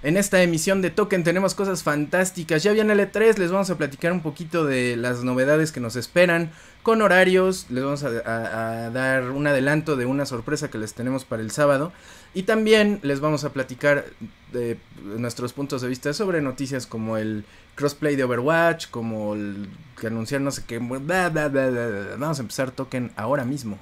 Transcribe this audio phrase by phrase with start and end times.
[0.00, 2.62] En esta emisión de Token tenemos cosas fantásticas.
[2.62, 5.96] Ya viene el E3, les vamos a platicar un poquito de las novedades que nos
[5.96, 6.52] esperan
[6.84, 7.66] con horarios.
[7.68, 11.92] Les vamos a, dar un adelanto de una sorpresa que les tenemos para el sábado.
[12.32, 14.04] Y también les vamos a platicar
[14.52, 17.44] de nuestros puntos de vista sobre noticias como el
[17.74, 19.68] crossplay de Overwatch, como el
[20.00, 20.78] que anunciaron no sé qué.
[20.78, 23.78] Vamos a empezar Token ahora mismo.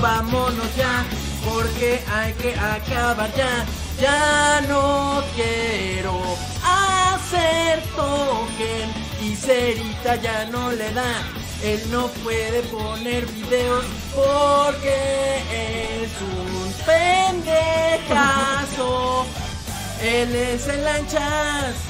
[0.00, 1.04] Vámonos ya,
[1.44, 3.66] porque hay que acabar ya.
[4.00, 6.18] Ya no quiero
[6.64, 8.90] hacer token
[9.22, 11.22] y Cerita ya no le da.
[11.62, 13.84] Él no puede poner videos
[14.14, 15.42] porque
[16.02, 16.72] es un
[18.06, 19.26] pendejazo.
[20.00, 21.89] Él es el lanchas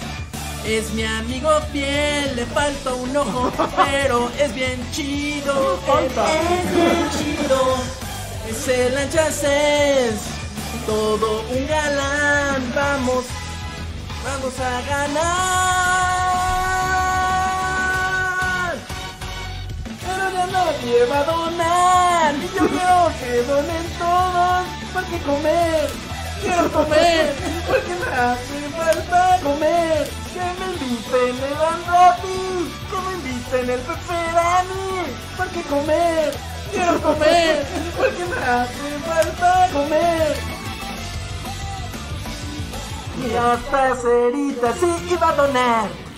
[0.79, 5.81] es mi amigo fiel, le falta un ojo, pero es bien chido.
[5.99, 7.77] Es bien chido.
[8.49, 10.15] Ese lanchas es
[10.87, 12.73] todo un galán.
[12.75, 13.25] Vamos,
[14.25, 15.51] vamos a ganar.
[20.07, 22.35] Pero ya nadie va a donar.
[22.37, 24.65] Y yo quiero que donen todos.
[24.95, 26.10] ¿Para qué comer?
[26.43, 27.35] Quiero comer.
[27.67, 30.09] Porque me hace falta comer.
[30.33, 32.41] Que me inviten el Andrati,
[32.89, 34.89] que me inviten el Pepperani,
[35.37, 36.33] porque comer,
[36.71, 37.67] quiero comer,
[37.97, 40.37] porque me hace falta comer.
[43.19, 46.10] Y hasta cerita sí iba a donar.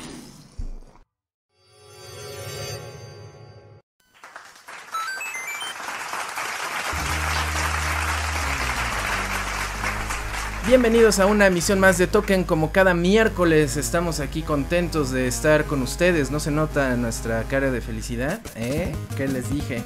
[10.67, 12.45] Bienvenidos a una emisión más de Token.
[12.45, 16.31] Como cada miércoles estamos aquí contentos de estar con ustedes.
[16.31, 18.95] No se nota nuestra cara de felicidad, ¿eh?
[19.17, 19.83] ¿Qué les dije?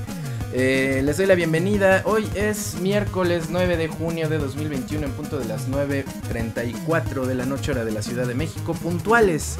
[0.53, 2.03] Eh, les doy la bienvenida.
[2.05, 7.47] Hoy es miércoles 9 de junio de 2021 en punto de las 9.34 de la
[7.47, 8.75] noche hora de la Ciudad de México.
[8.75, 9.57] Puntuales,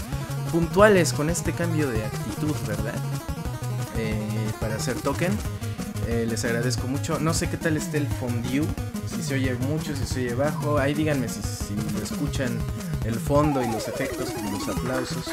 [0.53, 2.95] puntuales con este cambio de actitud, ¿verdad?
[3.97, 4.19] Eh,
[4.61, 5.33] para hacer Token.
[6.09, 7.19] Eh, les agradezco mucho.
[7.19, 8.63] No sé qué tal esté el fondue
[9.15, 10.79] si se oye mucho, si se oye bajo.
[10.79, 11.41] Ahí díganme si,
[11.75, 12.59] lo escuchan
[13.05, 15.27] el fondo y los efectos y los aplausos.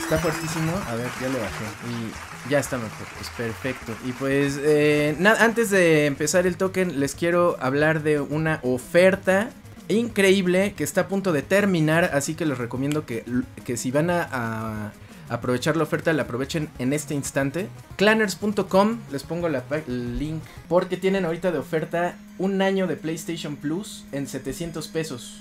[0.00, 0.72] Está fuertísimo.
[0.88, 1.64] A ver, ya le bajé.
[1.88, 3.06] Y ya está mejor.
[3.16, 3.92] Pues perfecto.
[4.04, 9.50] Y pues, eh, antes de empezar el token, les quiero hablar de una oferta
[9.88, 12.10] increíble que está a punto de terminar.
[12.12, 14.92] Así que les recomiendo que si van a
[15.34, 17.68] aprovechar la oferta, la aprovechen en este instante.
[17.96, 24.04] Clanners.com, les pongo el link, porque tienen ahorita de oferta un año de PlayStation Plus
[24.12, 25.40] en 700 pesos.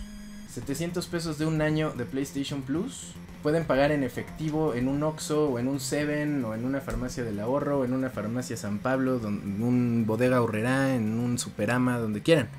[0.53, 3.13] 700 pesos de un año de PlayStation Plus.
[3.43, 7.23] Pueden pagar en efectivo en un Oxxo o en un Seven o en una farmacia
[7.23, 11.97] del ahorro o en una farmacia San Pablo, en un bodega Horrera, en un Superama,
[11.97, 12.49] donde quieran.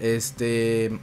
[0.00, 0.98] Este,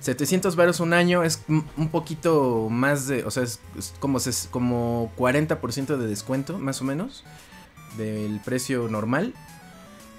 [0.00, 3.60] 700 varos un año es un poquito más de, o sea, es,
[3.98, 4.18] como,
[4.50, 7.24] como 40% de descuento, más o menos,
[7.96, 9.34] del precio normal.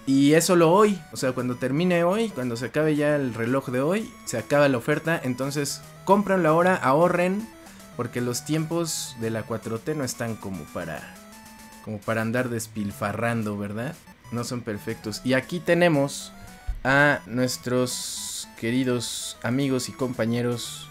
[0.05, 3.67] Y es solo hoy, o sea, cuando termine hoy, cuando se acabe ya el reloj
[3.67, 5.19] de hoy, se acaba la oferta.
[5.21, 7.47] Entonces, la ahora, ahorren,
[7.97, 11.13] porque los tiempos de la 4T no están como para,
[11.83, 13.95] como para andar despilfarrando, ¿verdad?
[14.31, 15.21] No son perfectos.
[15.25, 16.31] Y aquí tenemos
[16.85, 18.26] a nuestros
[18.57, 20.89] queridos amigos y compañeros.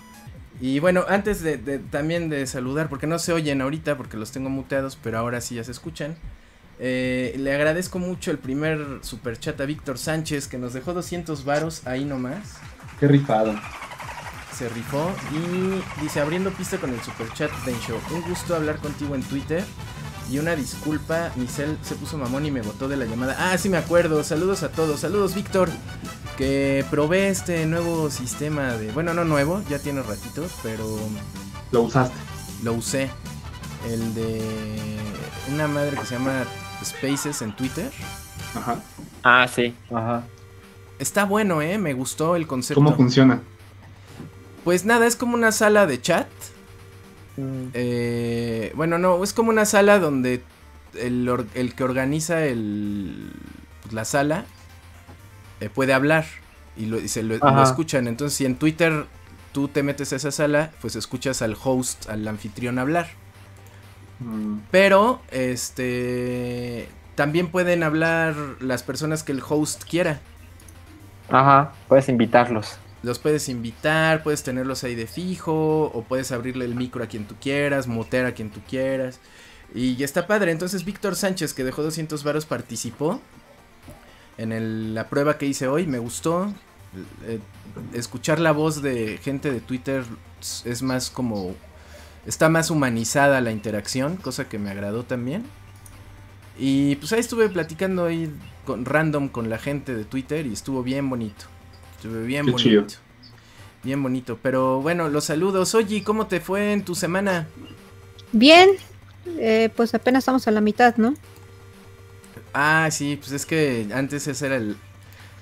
[0.61, 1.59] Y bueno, antes de,
[1.91, 5.57] también de saludar, porque no se oyen ahorita porque los tengo muteados, pero ahora sí
[5.57, 6.17] ya se escuchan.
[6.79, 11.45] Eh, le agradezco mucho el primer super chat a Víctor Sánchez que nos dejó 200
[11.45, 12.55] varos ahí nomás.
[12.99, 13.55] Qué rifado.
[14.57, 17.99] Se rifó y dice abriendo pista con el super chat Ben Show.
[18.15, 19.63] Un gusto hablar contigo en Twitter.
[20.31, 23.37] Y una disculpa, Michelle se puso mamón y me botó de la llamada.
[23.39, 24.25] Ah, sí me acuerdo.
[24.25, 25.01] Saludos a todos.
[25.01, 25.69] Saludos, Víctor
[26.37, 28.93] que probé este nuevo sistema de...
[28.93, 30.99] Bueno, no nuevo, ya tiene ratito, pero...
[31.73, 32.17] Lo usaste.
[32.63, 33.11] Lo usé.
[33.89, 34.41] El de
[35.53, 36.45] una madre que se llama
[36.85, 37.91] Spaces en Twitter.
[38.55, 38.81] Ajá.
[39.23, 39.75] Ah, sí.
[39.91, 40.25] Ajá.
[40.99, 41.79] Está bueno, ¿eh?
[41.79, 42.83] Me gustó el concepto.
[42.83, 43.43] ¿Cómo funciona?
[44.65, 46.29] Pues nada, es como una sala de chat.
[47.37, 47.69] Mm.
[47.75, 50.43] Eh, bueno, no, es como una sala donde
[50.95, 53.31] el, el que organiza el,
[53.83, 54.47] pues, la sala
[55.61, 56.25] eh, puede hablar
[56.77, 58.09] y, lo, se lo, escuchan.
[58.09, 59.07] Entonces, si en Twitter
[59.53, 63.09] tú te metes a esa sala, pues escuchas al host, al anfitrión hablar.
[64.21, 64.59] Mm.
[64.71, 70.21] Pero, este, también pueden hablar las personas que el host quiera.
[71.31, 72.79] Ajá, puedes invitarlos.
[73.03, 77.25] los puedes invitar, puedes tenerlos ahí de fijo, o puedes abrirle el micro a quien
[77.25, 79.21] tú quieras, moter a quien tú quieras.
[79.75, 80.53] Y está padre.
[80.53, 83.21] Entonces Víctor Sánchez, que dejó 200 varos, participó
[84.39, 85.87] en la prueba que hice hoy.
[85.87, 86.53] Me gustó.
[87.25, 87.41] Eh,
[87.93, 90.05] escuchar la voz de gente de Twitter
[90.65, 91.55] es más como...
[92.27, 95.45] Está más humanizada la interacción, cosa que me agradó también.
[96.59, 98.35] Y pues ahí estuve platicando ahí
[98.65, 101.45] con random con la gente de Twitter y estuvo bien bonito.
[101.97, 102.95] Estuvo bien bonito.
[103.85, 104.39] Bien bonito.
[104.43, 105.75] Pero bueno, los saludos.
[105.75, 107.47] Oye, ¿cómo te fue en tu semana?
[108.33, 108.71] Bien.
[109.39, 111.15] Eh, pues apenas estamos a la mitad, ¿no?
[112.59, 114.63] Ah, sí, pues es que antes esa era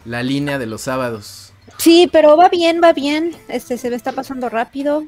[0.05, 1.53] la línea de los sábados.
[1.79, 3.37] Sí, pero va bien, va bien.
[3.47, 5.05] Este se me está pasando rápido.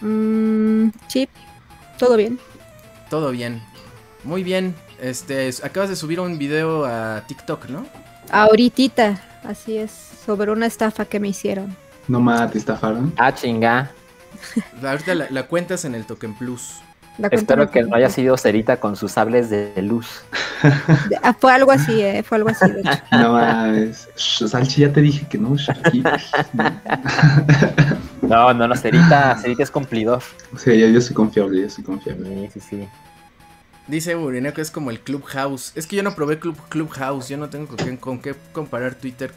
[0.00, 1.28] Mm, sí,
[1.98, 2.38] todo bien.
[3.10, 3.60] Todo bien.
[4.24, 4.74] Muy bien.
[4.98, 7.84] Este, acabas de subir un video a TikTok, ¿no?
[8.30, 9.90] Ahorita, así es,
[10.24, 11.76] sobre una estafa que me hicieron.
[12.08, 13.12] No más, te estafaron.
[13.18, 13.90] Ah, chinga.
[14.82, 16.80] Ahorita la, cuentas en el Token Plus.
[17.30, 20.22] Espero que no haya sido Cerita con sus sables de luz.
[21.22, 22.66] Ah, fue algo así, eh, fue algo así.
[23.12, 24.08] No mames.
[24.14, 25.56] Salchi, ya te dije que no.
[28.22, 30.22] no, no, no, Cerita, Cerita es cumplidor.
[30.56, 32.50] Sí, yo, yo soy confiable, yo soy confiable.
[32.52, 32.88] Sí, sí, sí.
[33.86, 35.72] Dice Urineco que es como el Clubhouse.
[35.74, 38.94] Es que yo no probé Club, Clubhouse, yo no tengo con qué, con qué comparar
[38.94, 39.32] Twitter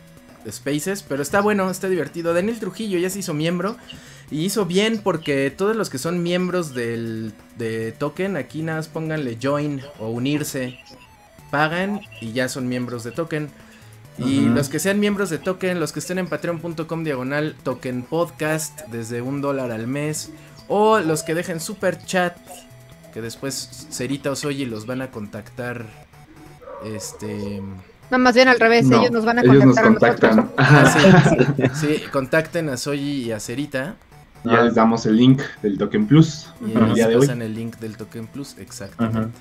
[0.51, 2.33] Spaces, pero está bueno, está divertido.
[2.33, 3.77] Daniel Trujillo ya se hizo miembro
[4.31, 8.87] y hizo bien porque todos los que son miembros del de Token, aquí nada más
[8.87, 10.79] pónganle join o unirse,
[11.51, 13.49] pagan y ya son miembros de Token.
[14.19, 18.81] Y los que sean miembros de Token, los que estén en patreon.com diagonal Token Podcast
[18.89, 20.29] desde un dólar al mes,
[20.67, 22.37] o los que dejen super chat
[23.13, 25.85] que después Cerita o Soyi los van a contactar.
[26.83, 27.61] Este.
[28.11, 30.51] No, más bien al revés, ellos nos van a contactar contactan.
[31.75, 33.95] sí, contacten a Soyi y a Cerita.
[34.43, 36.51] Ya les damos el link del Token Plus.
[36.61, 39.39] Y les pasan el link del Token Plus, exactamente.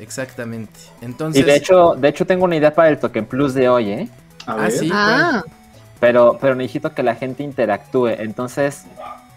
[0.00, 0.80] Exactamente.
[1.02, 1.42] Entonces.
[1.42, 4.08] Y de hecho, de hecho tengo una idea para el Token Plus de hoy, ¿eh?
[4.46, 4.90] ah, sí.
[4.92, 5.42] Ah.
[6.00, 8.08] Pero, pero necesito que la gente interactúe.
[8.08, 8.86] Entonces,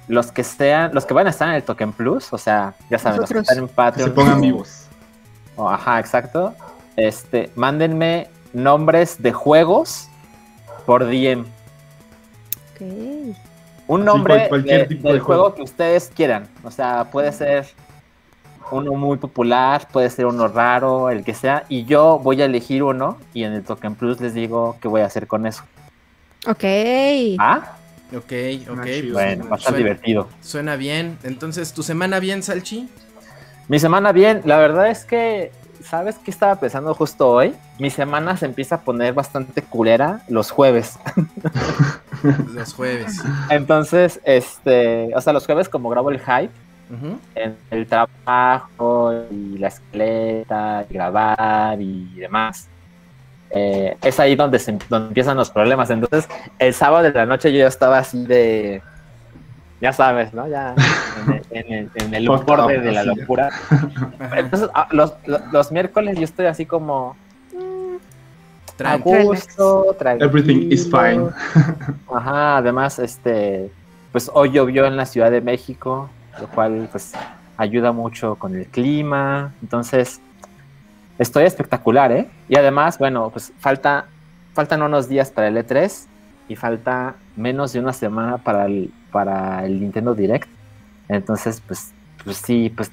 [0.07, 2.97] los que sean, los que van a estar en el Token Plus, o sea, ya
[2.97, 4.09] saben, los que están en Patreon.
[4.09, 4.85] se pongan vivos.
[5.57, 6.55] Oh, ajá, exacto.
[6.95, 10.07] Este, mándenme nombres de juegos
[10.85, 11.45] por DM.
[12.73, 13.35] Okay.
[13.87, 15.53] Un nombre del juego.
[15.53, 16.47] que ustedes quieran.
[16.63, 17.67] O sea, puede ser
[18.71, 21.65] uno muy popular, puede ser uno raro, el que sea.
[21.69, 25.01] Y yo voy a elegir uno y en el Token Plus les digo qué voy
[25.01, 25.63] a hacer con eso.
[26.47, 26.63] Ok.
[27.39, 27.77] ¿Ah?
[28.15, 28.31] Ok,
[28.69, 28.83] ok.
[28.83, 30.27] Pues, bueno, bastante divertido.
[30.41, 31.17] Suena bien.
[31.23, 32.89] Entonces, ¿tu semana bien, Salchi?
[33.67, 34.41] Mi semana bien.
[34.45, 35.51] La verdad es que,
[35.83, 37.53] ¿sabes qué estaba pensando justo hoy?
[37.79, 40.97] Mi semana se empieza a poner bastante culera los jueves.
[42.53, 43.21] los jueves.
[43.49, 46.51] Entonces, este, o sea, los jueves como grabo el hype,
[47.35, 52.67] en el trabajo y la esqueleta, y grabar y demás.
[53.49, 55.89] Eh, es ahí donde, se, empiezan los problemas.
[55.89, 56.27] Entonces,
[56.59, 58.81] el sábado de la noche yo ya estaba así de,
[59.83, 60.47] ya sabes, ¿no?
[60.47, 60.75] Ya
[61.49, 63.49] en el, borde de la locura.
[64.33, 65.13] Entonces, ah, los,
[65.51, 67.17] los, miércoles yo estoy así como...
[67.53, 71.27] Mm, a gusto, Everything is fine.
[72.15, 73.69] Ajá, además, este,
[74.13, 76.09] pues hoy llovió en la Ciudad de México,
[76.39, 77.11] lo cual, pues,
[77.57, 79.53] ayuda mucho con el clima.
[79.61, 80.21] Entonces,
[81.19, 82.29] estoy espectacular, ¿eh?
[82.47, 84.05] Y además, bueno, pues falta,
[84.53, 86.07] faltan unos días para el E3
[86.53, 90.47] y falta menos de una semana para el, para el Nintendo Direct.
[91.09, 91.91] Entonces, pues,
[92.23, 92.91] pues sí, pues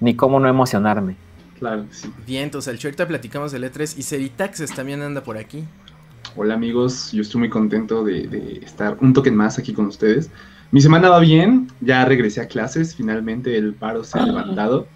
[0.00, 1.16] ni cómo no emocionarme.
[1.58, 2.10] Claro, sí.
[2.26, 5.62] Bien, entonces ahorita platicamos del E3 y Ceritaxes también anda por aquí.
[6.34, 10.30] Hola amigos, yo estoy muy contento de, de, estar un toque más aquí con ustedes.
[10.70, 14.88] Mi semana va bien, ya regresé a clases, finalmente el paro se ha levantado.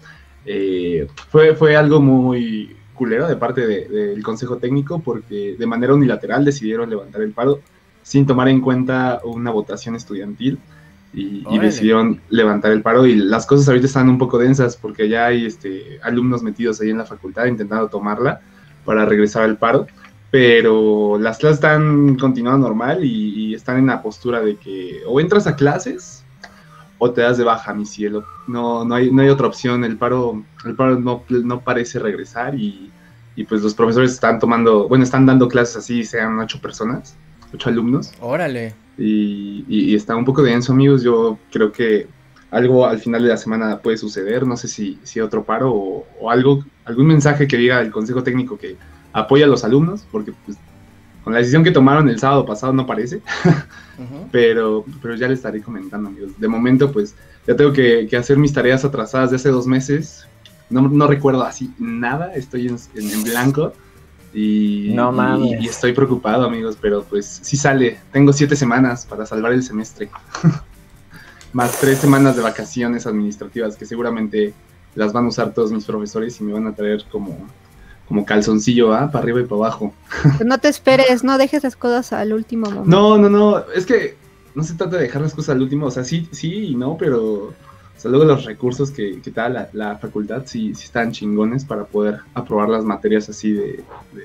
[0.45, 6.43] Eh, fue, fue algo muy culero de parte del Consejo Técnico porque de manera unilateral
[6.43, 7.61] decidieron levantar el paro
[8.07, 10.59] sin tomar en cuenta una votación estudiantil
[11.13, 15.25] y, decidieron levantar el paro y las cosas ahorita están un poco densas porque ya
[15.25, 18.39] hay este, alumnos metidos ahí en la facultad intentando tomarla
[18.85, 19.87] para regresar al paro,
[20.31, 25.19] pero las clases están continuando normal y, y están en la postura de que o
[25.19, 26.23] entras a clases
[26.99, 28.25] o te das de baja, mi cielo.
[28.47, 29.83] No, no, hay, no hay otra opción.
[29.83, 32.89] El paro, el paro no, no parece regresar y,
[33.35, 37.17] y, pues los profesores están tomando, bueno, están dando clases así, sean ocho personas,
[37.53, 38.11] ocho alumnos.
[38.19, 38.73] Órale.
[38.97, 41.03] Y, y, está un poco denso, amigos.
[41.03, 42.07] Yo creo que
[42.49, 44.45] algo al final de la semana puede suceder.
[44.47, 48.57] No sé si, si otro paro o, algo, algún mensaje que diga el consejo técnico
[48.57, 48.75] que
[49.13, 50.57] apoya a los alumnos, porque pues
[51.23, 53.21] con la decisión que tomaron el sábado pasado no parece,
[54.31, 56.31] pero, pero ya les estaré comentando, amigos.
[56.39, 60.25] De momento, pues ya tengo que, que hacer mis tareas atrasadas de hace dos meses.
[60.69, 63.73] No, no recuerdo así nada, estoy en, en- en blanco.
[64.37, 65.59] Y, No mames.
[65.59, 67.97] y estoy preocupado, amigos, pero pues sí sale.
[68.11, 70.11] Tengo siete semanas para salvar el semestre.
[71.53, 74.53] Más tres semanas de vacaciones administrativas que seguramente
[74.93, 77.35] las van a usar todos mis profesores y me van a traer como,
[78.07, 79.09] como calzoncillo, ¿ah?
[79.11, 79.93] Para arriba y para abajo.
[80.21, 82.89] Pues no te esperes, no dejes las cosas al último momento.
[82.89, 84.17] No, no, no, es que
[84.53, 86.95] no se trata de dejar las cosas al último, o sea, sí, sí y no,
[86.95, 87.53] pero
[87.97, 91.11] o sea, luego los recursos que, que te da la, la facultad sí, sí están
[91.11, 94.23] chingones para poder aprobar las materias así de, de,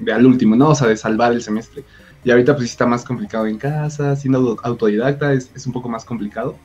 [0.00, 0.68] de al último, ¿no?
[0.70, 1.84] O sea, de salvar el semestre.
[2.24, 5.72] Y ahorita pues sí está más complicado en casa, siendo auto- autodidacta es, es un
[5.72, 6.56] poco más complicado,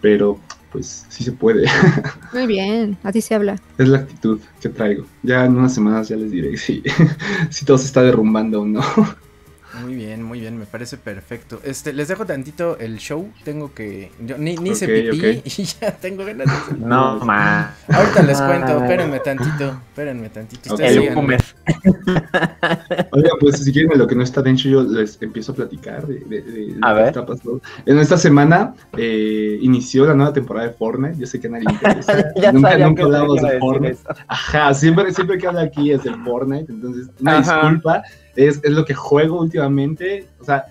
[0.00, 0.38] pero
[0.72, 1.66] pues sí se puede.
[2.32, 3.56] Muy bien, así se habla.
[3.78, 5.06] es la actitud que traigo.
[5.22, 6.82] Ya en unas semanas ya les diré si,
[7.50, 8.80] si todo se está derrumbando o no.
[9.82, 11.60] Muy bien, muy bien, me parece perfecto.
[11.64, 13.28] Este, les dejo tantito el show.
[13.44, 14.10] Tengo que.
[14.24, 15.42] Yo ni, ni Ok, pipí ok.
[15.58, 17.70] y ya tengo ganas de hacer No, man.
[17.88, 20.74] Ahorita les cuento, espérenme tantito, espérenme tantito.
[20.74, 20.96] Ustedes Ok.
[20.96, 21.18] El sigan.
[21.18, 21.44] Humer.
[23.12, 26.20] Oiga, pues si quieren lo que no está dentro, yo les empiezo a platicar de,
[26.20, 27.06] de- de lo A que ver.
[27.08, 27.60] está pasando.
[27.86, 31.18] En esta semana eh, inició la nueva temporada de Fortnite.
[31.18, 32.32] Yo sé que a nadie le interesa.
[32.36, 33.98] Ya nunca sabía nunca hablamos de Fortnite.
[34.28, 36.70] Ajá, siempre, siempre que hablo aquí es de Fortnite.
[36.72, 37.60] Entonces, una Ajá.
[37.62, 38.02] disculpa.
[38.36, 40.28] Es, es lo que juego últimamente.
[40.40, 40.64] O sea,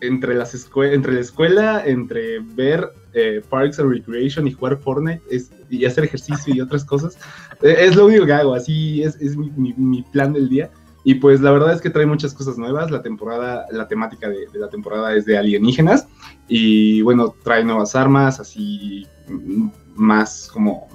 [0.00, 5.50] entre, las entre la escuela, entre ver eh, Parks and Recreation y jugar Fortnite es,
[5.68, 7.18] y hacer ejercicio y otras cosas,
[7.62, 8.54] eh, es lo único que hago.
[8.54, 10.70] Así es, es mi, mi- mi plan del día.
[11.02, 12.90] Y pues la verdad es que trae muchas cosas nuevas.
[12.90, 16.06] La temporada, la temática de, de la temporada es de alienígenas.
[16.46, 20.88] Y bueno, trae nuevas armas, así mm, más como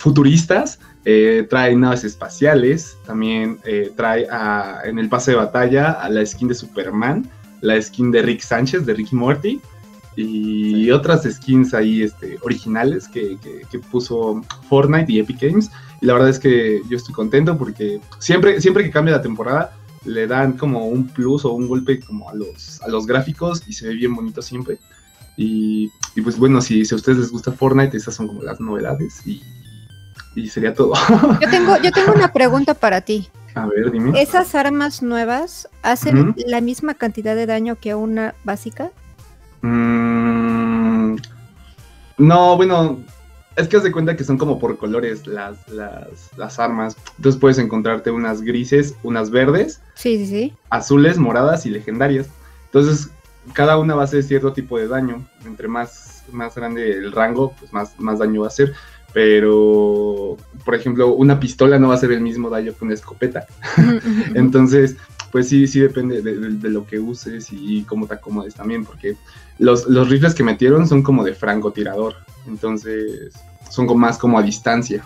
[0.00, 0.78] futuristas.
[1.04, 2.96] Eh, trae naves espaciales.
[3.06, 7.28] También eh, trae a- en el pase de batalla a la skin de Superman,
[7.60, 9.60] la skin de Rick Sánchez, de Ricky Morty.
[10.16, 15.70] Y otras skins ahí este, originales que, que- que puso Fortnite y Epic Games.
[16.02, 19.72] Y la verdad es que yo estoy contento porque siempre, siempre que cambia la temporada
[20.04, 23.72] le dan como un plus o un golpe como a los, a los gráficos y
[23.74, 24.78] se ve bien bonito siempre.
[25.36, 28.60] Y, y pues bueno, si, si a ustedes les gusta Fortnite, esas son como las
[28.60, 29.42] novedades y,
[30.34, 30.94] y sería todo.
[31.40, 33.28] Yo tengo, yo tengo una pregunta para ti.
[33.54, 34.20] a ver, dime.
[34.20, 38.90] ¿Esas armas nuevas hacen la misma cantidad de daño que una básica?
[39.62, 41.16] Mm,
[42.18, 43.00] no, bueno,
[43.56, 46.96] es que haz de cuenta que son como por colores las, las, las armas.
[47.16, 50.54] Entonces puedes encontrarte unas grises, unas verdes, Sí, sí, sí.
[50.70, 52.28] azules, moradas y legendarias.
[52.66, 53.10] Entonces,
[53.52, 55.26] cada una va a hacer cierto tipo de daño.
[55.44, 58.72] Entre más, más grande el rango, pues más, más daño va a hacer.
[59.12, 63.46] Pero, por ejemplo, una pistola no va a hacer el mismo daño que una escopeta.
[64.34, 64.96] Entonces,
[65.32, 68.84] pues sí, sí depende de, de- de lo que uses y cómo te acomodes también,
[68.84, 69.16] porque
[69.58, 72.14] los, los rifles que metieron son como de francotirador.
[72.46, 73.32] Entonces,
[73.68, 75.04] son como más como a distancia.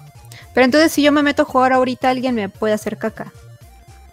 [0.55, 3.33] Pero entonces si yo me meto a jugar ahorita, alguien me puede hacer caca.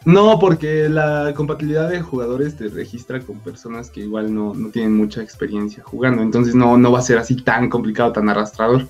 [0.04, 4.98] No, porque la compatibilidad de jugadores te registra con personas que igual no, no tienen
[4.98, 6.24] mucha experiencia jugando.
[6.24, 8.90] Entonces no, no va a ser así tan complicado, tan arrastrador.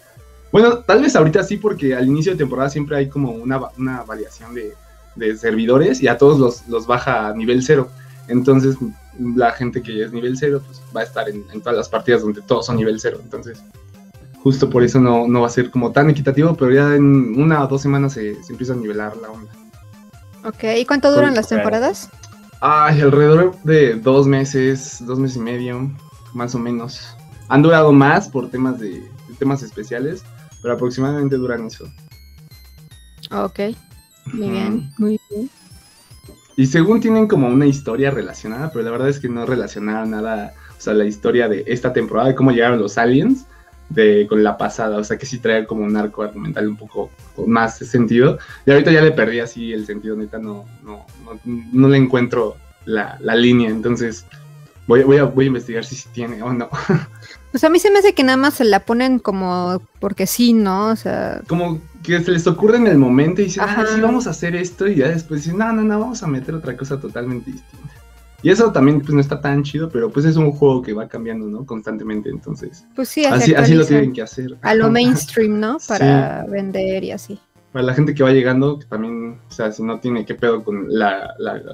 [0.51, 4.03] Bueno, tal vez ahorita sí, porque al inicio de temporada siempre hay como una, una
[4.03, 4.73] variación de,
[5.15, 7.89] de servidores y a todos los, los baja a nivel cero.
[8.27, 8.75] Entonces
[9.35, 12.21] la gente que es nivel cero pues, va a estar en, en todas las partidas
[12.21, 13.19] donde todos son nivel cero.
[13.23, 13.63] Entonces
[14.43, 17.63] justo por eso no, no va a ser como tan equitativo, pero ya en una
[17.63, 19.51] o dos semanas se, se empieza a nivelar la onda.
[20.43, 22.09] Ok, ¿y cuánto duran las temporadas?
[22.59, 25.91] Ay, alrededor de dos meses, dos meses y medio,
[26.33, 27.15] más o menos.
[27.49, 30.23] Han durado más por temas de, de temas especiales,
[30.61, 31.85] pero aproximadamente duran eso.
[33.31, 33.59] Ok,
[34.33, 35.49] muy bien, muy bien.
[36.57, 40.53] Y según tienen como una historia relacionada, pero la verdad es que no relacionaron nada,
[40.77, 43.45] o sea, la historia de esta temporada, de cómo llegaron los aliens,
[43.89, 47.09] de con la pasada, o sea, que sí trae como un arco argumental un poco
[47.35, 48.37] con más sentido.
[48.65, 52.57] Y ahorita ya le perdí así el sentido, neta, no, no, no, no le encuentro
[52.85, 54.25] la, la línea, entonces
[54.87, 56.69] voy, voy, a, voy a investigar si sí tiene o no.
[57.51, 60.53] Pues a mí se me hace que nada más se la ponen como porque sí,
[60.53, 60.87] ¿no?
[60.87, 64.25] O sea, Como que se les ocurre en el momento y dicen, ah, sí, vamos
[64.25, 66.97] a hacer esto, y ya después dicen, no, no, no, vamos a meter otra cosa
[66.97, 67.93] totalmente distinta.
[68.41, 71.09] Y eso también pues no está tan chido, pero pues es un juego que va
[71.09, 71.65] cambiando, ¿no?
[71.65, 72.85] Constantemente, entonces.
[72.95, 74.57] pues sí, Así, así lo tienen que hacer.
[74.61, 75.77] a lo mainstream, ¿no?
[75.89, 77.37] Para vender y así.
[77.73, 80.63] Para la gente que va llegando, que también, o sea, si no tiene qué pedo
[80.63, 81.73] con la, la- la,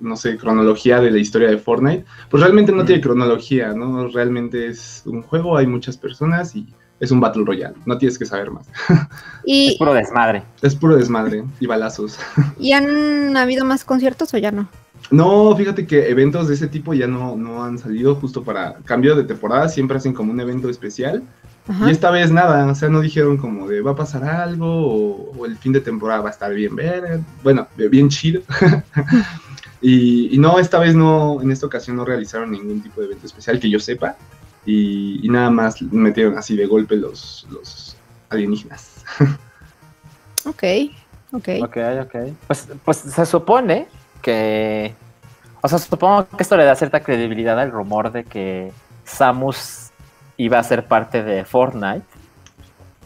[0.00, 2.86] no sé, cronología de la historia de Fortnite, pues realmente no Mm.
[2.86, 4.08] tiene cronología, ¿no?
[4.08, 6.66] Realmente es un juego, hay muchas personas y
[7.00, 8.66] es un Battle Royale, no tienes que saber más.
[9.44, 10.42] ¿Y, Es puro desmadre.
[10.62, 12.18] Es puro desmadre y balazos.
[12.58, 14.68] ¿Y han habido más conciertos o ya no?
[15.10, 19.14] No, fíjate que eventos de ese tipo ya no, no han salido justo para cambio
[19.14, 21.22] de temporada, siempre hacen como un evento especial.
[21.68, 21.86] Ajá.
[21.88, 25.32] Y esta vez nada, o sea, no dijeron como de va a pasar algo o,
[25.38, 28.42] o el fin de temporada va a estar bien ver, bueno, bien chido.
[29.80, 33.26] y, y no, esta vez no, en esta ocasión no realizaron ningún tipo de evento
[33.26, 34.16] especial que yo sepa.
[34.66, 37.96] Y, y nada más metieron así de golpe los, los
[38.30, 39.04] alienígenas.
[40.44, 40.62] Ok,
[41.32, 41.48] ok.
[41.62, 42.14] Ok, ok.
[42.46, 43.86] Pues, pues se supone
[44.22, 44.94] que.
[45.60, 48.72] O sea, supongo que esto le da cierta credibilidad al rumor de que
[49.04, 49.90] Samus
[50.36, 52.04] iba a ser parte de Fortnite.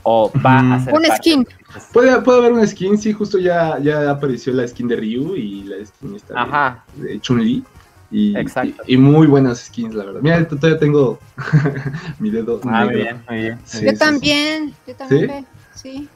[0.05, 1.43] O va a ser Un parte skin.
[1.45, 1.62] de-
[1.93, 5.65] Puede, puede haber una skin, sí, justo ya, ya apareció la skin de Ryu y
[5.65, 6.85] la skin esta de- Ajá.
[6.97, 7.65] de, Chun-Li.
[8.11, 8.83] Y, Exacto.
[8.87, 10.21] y, y muy buenas skins, la verdad.
[10.21, 11.19] Mira, todavía tengo
[12.19, 12.97] mi dedo Ah, negro.
[12.99, 13.59] bien, muy bien.
[13.65, 13.99] Sí, yo sí, sí.
[13.99, 15.47] también, yo también.
[15.75, 16.09] Sí.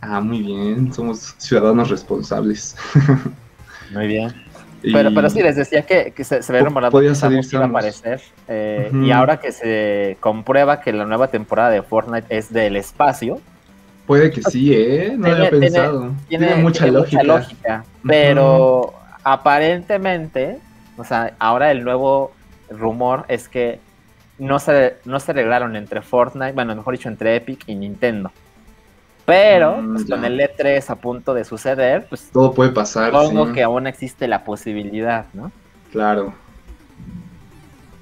[0.00, 2.76] Ah, muy bien, somos ciudadanos responsables.
[3.92, 4.32] Muy bien.
[4.82, 7.66] Y- Pero, pero sí, les decía que, que se, se ve rumorado que iba a
[7.66, 8.20] aparecer.
[8.48, 9.02] eh, Ujú.
[9.02, 13.40] Y ahora que se comprueba que la nueva temporada de Fortnite es del espacio,
[14.12, 15.14] Puede que sí, ¿eh?
[15.16, 16.12] No Tiene- había pensado.
[16.28, 17.22] Tiene, tiene, mucha, tiene lógica.
[17.22, 18.92] lógica, Pero
[19.24, 20.58] aparentemente,
[20.98, 22.32] o sea, ahora el nuevo
[22.68, 23.80] rumor es que
[24.38, 28.30] no se, no se arreglaron entre Fortnite, bueno, mejor dicho, entre Epic y Nintendo.
[29.24, 33.12] Pero Mm, pues, con el E3 a punto de suceder, pues Todo puede pasar.
[33.12, 33.52] supongo sí.
[33.54, 35.50] que aún existe la posibilidad, ¿no?
[35.90, 36.34] Claro.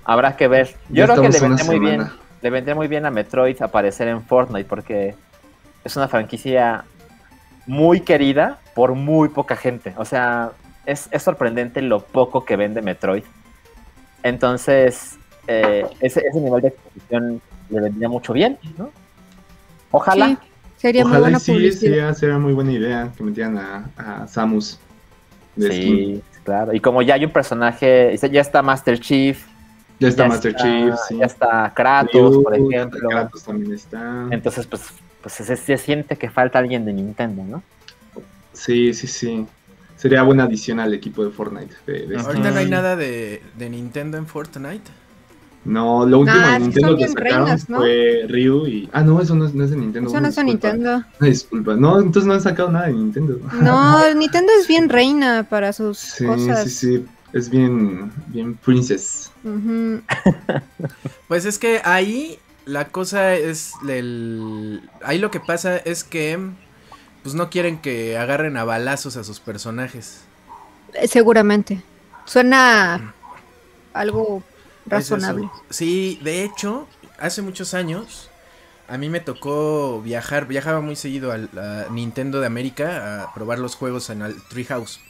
[0.05, 0.75] Habrá que ver.
[0.89, 2.07] Ya Yo creo que le vendría muy bien,
[2.43, 5.15] le vendría muy bien a Metroid aparecer en Fortnite porque
[5.85, 6.85] es una franquicia
[7.67, 9.95] muy querida por muy poca gente.
[9.97, 10.53] O sea,
[10.87, 13.25] es, es sorprendente lo poco que vende Metroid.
[14.23, 18.91] Entonces, eh, ese, ese nivel de exposición le vendría mucho bien, ¿no?
[19.91, 20.29] Ojalá.
[20.29, 20.39] Sí,
[20.77, 21.81] sería muy Ojalá buena y sí, publicidad.
[21.81, 24.79] sería, sería muy buena idea que metieran a, a Samus
[25.57, 25.97] de skin.
[25.97, 26.73] Sí, claro.
[26.75, 29.45] Y como ya hay un personaje, ya está Master Chief,
[29.99, 31.17] Ya está ya Master está- Chief, sí.
[31.19, 33.09] ya está Kratos, Ryu, por ejemplo.
[33.09, 34.27] Kratos también está.
[34.31, 34.83] Entonces, pues,
[35.23, 37.63] pues se, se siente que falta alguien de Nintendo, ¿no?
[38.53, 39.47] Sí, sí, sí.
[39.97, 41.75] Sería buena adición al equipo de Fortnite.
[41.87, 42.17] de-.
[42.19, 44.91] Ahorita no hay nada de, de Nintendo en Fortnite.
[45.63, 47.77] No, lo último Nah, de Nintendo que sacaron reinas, ¿no?
[47.79, 48.89] fue Ryu y.
[48.93, 50.09] Ah, no, eso no es, no es de Nintendo.
[50.09, 50.45] Eso no es de.
[50.45, 51.05] Nintendo.
[51.21, 51.75] Disculpa.
[51.77, 53.39] No, entonces no han sacado nada de Nintendo.
[53.61, 56.65] No, Nintendo es bien reina para sus Sí, cosas.
[56.65, 57.07] sí, sí.
[57.35, 59.31] Es bien, bien princess.
[61.29, 66.39] Pues es que ahí la cosa es el ahí lo que pasa es que
[67.23, 70.29] pues no quieren que agarren a balazos a sus personajes.
[70.95, 71.83] Eh, Seguramente.
[72.25, 73.15] Suena
[73.93, 74.45] algo
[74.91, 75.19] Es eso.
[75.19, 75.51] razonable.
[75.71, 78.31] Sí, de hecho, hace muchos años
[78.89, 83.59] a mí me tocó viajar, viajaba muy seguido al a Nintendo de América a probar
[83.59, 85.01] los juegos en el Treehouse.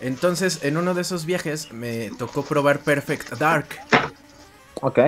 [0.00, 3.68] Entonces, en uno de esos viajes me tocó probar Perfect Dark.
[4.80, 4.98] Ok.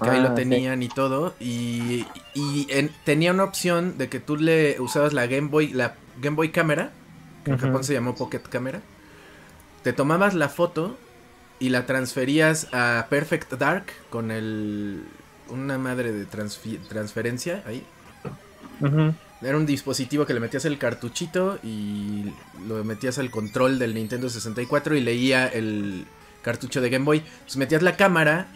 [0.00, 0.34] Que ahí Ah, lo sí.
[0.36, 5.26] tenían y todo y, y en- tenía una opción de que tú le usabas la
[5.26, 6.92] Game Boy la Game Boy cámara
[7.44, 7.58] que en.
[7.58, 8.80] Japón se llamó Pocket Camera
[9.82, 10.96] te tomabas la foto
[11.60, 15.04] y la transferías a Perfect Dark con el
[15.48, 17.84] una madre de transferencia ahí
[19.40, 22.24] era un dispositivo que le metías el cartuchito y
[22.66, 26.06] lo metías al control del Nintendo 64 y leía el
[26.42, 27.18] cartucho de Game Boy.
[27.18, 28.48] Entonces metías la cámara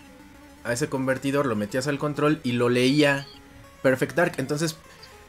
[0.65, 3.27] a ese convertidor, lo metías al control y lo leía
[3.83, 4.33] Perfect Dark.
[4.39, 4.77] Entonces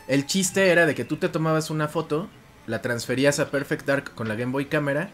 [0.07, 2.29] el chiste era de que tú te tomabas una foto,
[2.67, 5.11] la transferías a Perfect Dark con la Game Boy cámara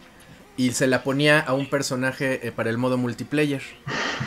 [0.58, 3.62] y se la ponía a un personaje eh, para el modo multiplayer.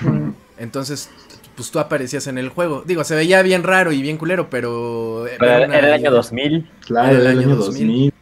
[0.59, 1.11] Entonces,
[1.57, 2.83] pues tú aparecías en el juego.
[2.87, 5.27] Digo, se veía bien raro y bien culero, pero...
[5.27, 6.11] eh, Pero era era, una era el año idea.
[6.11, 6.71] 2000.
[6.87, 7.97] Claro, Era el el año año 2000.
[7.97, 8.13] 2000.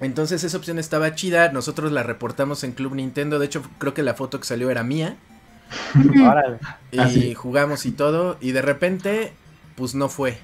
[0.00, 4.02] Entonces esa opción estaba chida, nosotros la reportamos en Club Nintendo, de hecho creo que
[4.02, 5.16] la foto que salió era mía.
[6.92, 9.32] y jugamos y todo y de repente
[9.76, 10.38] pues no fue,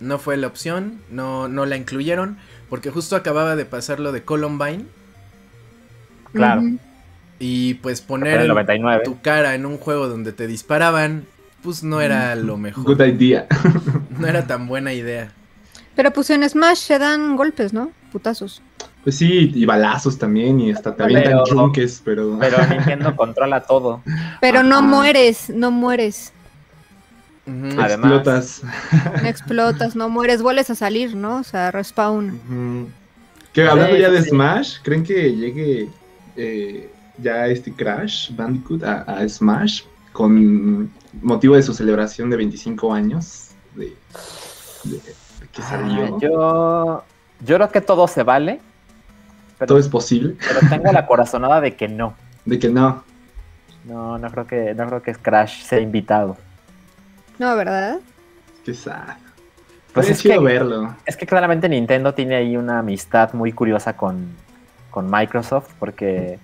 [0.00, 2.38] no fue la opción, no, no la incluyeron
[2.70, 4.84] porque justo acababa de pasar lo de Columbine
[6.32, 6.62] Claro.
[7.38, 9.02] Y pues poner en el el- 99.
[9.04, 11.26] tu cara en un juego donde te disparaban
[11.62, 13.46] pues no era lo mejor, Good idea.
[14.18, 15.32] no era tan buena idea.
[15.96, 17.90] Pero pues en Smash se dan golpes, ¿no?
[18.12, 18.60] Putazos.
[19.04, 22.36] Pues sí, y balazos también, y hasta te Pero- avientan trunques, pero.
[22.40, 24.02] Pero Nintendo controla todo.
[24.40, 26.32] Pero no mueres, no mueres.
[27.46, 28.62] Además- explotas.
[29.22, 31.36] No explotas, no mueres, vuelves a salir, ¿no?
[31.36, 32.88] O sea, respawn.
[33.52, 34.30] Que hablando Sí, ya de sí.
[34.30, 35.88] Smash, ¿creen que llegue
[36.36, 40.90] eh, ya este Crash Bandicoot a, a Smash con
[41.22, 43.94] motivo de su celebración de 25 años de,
[44.84, 46.04] de- de que salió?
[46.16, 47.04] Ah, yo,
[47.46, 48.60] yo creo que todo se vale.
[49.58, 50.36] Pero, todo es posible.
[50.46, 52.14] pero tengo la corazonada de que no.
[52.44, 53.02] De que no.
[53.84, 56.36] No, no creo que, no creo que Crash sea invitado.
[57.38, 57.98] No, ¿verdad?
[58.64, 59.16] Qué sad.
[59.92, 60.94] Pues es que- verlo.
[61.06, 64.28] Es que claramente Nintendo tiene ahí una amistad muy curiosa con,
[64.90, 66.38] con Microsoft, porque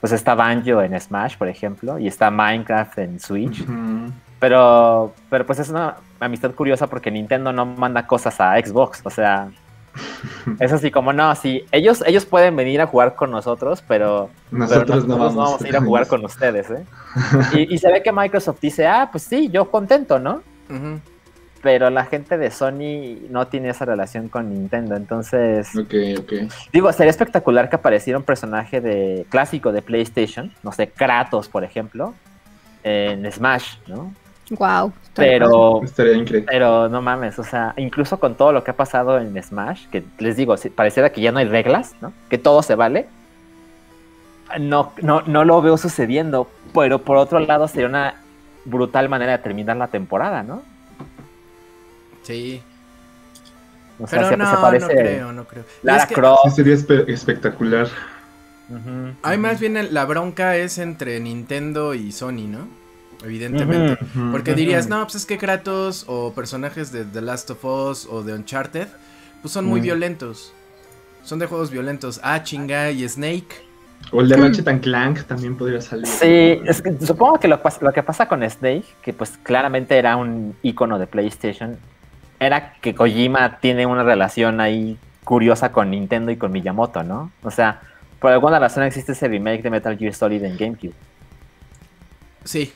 [0.00, 3.64] pues está Banjo en Smash, por ejemplo, y está Minecraft en Switch.
[4.38, 9.00] Pero, pero pues es una amistad curiosa porque Nintendo no manda cosas a Xbox.
[9.04, 9.48] O sea,
[10.60, 14.58] es así como, no, sí, ellos, ellos pueden venir a jugar con nosotros, pero, pero
[14.58, 16.70] Nosotros no vamos, a ir a jugar con ustedes.
[16.70, 16.84] ¿eh?
[17.54, 20.42] Y, y se ve que Microsoft dice, ah, pues sí, yo contento, ¿no?
[21.62, 24.96] Pero la gente de Sony no tiene esa relación con Nintendo.
[24.96, 26.32] Entonces, Ok, ok.
[26.72, 31.64] digo, sería espectacular que apareciera un personaje de clásico de PlayStation, no sé, Kratos, por
[31.64, 32.14] ejemplo,
[32.82, 34.12] en Smash, ¿no?
[34.50, 34.92] Wow.
[35.14, 36.46] Pero, Estaría increíble.
[36.50, 40.04] pero no mames, o sea, incluso con todo lo que ha pasado en Smash, que
[40.18, 42.12] les digo, pareciera que ya no hay reglas, ¿no?
[42.28, 43.06] Que todo se vale.
[44.60, 48.14] No, no, no lo veo sucediendo, pero por otro lado sería una
[48.64, 50.62] brutal manera de terminar la temporada, ¿no?
[52.22, 52.60] Sí.
[53.98, 55.64] O sea, Pero se, no, se parece no creo, no creo.
[55.82, 56.40] Lara Es que- Croft.
[56.44, 57.86] Sí, sería espe- espectacular.
[59.22, 59.42] Hay ujú.
[59.42, 62.66] más bien el- la bronca es entre Nintendo y Sony, ¿no?
[63.24, 64.04] Evidentemente.
[64.32, 68.22] Porque dirías, no, pues es que Kratos o personajes de The Last of Us o
[68.22, 68.88] de Uncharted,
[69.42, 69.84] pues son muy Mm.
[69.84, 70.52] violentos.
[71.22, 72.20] Son de juegos violentos.
[72.22, 73.64] Ah, chinga y Snake.
[74.12, 76.06] O el de Ratchet and Clank también podría salir.
[76.06, 80.16] Sí, es que supongo que lo, lo que pasa con Snake, que pues claramente era
[80.16, 81.78] un icono de PlayStation,
[82.38, 87.30] era que Kojima tiene una relación ahí curiosa con Nintendo y con Miyamoto, ¿no?
[87.42, 87.80] O sea,
[88.20, 90.92] por alguna razón existe ese remake de Metal Gear Solid en GameCube.
[92.44, 92.72] Sí.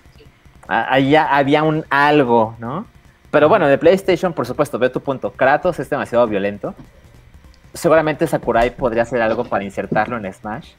[0.69, 2.87] Ahí ya había un algo, ¿no?
[3.31, 5.33] Pero bueno, de PlayStation, por supuesto, veo tu punto.
[5.33, 6.75] Kratos es demasiado violento.
[7.75, 10.71] Seguramente Sakurai podría hacer algo para insertarlo en Smash.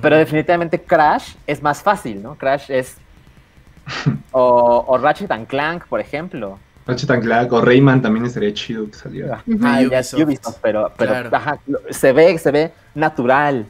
[0.00, 2.36] Pero definitivamente Crash es más fácil, ¿no?
[2.36, 2.96] Crash es.
[4.34, 6.58] O, o Ratchet and Clank, por ejemplo.
[6.86, 9.42] Ratchet and Clank o Rayman también estaría chido que saliera.
[9.62, 10.26] Ah, Ah, ya es Ubisoft.
[10.28, 11.30] Ubisoft, pero, pero Claro.
[11.36, 13.66] ajá, lo- se ve, se ve natural.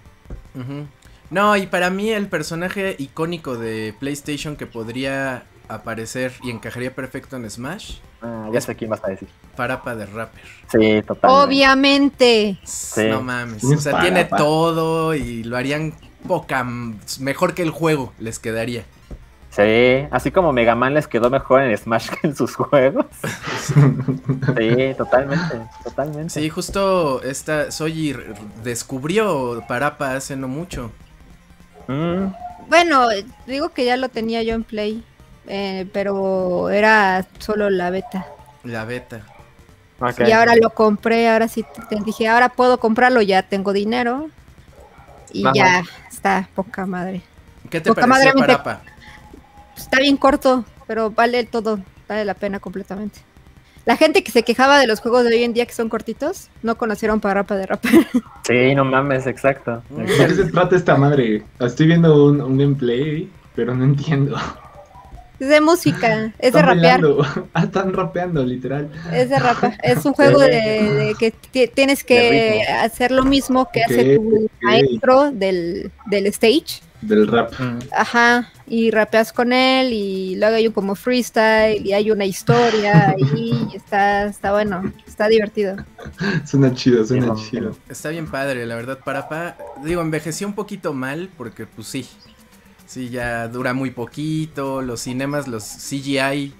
[1.30, 7.36] No, y para mí el personaje icónico de PlayStation que podría aparecer y encajaría perfecto
[7.36, 9.28] en Smash, Ah, ya sé quién vas a decir.
[9.56, 10.42] Parapa de Rapper.
[10.70, 11.30] Sí, total.
[11.30, 12.56] Obviamente.
[13.10, 13.60] No mames.
[13.60, 15.92] ¿Quién O sea, tiene todo y lo harían
[16.28, 16.64] poca.
[17.18, 18.84] Mejor que el juego les quedaría.
[19.50, 23.06] Sí, así como Mega Man les quedó mejor en Smash que en sus juegos.
[24.56, 26.30] Sí, totalmente, totalmente.
[26.30, 28.14] Sí, justo esta Soji
[28.62, 30.90] descubrió Parapa hace no mucho.
[31.88, 32.26] Mm,
[32.68, 33.08] Bueno,
[33.46, 35.04] digo que ya lo tenía yo en Play,
[35.46, 38.26] eh, pero era solo la beta.
[38.64, 39.22] La beta.
[40.26, 44.28] Y ahora lo compré, ahora sí te, dije, ahora puedo comprarlo, ya tengo dinero.
[45.32, 45.54] Y Ajá.
[45.54, 47.22] ya está poca madre.
[47.70, 48.62] ¿Qué te Poca pareció madremente.
[48.62, 48.82] Parapa?
[49.76, 53.20] Está bien corto, pero vale todo, vale la pena completamente.
[53.84, 56.50] La gente que se quejaba de los juegos de hoy en día que son cortitos,
[56.62, 57.92] no conocieron Parapa de Rapper.
[58.44, 59.82] Sí, no mames, exacto.
[59.90, 59.96] Mm.
[59.98, 61.44] ¿De qué se trata esta madre?
[61.60, 64.36] Estoy viendo un, un gameplay, pero no entiendo.
[65.42, 67.00] Es de música, es de rapear.
[67.00, 67.26] bailando.
[67.52, 68.88] Ah, están rapeando, literal.
[69.12, 69.74] Es de rapa.
[69.82, 74.48] Es un juego de, de que ti- tienes que hacer lo mismo que hace tu
[74.60, 76.80] maestro del, del stage.
[77.00, 77.52] Del rap.
[77.58, 78.52] Mm, Ajá.
[78.68, 83.50] Y rapeas con él y luego hay un como freestyle y hay una historia ahí
[83.72, 85.74] y está, está bueno, está divertido.
[86.46, 87.76] Suena chido, suena Sí, chido.
[87.88, 89.56] Está bien padre, la verdad, Parapa.
[89.84, 92.06] Digo, envejeció un poquito mal porque, pues sí.
[92.92, 94.82] Sí, ya dura muy poquito.
[94.82, 96.52] Los cinemas, los CGI.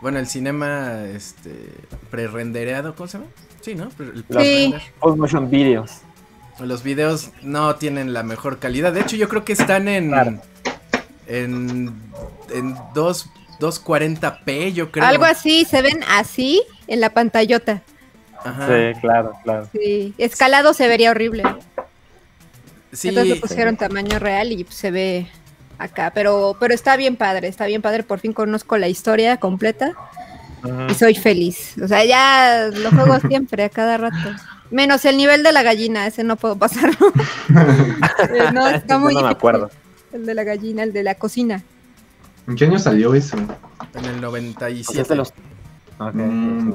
[0.00, 1.70] Bueno, el cinema, este.
[2.10, 3.30] Pre-rendereado, ¿cómo se llama?
[3.60, 3.88] Sí, ¿no?
[3.90, 4.82] Pre- el pre-render.
[5.00, 5.98] Full motion videos.
[6.58, 8.92] Los videos no tienen la mejor calidad.
[8.92, 10.08] De hecho, yo creo que están en.
[10.08, 10.40] Claro.
[11.28, 11.94] En.
[12.52, 15.04] En 2, 240p, yo creo.
[15.04, 17.82] Algo así, se ven así en la pantallota.
[18.44, 18.66] Ajá.
[18.66, 19.68] Sí, claro, claro.
[19.72, 20.14] Sí.
[20.18, 21.44] Escalado se vería horrible.
[22.92, 25.28] Sí, Entonces le pusieron tamaño real y se ve
[25.78, 26.10] acá.
[26.14, 28.02] Pero, pero está bien padre, está bien padre.
[28.02, 29.92] Por fin conozco la historia completa
[30.88, 31.74] y soy feliz.
[31.82, 34.30] O sea, ya lo juego siempre, a cada rato.
[34.70, 36.96] Menos el nivel de la gallina, ese no puedo pasarlo.
[38.30, 39.36] Eh, no, está muy no me difícil.
[39.36, 39.70] acuerdo.
[40.12, 41.62] El de la gallina, el de la cocina.
[42.46, 43.36] ¿En qué año salió eso?
[43.36, 45.00] en el Pues 97.
[45.02, 45.32] es de los...
[45.98, 46.72] Mm.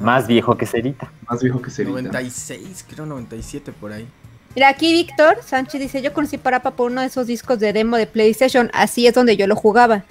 [0.00, 1.10] Más viejo que Cerita.
[1.28, 1.92] Más viejo que Cerita.
[1.92, 4.06] 96, creo 97 por ahí.
[4.54, 7.96] Mira, aquí Víctor Sánchez dice, yo conocí Parapa por uno de esos discos de demo
[7.96, 10.04] de PlayStation, así es donde yo lo jugaba.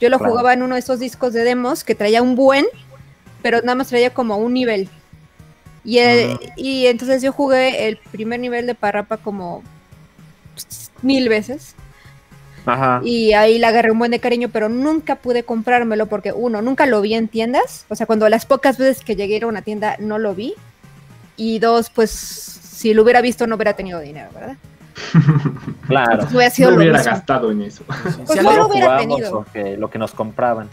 [0.00, 0.32] Yo lo Claro.
[0.32, 2.66] jugaba en uno de esos discos de demos que traía un buen,
[3.42, 4.88] pero nada más traía como un nivel.
[5.84, 9.62] Y, el- y entonces yo jugué el primer nivel de Parrapa como
[11.02, 11.74] mil veces.
[12.64, 13.00] Ajá.
[13.04, 16.86] Y ahí le agarré un buen de cariño, pero nunca pude comprármelo porque uno, nunca
[16.86, 17.84] lo vi en tiendas.
[17.88, 20.54] O sea, cuando las pocas veces que llegué a una tienda no lo vi.
[21.36, 24.56] Y dos, pues si lo hubiera visto no hubiera tenido dinero, ¿verdad?
[25.86, 26.12] Claro.
[26.12, 27.12] Entonces hubiera sido No lo hubiera mismo.
[27.12, 27.84] gastado en eso.
[27.88, 29.32] Sí, Pues sí, no lo hubiera jugábamos tenido.
[29.32, 30.68] Lo que, lo que nos compraban.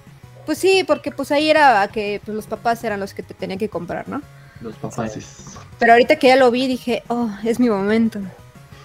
[0.46, 3.60] Pues sí, porque pues ahí era que pues, los papás eran los que te tenían
[3.60, 4.22] que comprar, ¿no?
[4.62, 5.58] Los papaces.
[5.78, 8.20] Pero ahorita que ya lo vi dije, oh, es mi momento.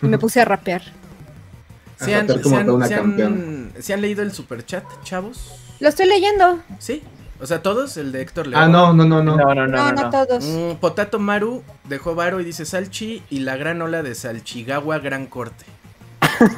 [0.02, 0.82] Y me puse a rapear.
[1.96, 5.54] ¿Sí A han, sí sí sí han leído el superchat, chavos?
[5.80, 6.60] Lo estoy leyendo.
[6.78, 7.02] Sí.
[7.44, 8.62] O sea, todos, el de Héctor León.
[8.62, 9.37] Ah, no, no, no, no.
[9.37, 10.02] No, no, no, No, no.
[10.04, 10.42] no, todos.
[10.42, 15.26] Mm, Potato Maru dejó varo y dice Salchi y la gran ola de Salchigawa Gran
[15.26, 15.66] Corte.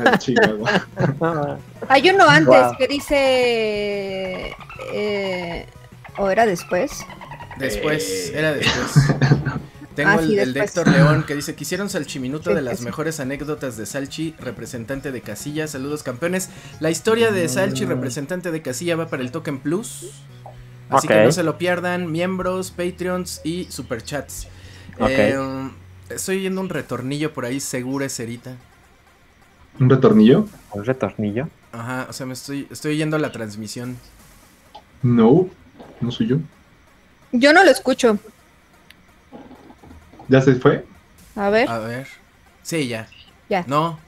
[0.04, 1.58] Al Chihuahua.
[1.88, 2.76] Hay uno antes Wow.
[2.78, 4.54] que dice.
[4.92, 5.66] eh,
[6.18, 6.92] ¿O era después?
[7.58, 8.38] Después, Eh.
[8.38, 8.92] era después.
[9.96, 10.60] Tengo Ah, el, sí, el de.
[10.60, 15.22] Héctor León que dice, quisieron Salchiminuto Sí, de las mejores anécdotas de Salchi, representante de
[15.22, 15.66] Casilla.
[15.68, 16.50] Saludos campeones.
[16.80, 17.88] La historia de Salchi, Mm.
[17.88, 20.10] representante de Casilla, va para el Token Plus.
[20.90, 22.10] Así que no se lo pierdan.
[22.10, 24.48] Miembros, Patreons y Superchats.
[24.98, 25.08] Ok.
[25.08, 25.70] Eh,
[26.10, 28.56] estoy viendo un retornillo por ahí, seguro es Erita.
[29.78, 30.46] ¿Un retornillo?
[30.72, 31.48] Un retornillo.
[31.72, 33.98] Ajá, o sea, me estoy, estoy yendo la transmisión.
[35.02, 35.48] No,
[36.00, 36.38] no soy yo.
[37.32, 38.18] Yo no lo escucho.
[40.28, 40.84] ¿Ya se fue?
[41.34, 41.68] A ver.
[41.68, 42.08] A ver.
[42.62, 43.08] Sí, ya.
[43.48, 43.64] Ya.
[43.66, 43.98] No.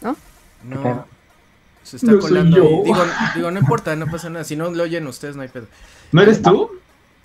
[0.00, 0.16] ¿No?
[0.64, 1.06] No.
[1.92, 2.56] Se está No soy colando.
[2.56, 2.82] yo.
[2.84, 4.44] Digo, digo, no importa, no pasa nada.
[4.44, 5.66] Si no lo oyen ustedes, no hay pedo.
[6.10, 6.70] ¿No eres tú?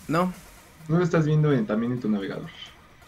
[0.10, 0.34] No.
[0.90, 2.50] No lo estás viendo en- también en tu navegador.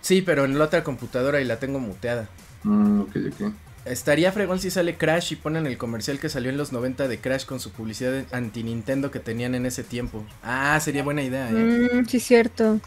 [0.02, 2.30] Sí, pero en la otra computadora y la tengo muteada.
[2.63, 3.10] Mm, ok,
[3.41, 3.52] ok.
[3.84, 7.19] Estaría fregón si sale Crash y ponen el comercial que salió en los 90 de
[7.19, 10.24] Crash con su publicidad anti-Nintendo que tenían en ese tiempo.
[10.43, 11.89] Ah, sería buena idea, ¿eh?
[11.93, 12.80] Mm, sí, cierto.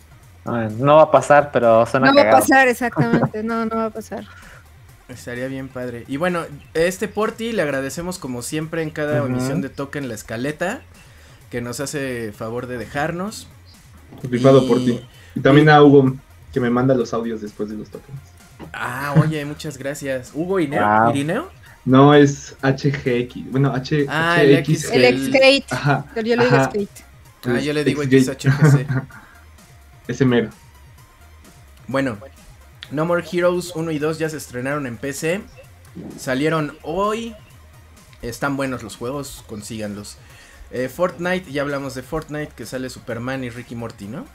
[0.47, 3.43] Ah, No va a pasar, pero suena No va a pasar, exactamente.
[3.43, 4.25] No, no va a pasar.
[5.09, 6.05] Estaría bien padre.
[6.09, 9.33] Y bueno, este Porti le agradecemos como siempre en cada Ujú.
[9.33, 10.81] emisión de Token la escaleta
[11.51, 13.49] que nos hace favor de dejarnos.
[14.23, 15.01] Rifado Y- por ti.
[15.35, 16.15] Y también a Hugo,
[16.53, 18.19] que me manda los audios después de los tokens.
[18.73, 20.31] Ah, oye, muchas gracias.
[20.35, 20.83] ¿Hugo Ineo?
[20.87, 21.11] Wow.
[21.11, 21.51] ¿Irineo?
[21.85, 23.51] No, es HGX.
[23.51, 24.69] Bueno, H, Ah, el HX.
[24.85, 25.65] X- El El-.
[25.71, 26.07] Ajá.
[26.15, 26.91] Yo le digo skate.
[27.45, 28.03] Ah, yo le digo.
[28.05, 28.87] XHGC.
[30.09, 30.51] Ese mero.
[31.89, 32.17] Bueno,
[32.93, 35.41] No More Heroes 1 y 2 ya se estrenaron en PC.
[36.19, 37.35] Salieron hoy.
[38.21, 40.19] Están buenos los juegos, consíganlos.
[40.71, 44.27] Eh, Fortnite, ya hablamos de Fortnite, que sale Superman y Ricky Morty, ¿no?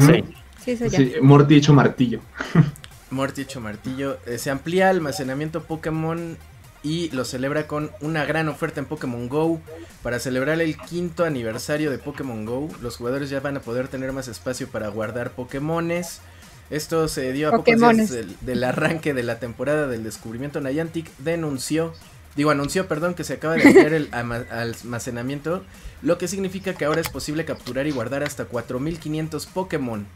[0.00, 0.24] Sí.
[0.64, 0.98] Sí, eso ya.
[0.98, 2.20] Sí, Morty hecho martillo.
[3.10, 4.18] Morty hecho martillo.
[4.26, 6.36] Eh, se amplía almacenamiento Pokémon
[6.82, 9.60] y lo celebra con una gran oferta en Pokémon Go.
[10.02, 14.12] Para celebrar el quinto aniversario de Pokémon Go, los jugadores ya van a poder tener
[14.12, 16.20] más espacio para guardar Pokémones.
[16.70, 20.60] Esto se dio a pocos días del, del arranque de la temporada del descubrimiento.
[20.60, 21.94] Niantic denunció,
[22.36, 25.64] digo anunció, perdón, que se acaba de ampliar el ama- almacenamiento,
[26.02, 30.06] lo que significa que ahora es posible capturar y guardar hasta 4500 Pokémon.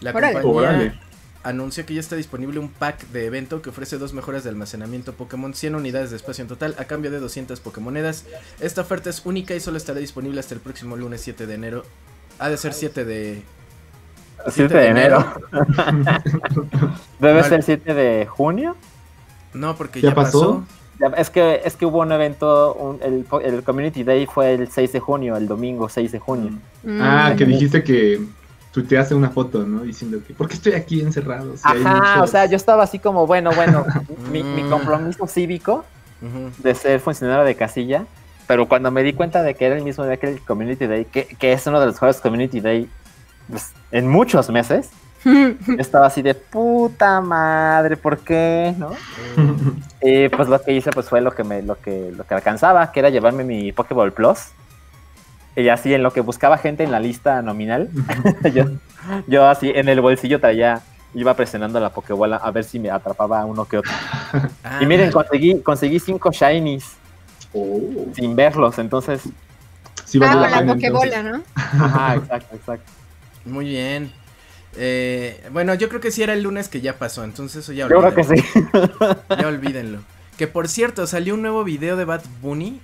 [0.00, 0.40] La Órale.
[0.42, 1.00] compañía Órale.
[1.44, 5.14] anunció que ya está disponible un pack de evento que ofrece dos mejoras de almacenamiento
[5.14, 8.24] Pokémon, 100 unidades de espacio en total a cambio de 200 Pokémonedas.
[8.60, 11.84] Esta oferta es única y solo estará disponible hasta el próximo lunes 7 de enero.
[12.40, 13.42] Ha de ser 7 de...
[14.48, 15.24] 7 de enero.
[17.18, 17.48] Debe Vale.
[17.48, 18.76] ser 7 de junio.
[19.52, 20.64] No, porque ¿Ya ya, pasó.
[21.16, 24.92] Es que, es que hubo un evento, un- el, el Community Day fue el 6
[24.92, 26.52] de junio, el domingo 6 de junio.
[26.84, 26.98] Mm.
[27.00, 28.20] Ah, que dijiste que
[28.72, 29.82] tuiteaste una foto, ¿no?
[29.82, 31.56] Diciendo que, ¿por qué estoy aquí encerrado?
[31.56, 33.84] Si hay Ajá, muchos- o sea, yo estaba así como, bueno, bueno,
[34.32, 34.70] mi, mi Mm.
[34.70, 35.84] compromiso cívico
[36.58, 38.06] de ser funcionario de casilla,
[38.46, 41.04] pero cuando me di cuenta de que era el mismo día que el Community Day,
[41.04, 42.88] que, que es uno de los juegos Community Day
[43.48, 44.90] pues, en muchos meses,
[45.78, 48.74] estaba así de puta madre, ¿por qué?
[48.78, 48.90] ¿No?
[50.06, 52.92] Y pues lo que hice pues fue lo que me, lo que, lo que alcanzaba,
[52.92, 54.48] que era llevarme mi Pokéball Plus.
[55.56, 57.88] Y así en lo que buscaba gente en la lista nominal,
[58.54, 58.64] yo,
[59.26, 60.82] yo así en el bolsillo traía,
[61.14, 63.90] iba presionando la Pokébola a ver si me atrapaba uno que otro.
[64.62, 66.96] Ah, Y miren, conseguí, conseguí cinco shinies
[67.54, 67.80] Oh,
[68.14, 69.22] sin verlos, entonces.
[70.04, 71.22] sí vale Ah, la la Pokébola.
[71.22, 71.40] ¿no?
[71.54, 72.92] Ajá, exacto, exacto.
[73.44, 74.12] Muy bien.
[74.76, 77.88] Eh, bueno, yo creo que sí era el lunes que ya pasó, entonces eso ya
[77.88, 78.36] Yo creo que olvídenlo.
[78.36, 78.42] sí.
[79.40, 79.98] Ya olvídenlo.
[80.36, 82.80] Que por cierto, salió un nuevo video de Bad Bunny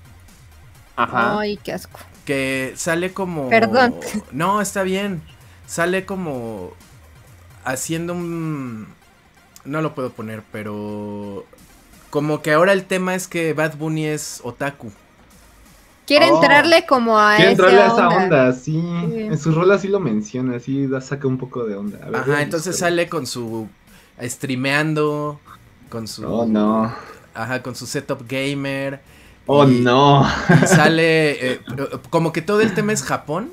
[0.97, 1.39] Ajá.
[1.41, 1.99] Ay, qué asco.
[2.25, 3.49] que sale como...
[3.49, 3.97] Perdón.
[4.33, 5.23] No, está bien.
[5.67, 6.73] Sale como
[7.65, 8.87] haciendo un...
[9.65, 11.45] No lo puedo poner, pero...
[12.11, 14.93] Como que ahora el tema es que Bad Bunny es otaku.
[16.11, 16.43] Quiere Oh.
[16.43, 18.25] entrarle como a Quiere esa entrarle a esa onda.
[18.25, 18.73] onda, sí.
[19.13, 19.21] Sí.
[19.21, 21.99] En sus rolas sí lo menciona, sí da, saca un poco de onda.
[22.05, 23.69] A ver, voy Ajá, entonces sale con su
[24.21, 25.39] streameando,
[25.89, 26.93] con su Oh, no.
[27.33, 29.01] ajá, con su setup gamer.
[29.47, 30.27] Oh, y- no.
[30.63, 31.61] y sale eh,
[32.11, 33.51] como que todo el tema es Japón,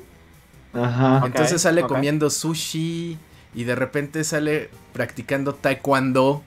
[0.74, 1.22] Ajá.
[1.26, 3.16] entonces sale comiendo sushi
[3.54, 6.42] y de repente sale practicando taekwondo.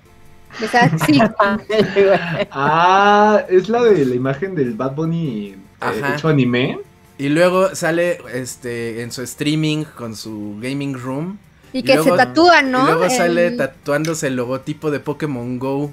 [2.51, 6.15] Ah, es la de la imagen del Bad Bunny Ajá.
[6.15, 6.79] hecho anime.
[7.17, 11.37] Y luego sale este en su streaming con su gaming room.
[11.73, 12.83] Y Y que luego- se tatúa, ¿no?
[12.83, 15.91] Y luego sale tatuándose el logotipo de Pokémon Go.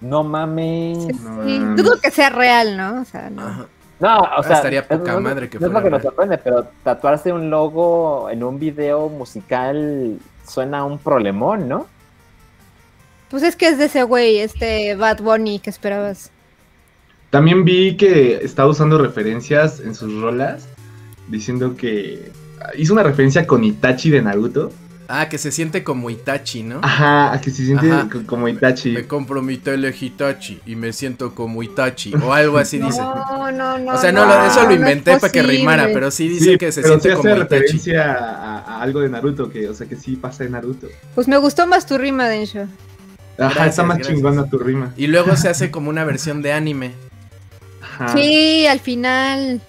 [0.00, 0.98] No mames.
[1.04, 1.58] Sí, No sí.
[1.58, 1.76] mames.
[1.84, 3.02] Dudo que sea real, ¿no?
[3.02, 3.42] O sea, no.
[3.46, 3.66] Ajá.
[4.00, 6.38] No, o sea, estaría es- poca no- madre que no es lo que nos sorprende,
[6.38, 10.16] pero tatuarse un logo en un video musical
[10.48, 11.86] suena a un problemón, ¿no?
[13.28, 16.30] Pues es que es de ese güey, este Bad Bunny que esperabas.
[17.30, 20.66] También vi que estaba usando referencias en sus rolas,
[21.28, 22.32] diciendo que
[22.76, 24.72] hizo una referencia con Itachi de Naruto.
[25.12, 26.78] Ah, que se siente como Itachi, ¿no?
[26.82, 28.08] Ajá, a que se siente Ajá.
[28.26, 28.90] como Itachi.
[28.92, 32.14] Me compro mi tele Hitachi y me siento como Itachi.
[32.14, 33.00] O algo así dice.
[33.00, 33.94] No, no, no.
[33.94, 36.52] O sea, no, lo- eso lo no es inventé para que rimara, pero sí dice
[36.52, 37.54] Sí, que se pero sí siente hace como Itachi.
[37.62, 40.86] referencia a, a algo de Naruto, que, o sea, que sí pasa de Naruto.
[41.16, 42.60] Pues me gustó más tu rima, Densho.
[42.62, 42.68] Ajá,
[43.54, 44.16] Gracias, está más gracias.
[44.16, 44.92] chingona tu rima.
[44.96, 46.92] Y luego se hace como una versión de anime.
[48.00, 48.12] Ajá.
[48.16, 49.60] Sí, al final.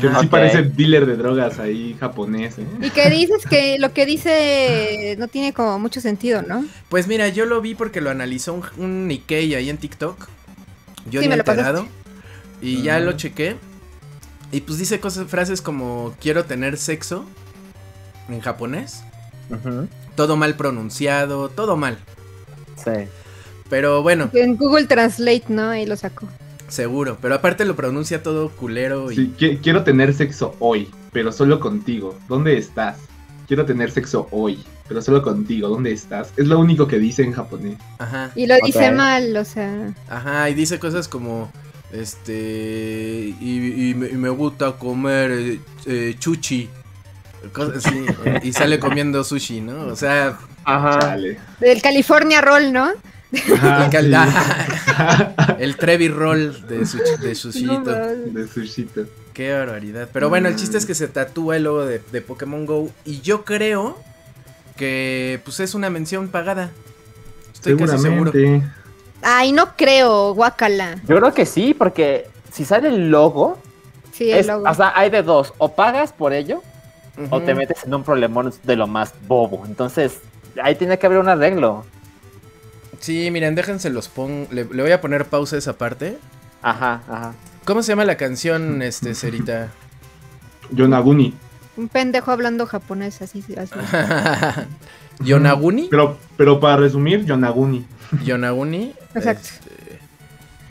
[0.00, 0.20] Que Ajá.
[0.20, 0.30] sí Ok.
[0.30, 2.66] parece dealer de drogas ahí japonés, ¿eh?
[2.80, 6.64] Y que dices que lo que dice no tiene como mucho sentido, ¿no?
[6.88, 10.28] Pues mira, yo lo vi porque lo analizó un, un Nikkei ahí en TikTok.
[11.10, 11.88] Yo Sí, ni me lo enterado.
[12.60, 13.56] Y ya lo chequé.
[14.52, 17.24] Y pues dice cosas, frases como quiero tener sexo
[18.28, 19.02] en japonés.
[20.14, 21.98] Todo mal pronunciado, todo mal.
[22.76, 23.08] Sí.
[23.68, 25.70] Pero bueno, En Google Translate, ¿no?
[25.70, 26.28] Ahí lo sacó.
[26.70, 27.18] Seguro.
[27.20, 31.60] Pero aparte lo pronuncia todo culero y Sí, qui- quiero tener sexo hoy, pero solo
[31.60, 32.18] contigo.
[32.28, 32.96] ¿Dónde estás?
[33.46, 35.68] Quiero tener sexo hoy, pero solo contigo.
[35.68, 36.32] ¿Dónde estás?
[36.36, 37.78] Es lo único que dice en japonés.
[37.98, 39.92] ajá, Y lo dice mal, o sea.
[40.08, 41.50] ajá, y dice cosas como
[41.92, 46.68] este y, y me, y me gusta comer eh, eh, chuchi.
[47.54, 48.04] Cosas así,
[48.42, 49.86] y sale comiendo sushi, ¿no?
[49.86, 50.98] O sea, Ajá.
[51.00, 51.38] Chale.
[51.58, 52.90] Del California Roll, ¿no?
[53.54, 55.54] Ajá, el, cal- sí.
[55.58, 57.84] el Trevi Roll de, sushi, de Sushito.
[58.26, 59.02] De sushito.
[59.32, 60.08] Qué barbaridad.
[60.12, 62.90] Pero bueno, el chiste es que se tatúa el logo de, de Pokémon Go.
[63.04, 63.96] Y yo creo
[64.76, 66.70] que pues es una mención pagada.
[67.54, 68.32] Estoy casi seguro.
[68.32, 68.68] Seguramente.
[69.22, 70.96] Ay, no creo, guacala.
[71.06, 73.58] Yo creo que sí, porque si sale el logo,
[74.12, 74.68] Sí, el es- logo.
[74.68, 76.62] o sea, hay de dos, o pagas por ello,
[77.28, 79.64] o te metes en un problemón de lo más bobo.
[79.66, 80.20] Entonces,
[80.62, 81.84] ahí tiene que haber un arreglo.
[83.00, 84.46] Sí, miren, déjense los pon.
[84.50, 86.18] Le, le voy a poner pausa a esa parte.
[86.62, 87.34] Ajá, ajá.
[87.64, 89.70] ¿Cómo se llama la canción, este, Cerita?
[90.70, 91.34] Yonaguni.
[91.76, 93.72] Un pendejo hablando japonés, así, así.
[95.24, 95.88] ¿Yonaguni?
[95.90, 97.86] Pero, pero para resumir, Yonaguni.
[98.24, 98.94] ¿Yonaguni?
[99.14, 99.48] Exacto.
[99.48, 99.98] Este,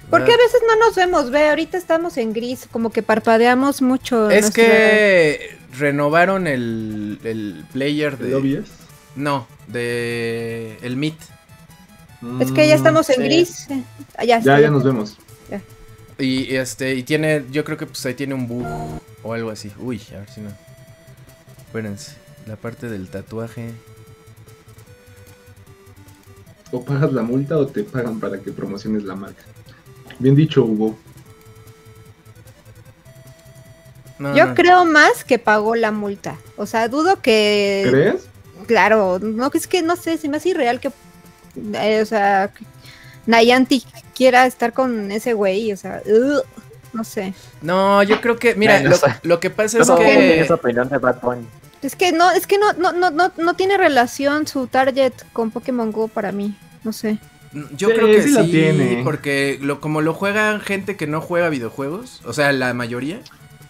[0.10, 3.82] Porque a ah, veces no nos vemos, ve, ahorita estamos en gris, como que parpadeamos
[3.82, 4.30] mucho.
[4.30, 8.30] Es nuestra- que renovaron el, el player de...
[8.30, 8.66] ¿Lo vías?
[9.16, 10.78] No, de...
[10.82, 11.16] El Meet.
[12.42, 13.22] Es que ya estamos en Sí.
[13.24, 13.70] gris.
[13.70, 13.84] eh.
[14.18, 14.60] Ah, ya, Mm, Ya, está.
[14.62, 15.18] ya nos vemos.
[16.18, 18.66] Y este, y tiene, yo creo que pues ahí tiene un bug
[19.24, 19.72] o algo así.
[19.80, 20.50] Uy, a ver si no.
[21.66, 22.12] Espérense,
[22.46, 23.72] la parte del tatuaje.
[26.72, 29.44] O pagas la multa o te pagan para que promociones la marca.
[30.20, 30.98] Bien dicho, Hugo.
[34.20, 34.56] No, Yo no.
[34.56, 36.38] creo más que pagó la multa.
[36.58, 37.86] O sea, dudo que.
[37.90, 38.28] ¿Crees?
[38.68, 40.92] Claro, no, es que no sé, se me hace irreal que.
[41.56, 42.52] Eh, o sea,
[43.26, 43.84] Nayanti
[44.16, 46.02] quiera estar con ese güey, o sea,
[46.94, 47.34] no sé.
[47.62, 49.96] No, yo creo que, mira, Bueno, lo, o sea, lo que pasa Yo es no
[49.96, 51.48] que esa opinión de Bad Bunny.
[51.82, 55.52] Es que no, es que no, no, no, no, no tiene relación su target con
[55.52, 56.58] Pokémon Go para mí.
[56.84, 57.20] No sé.
[57.72, 59.02] yo Sí, creo que sí sí, la tiene.
[59.04, 63.22] porque lo como lo juega gente que no juega videojuegos, o sea, la mayoría.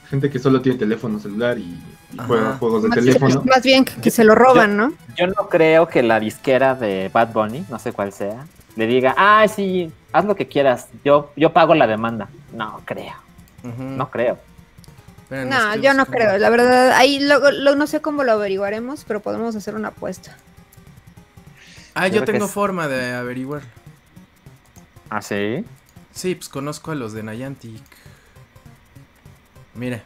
[0.10, 1.99] Gente que solo tiene teléfono celular y.
[2.28, 3.44] juega juegos de Más, teléfono.
[3.46, 4.94] más bien que, se lo roban, ¿no?
[5.16, 8.46] Yo no creo que la disquera de Bad Bunny, no sé cuál sea,
[8.76, 12.30] le diga, ah, sí, haz lo que quieras, yo, yo pago la demanda.
[12.54, 13.14] No creo,
[13.64, 14.38] no creo.
[15.30, 16.40] No, yo no creo.
[16.40, 20.36] La verdad, ahí lo, lo- no sé cómo lo averiguaremos, pero podemos hacer una apuesta.
[21.94, 23.62] Ah, Yo tengo es- forma de averiguar.
[25.12, 25.64] ¿Ah, sí?
[26.14, 27.84] Sí, pues conozco a los de Niantic.
[29.76, 30.02] Mira.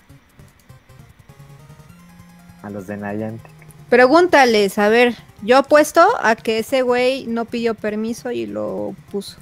[2.64, 3.52] A los de Niantic.
[3.90, 9.38] Pregúntales, a ver, yo apuesto a que ese güey no pidió permiso y lo puso.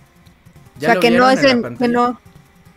[0.77, 2.19] ¿Ya o sea, lo que no es en en, que no.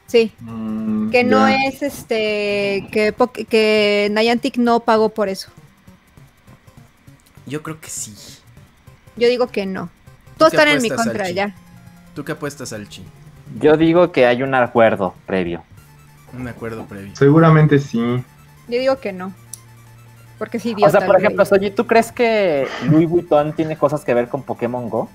[0.07, 1.57] Sí, Mm, Mm, que no ya.
[1.67, 3.15] es este que,
[3.49, 5.51] que Niantic no pagó por eso.
[7.47, 8.15] Yo creo que sí.
[9.17, 9.91] Yo digo que no.
[10.37, 11.55] Todos están en mi contra ya.
[12.15, 13.05] ¿Tú qué apuestas, Alchi?
[13.59, 15.65] Yo digo que hay un acuerdo previo.
[16.33, 17.15] Un acuerdo previo.
[17.17, 17.99] Seguramente sí.
[18.69, 19.33] Yo digo que no.
[20.39, 24.15] Porque es O sea, por ejemplo, Soji, ¿tú crees que Louis Vuitton tiene cosas que
[24.15, 25.09] ver con Pokémon Go?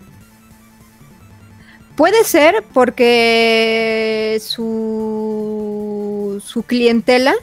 [1.95, 7.33] Puede ser porque su, su clientela,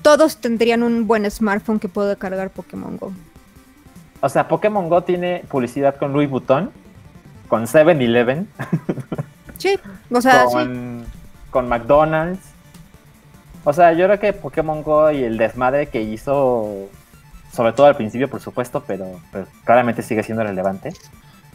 [0.00, 3.12] todos tendrían un buen smartphone que pueda cargar Pokémon Go.
[4.22, 6.70] O sea, Pokémon Go tiene publicidad con Louis Vuitton,
[7.48, 8.48] con 7-Eleven,
[9.58, 9.78] Sí,
[10.10, 10.54] o sea, sí.
[10.54, 11.04] con,
[11.50, 12.40] con McDonald's.
[13.68, 16.88] O sea, yo creo que Pokémon Go y el desmadre que hizo,
[17.52, 20.92] sobre todo al principio, por supuesto, pero, pero claramente sigue siendo relevante,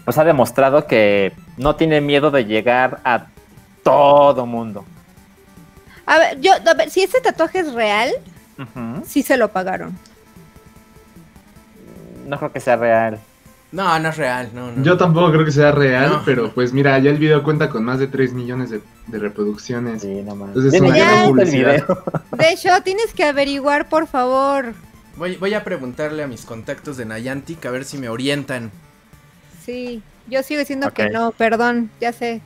[0.03, 3.27] pues ha demostrado que no tiene miedo de llegar a
[3.81, 4.83] todo mundo.
[6.05, 8.11] A ver, yo, a ver, si ese tatuaje es real,
[8.59, 9.05] Ujú.
[9.05, 9.97] sí se lo pagaron.
[12.27, 13.19] No creo que sea real.
[13.71, 14.83] No, no es real, no, no.
[14.83, 16.21] Yo tampoco creo que sea real, No.
[16.25, 20.01] pero pues mira, ya el video cuenta con más de 3 millones de, de reproducciones.
[20.01, 20.49] Sí, no más.
[20.49, 21.73] Entonces, Yo ni una gran publicidad.
[21.75, 22.03] video.
[22.37, 24.73] De hecho, tienes que averiguar, por favor.
[25.15, 28.71] Voy, voy a preguntarle a mis contactos de Niantic a ver si me orientan.
[29.65, 32.41] Sí, yo sigo diciendo que no, perdón, ya sé.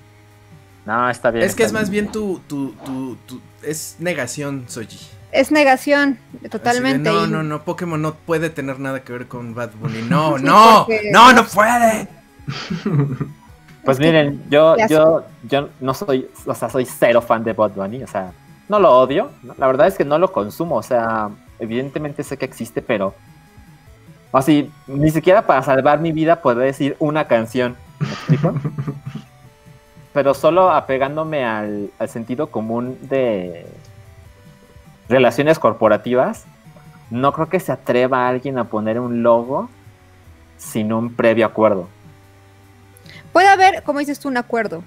[0.85, 1.43] No, está bien.
[1.45, 2.05] Es que es más bien.
[2.05, 4.99] bien tu, tu, tu, tu- es negación, Soji.
[5.35, 6.17] Es negación,
[6.49, 7.09] totalmente.
[7.09, 10.01] De, no, y- no, no, Pokémon no puede tener nada que ver con Bad Bunny.
[10.09, 12.07] No, Sí, no, porque- no, no puede.
[13.83, 18.01] Pues miren, yo, yo, yo no soy, o sea, soy cero fan de Bad Bunny,
[18.03, 18.31] o sea,
[18.67, 19.29] no lo odio,
[19.59, 21.29] la verdad es que no lo consumo, o sea,
[21.59, 23.13] evidentemente sé que existe, pero
[24.33, 28.55] así, ni siquiera para salvar mi vida puedo decir una canción, ¿me explico?
[30.13, 33.67] pero solo apegándome al, al sentido común de
[35.09, 36.45] relaciones corporativas,
[37.09, 39.69] no creo que se atreva alguien a poner un logo
[40.57, 41.87] sin un previo acuerdo.
[43.31, 44.83] Puede haber, como dices tú, un acuerdo.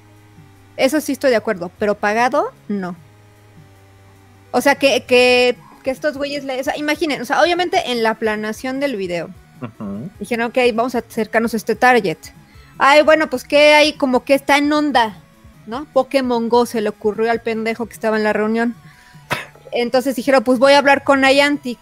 [0.77, 2.97] Eso sí estoy de acuerdo, pero pagado, no.
[4.51, 8.03] O sea, que, que, que estos güeyes, le, o sea, imaginen, o sea, obviamente en
[8.03, 9.29] la planeación del video,
[10.19, 12.19] dijeron, ok, vamos a acercarnos a este target.
[12.79, 15.19] Ay, bueno, pues que hay como que está en onda,
[15.67, 15.85] ¿no?
[15.93, 18.75] Pokémon Go se le ocurrió al pendejo que estaba en la reunión.
[19.73, 21.79] Entonces dijeron, pues voy a hablar con Niantic.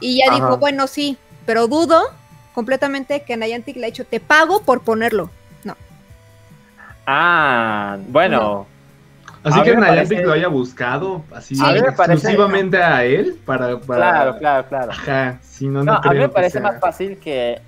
[0.00, 0.34] Y ya Ajá.
[0.34, 1.16] dijo, bueno, sí,
[1.46, 2.00] pero dudo
[2.54, 5.30] completamente que Niantic le ha dicho, te pago por ponerlo.
[7.06, 8.66] Ah, bueno.
[9.44, 11.62] Así A que Niantic parece- lo haya buscado así Sí.
[11.62, 14.00] A parece- exclusivamente a él para, para...
[14.10, 14.90] Claro, claro, claro.
[14.92, 17.60] Ajá, sí, no, No, no a mí me parece más fácil que,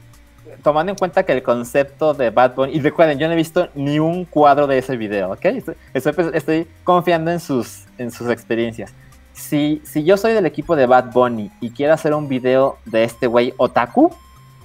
[0.64, 3.68] tomando en cuenta que el concepto de Bad Bunny, y recuerden, yo no he visto
[3.76, 5.44] ni un cuadro de ese video, ¿ok?
[5.44, 8.92] Estoy, estoy- estoy confiando en sus, en sus experiencias.
[9.38, 13.04] Si, si yo soy del equipo de Bad Bunny y quiero hacer un video de
[13.04, 14.14] este güey otaku,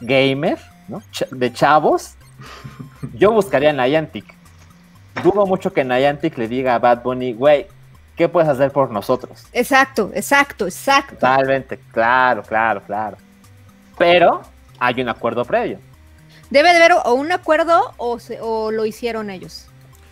[0.01, 1.01] gamer, ¿no?
[1.13, 2.15] Ch- de chavos,
[3.13, 4.25] yo buscaría a Niantic.
[5.23, 7.67] Dudo mucho que Niantic le diga a Bad Bunny, güey,
[8.15, 9.45] ¿qué puedes hacer por nosotros?
[9.53, 11.13] Exacto, exacto, exacto.
[11.15, 13.17] Totalmente, claro, claro, claro.
[13.97, 14.41] Pero
[14.79, 15.77] hay un acuerdo previo.
[16.49, 19.67] Debe de haber o un acuerdo o, se- o lo hicieron ellos.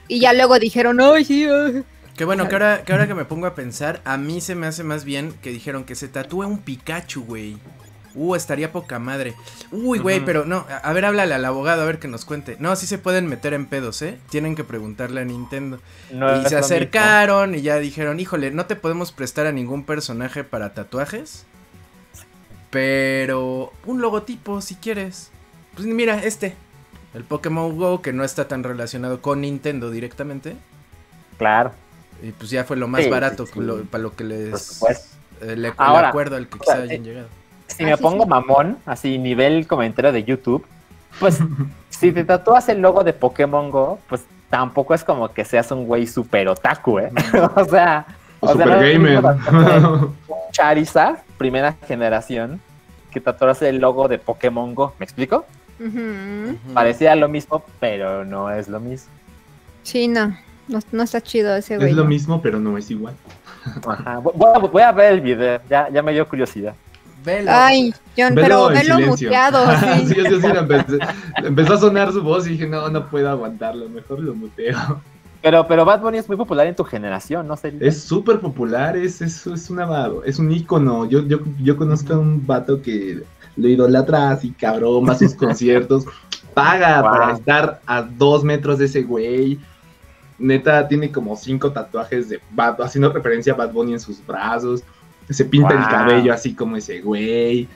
[0.08, 1.84] Y ya luego dijeron, ay, sí, ay".
[2.22, 4.68] Que bueno, que ahora, que ahora que me pongo a pensar, a mí se me
[4.68, 7.58] hace más bien que dijeron que se tatúe un Pikachu, güey.
[8.14, 9.34] Uh, estaría poca madre.
[9.72, 12.58] Uy, güey, pero no, a, ver, háblale al abogado a ver que nos cuente.
[12.60, 14.20] No, sí se pueden meter en pedos, ¿eh?
[14.30, 15.80] Tienen que preguntarle a Nintendo.
[16.12, 20.44] No y se acercaron y ya dijeron, híjole, no te podemos prestar a ningún personaje
[20.44, 21.48] para tatuajes.
[22.70, 25.32] Pero un logotipo, si quieres.
[25.74, 26.54] Pues mira, este.
[27.16, 30.56] El Pokémon Go, que no está tan relacionado con Nintendo directamente.
[31.40, 31.72] Claro.
[32.22, 33.60] Y pues ya fue lo más Sí, barato sí, sí.
[33.62, 34.82] lo- para lo que les...
[35.42, 37.28] El, el Ahora, acuerdo al que quizá ahora, hayan eh, llegado.
[37.68, 38.30] Si Ah, me sí, pongo sí.
[38.30, 40.66] mamón, así nivel comentario de YouTube,
[41.20, 41.40] pues
[41.90, 45.86] si te tatúas el logo de Pokémon Go, pues tampoco es como que seas un
[45.88, 47.12] güey super otaku, ¿eh?
[47.56, 48.06] o sea,
[48.40, 49.24] O o sea, super no gamer.
[50.52, 52.62] Charizard, primera generación,
[53.10, 54.94] que tatuarse el logo de Pokémon Go.
[55.00, 55.46] ¿Me explico?
[56.74, 59.10] Parecía lo mismo, pero no es lo mismo.
[59.84, 60.38] Sí, no,
[60.68, 61.90] no, no está chido ese güey.
[61.90, 63.16] es lo mismo, pero no es igual.
[63.88, 64.20] Ajá.
[64.20, 66.76] Voy, a, voy a ver el video, ya, ya me dio curiosidad.
[67.24, 67.52] Velo.
[67.54, 69.28] Ay, John, Velo pero velo silencio.
[69.28, 69.66] muteado.
[70.00, 70.16] sí, sí.
[70.42, 70.98] sí empecé.
[71.44, 75.02] Empezó a sonar su voz y dije, no, no puedo aguantarlo, mejor lo muteo.
[75.42, 77.74] Pero, pero Bad Bunny es muy popular en tu generación, ¿no sé?
[77.80, 79.88] Es súper popular, es, es, es, una,
[80.26, 81.06] es un ícono.
[81.06, 83.24] Yo, yo, yo conozco a un vato que
[83.56, 86.06] lo idolatra así, cabrón, va a sus conciertos,
[86.54, 87.12] paga Wow.
[87.12, 89.60] para estar a dos metros de ese güey.
[90.42, 94.84] Neta tiene como cinco tatuajes de Bad, haciendo referencia a Bad Bunny en sus brazos.
[95.30, 97.68] Se pinta el cabello así como ese güey.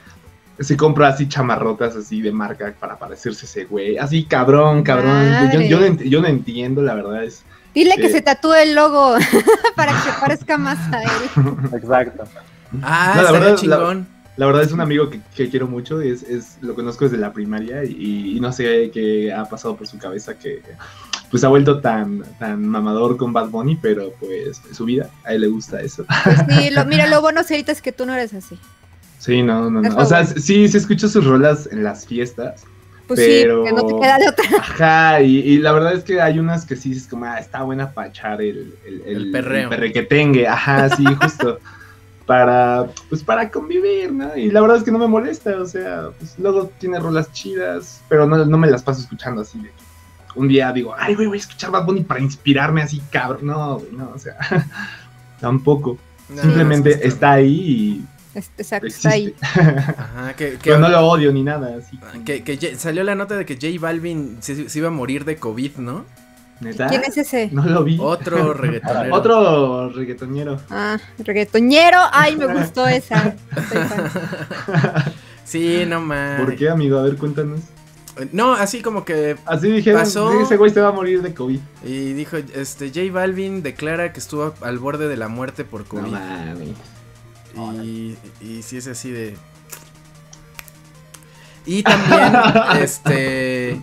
[0.58, 3.96] Se compra así chamarrotas así de marca para parecerse ese güey.
[3.98, 5.50] Así cabrón, cabrón.
[5.52, 7.42] Yo, yo no, ent- yo no entiendo, la verdad es.
[7.74, 9.16] Dile que se tatúe el logo
[9.76, 11.08] para que parezca más a él.
[11.74, 12.24] Exacto.
[12.82, 14.08] Ah, No, la verdad, la- chingón.
[14.38, 17.32] La verdad es un amigo que, que quiero mucho, es, es, lo conozco desde la
[17.32, 20.60] primaria y, y no sé qué ha pasado por su cabeza que
[21.30, 25.40] pues ha vuelto tan, tan mamador con Bad Bunny, pero pues su vida, a él
[25.42, 26.04] le gusta eso.
[26.24, 28.58] Pues sí, lo, mira, lo bueno ahorita es que tú no eres así.
[29.18, 29.96] Sí, no, no, no.
[29.96, 32.64] O sea, sí, sí escucho sus rolas en las fiestas.
[33.08, 34.44] Pues Pero- sí, porque no te queda de otra.
[34.58, 37.62] Ajá, y, y la verdad es que hay unas que sí es como, ah, está
[37.62, 39.68] buena para echar el, el, El perreo.
[39.68, 41.58] perrequetengue, ajá, sí, justo.
[42.26, 44.36] para, pues para convivir, ¿no?
[44.36, 48.00] Y la verdad es que no me molesta, o sea, pues luego tiene rolas chidas,
[48.08, 49.85] pero no, no me las paso escuchando así de que
[50.36, 53.46] un día digo, ay, güey, voy a escuchar Bad Bunny para inspirarme así, cabrón.
[53.46, 54.36] No, güey, no, o sea,
[55.40, 55.98] tampoco.
[56.28, 59.34] No, Simplemente está ahí Este, Exacto, y está ahí.
[59.42, 61.98] Ajá, que, que, Pero no lo odio ni nada, así.
[62.24, 65.24] que- que ya- salió la nota de que J Balvin se, se iba a morir
[65.24, 66.04] de COVID, ¿no?
[66.58, 66.86] ¿Neta?
[66.86, 67.50] ¿Quién es ese?
[67.52, 67.98] No lo vi.
[68.00, 69.14] Otro reggaetonero.
[69.14, 70.58] Otro reggaetonero.
[70.70, 71.98] Ah, reggaetoñero.
[72.12, 73.34] Ay, me gustó esa.
[75.44, 76.40] Sí, no más.
[76.40, 76.98] ¿Por qué, amigo?
[76.98, 77.60] A ver, cuéntanos.
[78.32, 80.40] No, así como que Así dijeron, Pasó.
[80.40, 81.60] ese güey se va a morir de COVID.
[81.84, 85.88] y dijo, este J Balvin declara que estuvo al borde de la muerte por No
[85.88, 86.12] COVID.
[86.12, 86.68] mames.
[87.84, 89.36] y, y sí es así de
[91.66, 92.32] Y también
[92.82, 93.80] este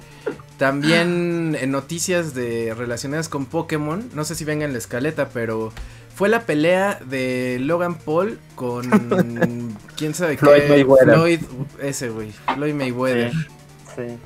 [0.57, 5.73] también en noticias de relacionadas con Pokémon, no sé si venga en la escaleta, pero
[6.15, 8.83] fue la pelea de Logan Paul con
[9.97, 11.13] quién sabe Floyd qué Mayweather.
[11.15, 11.39] Floyd
[11.81, 13.31] ese güey, Floyd Mayweather.
[13.31, 13.37] Sí.
[13.95, 14.17] Sí.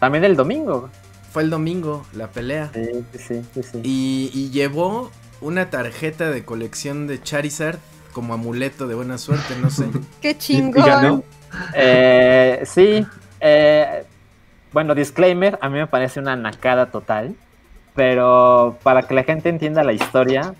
[0.00, 0.88] También el domingo.
[1.32, 2.70] Fue el domingo la pelea.
[2.72, 3.80] Sí, sí, sí, sí, sí.
[3.84, 7.78] Y, y llevó una tarjeta de colección de Charizard
[8.12, 9.86] como amuleto de buena suerte, no sé.
[10.22, 10.84] Qué Y- y chingón.
[10.86, 11.22] ganó.
[11.74, 13.06] Eh, sí.
[13.40, 14.04] eh,
[14.72, 17.34] bueno, disclaimer, a mí me parece una nacada total.
[17.94, 20.54] Pero para que la gente entienda la historia.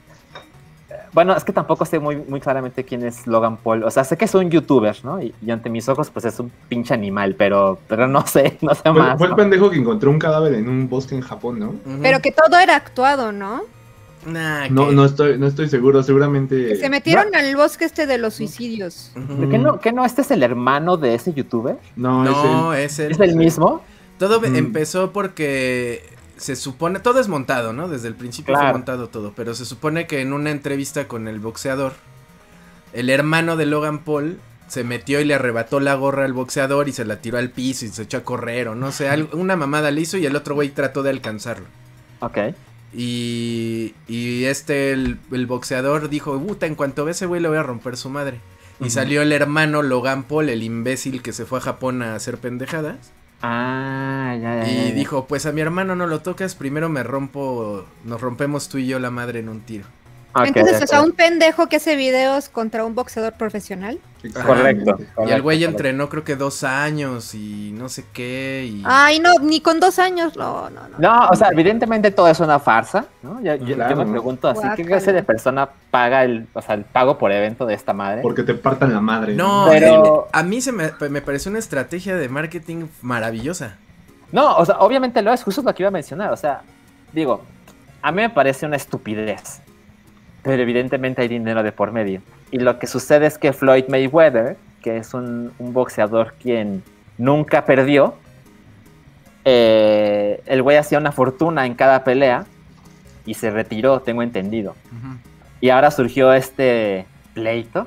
[1.13, 3.83] Bueno, es que tampoco sé muy, muy claramente quién es Logan Paul.
[3.85, 5.21] O sea, sé que es un youtuber, ¿no?
[5.23, 8.75] Y, y ante mis ojos, pues es un pinche animal, pero, pero no sé, no
[8.75, 9.17] sé Fue, más.
[9.19, 9.37] fue el ¿no?
[9.37, 11.75] pendejo que encontró un cadáver en un bosque en Japón, ¿no?
[12.03, 13.63] Pero que todo era actuado, ¿no?
[14.27, 16.69] Nah, No, que- no estoy, no estoy seguro, seguramente.
[16.69, 19.13] Que se metieron al bosque este de los suicidios.
[19.51, 20.05] ¿Qué no, ¿Qué no?
[20.05, 21.79] ¿Este es el hermano de ese youtuber?
[21.97, 23.81] No, No, es es el, ¿Es el mismo?
[24.19, 24.57] Todo Mm.
[24.57, 26.03] empezó porque
[26.39, 27.89] se supone, todo es montado, ¿no?
[27.89, 28.77] Desde el principio fue Claro.
[28.79, 31.93] montado todo, pero se supone que en una entrevista con el boxeador,
[32.93, 36.93] el hermano de Logan Paul se metió y le arrebató la gorra al boxeador y
[36.93, 39.57] se la tiró al piso y se echó a correr o no sé, algo- una
[39.57, 41.67] mamada le hizo y el otro güey trató de alcanzarlo.
[42.21, 42.39] Ok.
[42.95, 47.59] Y, y este, el, el boxeador dijo, puta, en cuanto ve ese güey le voy
[47.59, 48.41] a romper su madre.
[48.81, 52.39] Y salió el hermano Logan Paul, el imbécil que se fue a Japón a hacer
[52.39, 52.97] pendejadas.
[53.41, 54.73] Ah, ya, ya.
[54.73, 54.95] ya, Y ya.
[54.95, 58.87] dijo, pues a mi hermano no lo tocas, primero me rompo, nos rompemos tú y
[58.89, 59.87] yo la madre en un tiro.
[60.35, 63.99] Ok, Entonces, o sea, un pendejo que hace videos contra un boxeador profesional.
[64.45, 64.99] Correcto.
[65.27, 68.69] y el güey entrenó creo que dos años y no sé qué.
[68.71, 68.83] Y...
[68.85, 70.37] Ay, no, ni con dos años.
[70.37, 70.99] No, no, no.
[70.99, 73.41] No, o sea, evidentemente todo es una farsa, ¿no?
[73.43, 73.97] Yo, yo- Claro.
[73.97, 77.33] yo me pregunto así, ¿qué clase de persona paga el, o sea, el pago por
[77.33, 78.21] evento de esta madre?
[78.23, 79.35] Porque te partan la madre.
[79.35, 83.77] No, Pero- el- a mí se me, me pareció una estrategia de marketing maravillosa.
[84.33, 86.61] No, o sea, obviamente lo es, justo lo que iba a mencionar, o sea,
[87.13, 87.43] digo,
[88.03, 89.61] a mí me parece una estupidez,
[90.43, 92.23] pero evidentemente hay dinero de por medio.
[92.51, 96.83] Y lo que sucede es que Floyd Mayweather, que es un, un boxeador quien
[97.19, 98.15] nunca perdió,
[99.45, 102.45] eh, el güey hacía una fortuna en cada pelea
[103.25, 104.75] y se retiró, tengo entendido.
[105.61, 107.87] Y ahora surgió este pleito.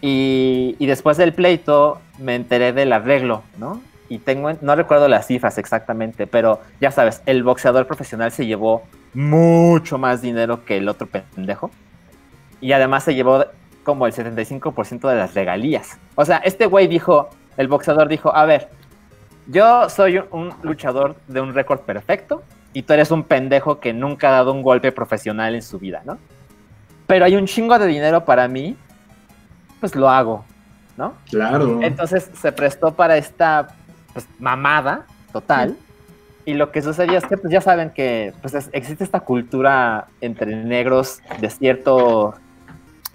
[0.00, 3.80] Y, y después del pleito me enteré del arreglo, ¿no?
[4.08, 8.84] Y tengo, no recuerdo las cifras exactamente, pero ya sabes, el boxeador profesional se llevó
[9.14, 11.70] mucho más dinero que el otro pendejo.
[12.60, 13.44] Y además se llevó
[13.82, 15.98] como el 75% de las regalías.
[16.14, 18.68] O sea, este güey dijo, el boxeador dijo, a ver,
[19.46, 22.42] yo soy un, luchador de un récord perfecto
[22.74, 26.02] y tú eres un pendejo que nunca ha dado un golpe profesional en su vida,
[26.04, 26.18] ¿no?
[27.06, 28.76] Pero hay un chingo de dinero para mí,
[29.80, 30.44] pues lo hago,
[30.98, 31.14] ¿no?
[31.30, 31.80] Claro.
[31.80, 33.68] Entonces se prestó para esta
[34.12, 35.76] pues, mamada total.
[36.48, 40.06] Y lo que sucedió es que pues, ya saben que pues, es- existe esta cultura
[40.22, 42.34] entre negros de cierto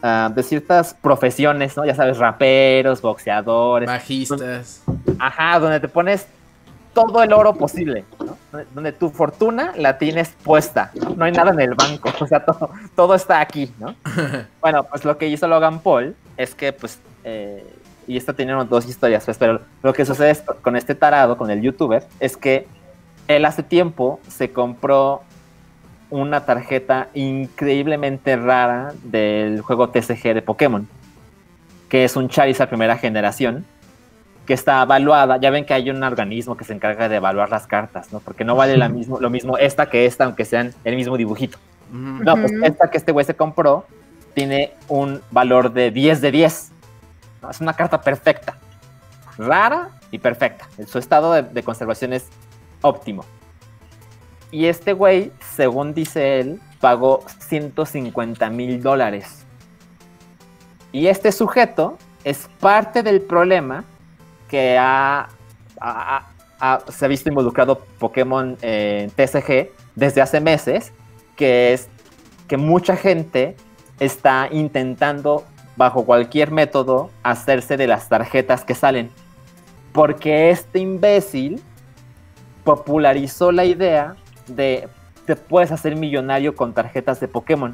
[0.04, 1.86] ah, de ciertas profesiones, ¿no?
[1.86, 4.84] Ya sabes, raperos, boxeadores, Bajistas.
[5.18, 6.28] ajá, donde te pones
[6.94, 8.38] todo el oro posible, ¿no?
[8.76, 11.16] donde tu fortuna la tienes puesta, ¿no?
[11.16, 13.96] No hay nada en el banco, o sea, todo, todo está aquí, ¿no?
[14.62, 17.66] Bueno, pues lo que hizo Logan Paul es que, pues, eh,
[18.06, 21.50] y esto tiene dos historias, pues, pero lo que sucede es- con este tarado, con
[21.50, 22.68] el youtuber, es que
[23.28, 25.22] él hace tiempo se compró
[26.10, 30.88] una tarjeta increíblemente rara del juego TCG de Pokémon,
[31.90, 33.66] que es un Charizard primera generación,
[34.46, 35.38] que está evaluada.
[35.38, 38.20] Ya ven que hay un organismo que se encarga de evaluar las cartas, ¿no?
[38.20, 41.58] Porque no vale la mismo, lo mismo esta que esta, aunque sean el mismo dibujito.
[41.92, 43.86] No, pues esta que este güey se compró
[44.34, 46.72] tiene un valor de 10 de 10.
[47.42, 47.50] ¿no?
[47.52, 48.58] Es una carta perfecta.
[49.38, 50.68] Rara y perfecta.
[50.88, 52.28] Su estado de, de conservación es
[52.84, 53.26] óptimo.
[54.52, 59.46] Y este güey, según dice él, pagó 150 mil dólares.
[60.92, 63.84] Y este sujeto es parte del problema
[64.48, 65.28] que ha,
[66.90, 70.92] se ha visto involucrado Pokémon en TCG desde hace meses,
[71.36, 71.90] que es
[72.48, 73.56] que mucha gente
[74.00, 79.10] está intentando, bajo cualquier método, hacerse de las tarjetas que salen.
[79.94, 81.60] Porque este imbécil
[82.64, 84.16] popularizó la idea
[84.48, 84.88] de
[85.26, 87.74] te puedes hacer millonario con tarjetas de Pokémon.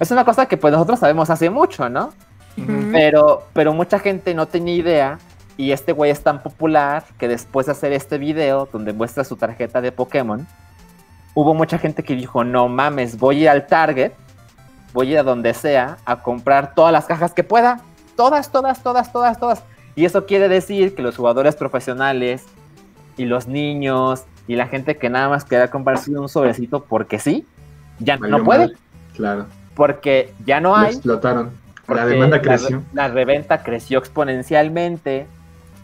[0.00, 2.12] Es una cosa que pues nosotros sabemos hace mucho, ¿no?
[2.92, 5.18] Pero, pero mucha gente no tenía idea
[5.56, 9.36] y este güey es tan popular que después de hacer este video donde muestra su
[9.36, 10.46] tarjeta de Pokémon,
[11.34, 14.12] hubo mucha gente que dijo, no mames, voy a ir al Target,
[14.92, 17.80] voy a ir a donde sea a comprar todas las cajas que pueda.
[18.16, 19.62] Todas, todas, todas, todas, todas.
[19.94, 22.44] Y eso quiere decir que los jugadores profesionales
[23.18, 27.44] y los niños y la gente que nada más quería comprarse un sobrecito porque sí,
[27.98, 28.72] ya Valió no puede.
[29.14, 29.46] Claro.
[29.74, 30.86] porque ya no Lo hay.
[30.94, 31.50] explotaron.
[31.88, 32.82] La demanda creció.
[32.92, 35.26] La, reventa creció exponencialmente.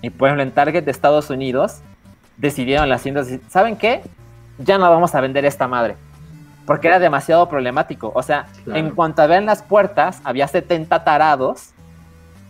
[0.02, 1.78] Y por ejemplo, en Target de Estados Unidos
[2.36, 4.02] decidieron las tiendas, ¿saben qué?
[4.58, 5.96] Ya no vamos a vender esta madre.
[6.66, 8.12] Porque era demasiado problemático.
[8.14, 8.78] O sea, Claro.
[8.80, 11.70] en cuanto abrían las puertas, había 70 tarados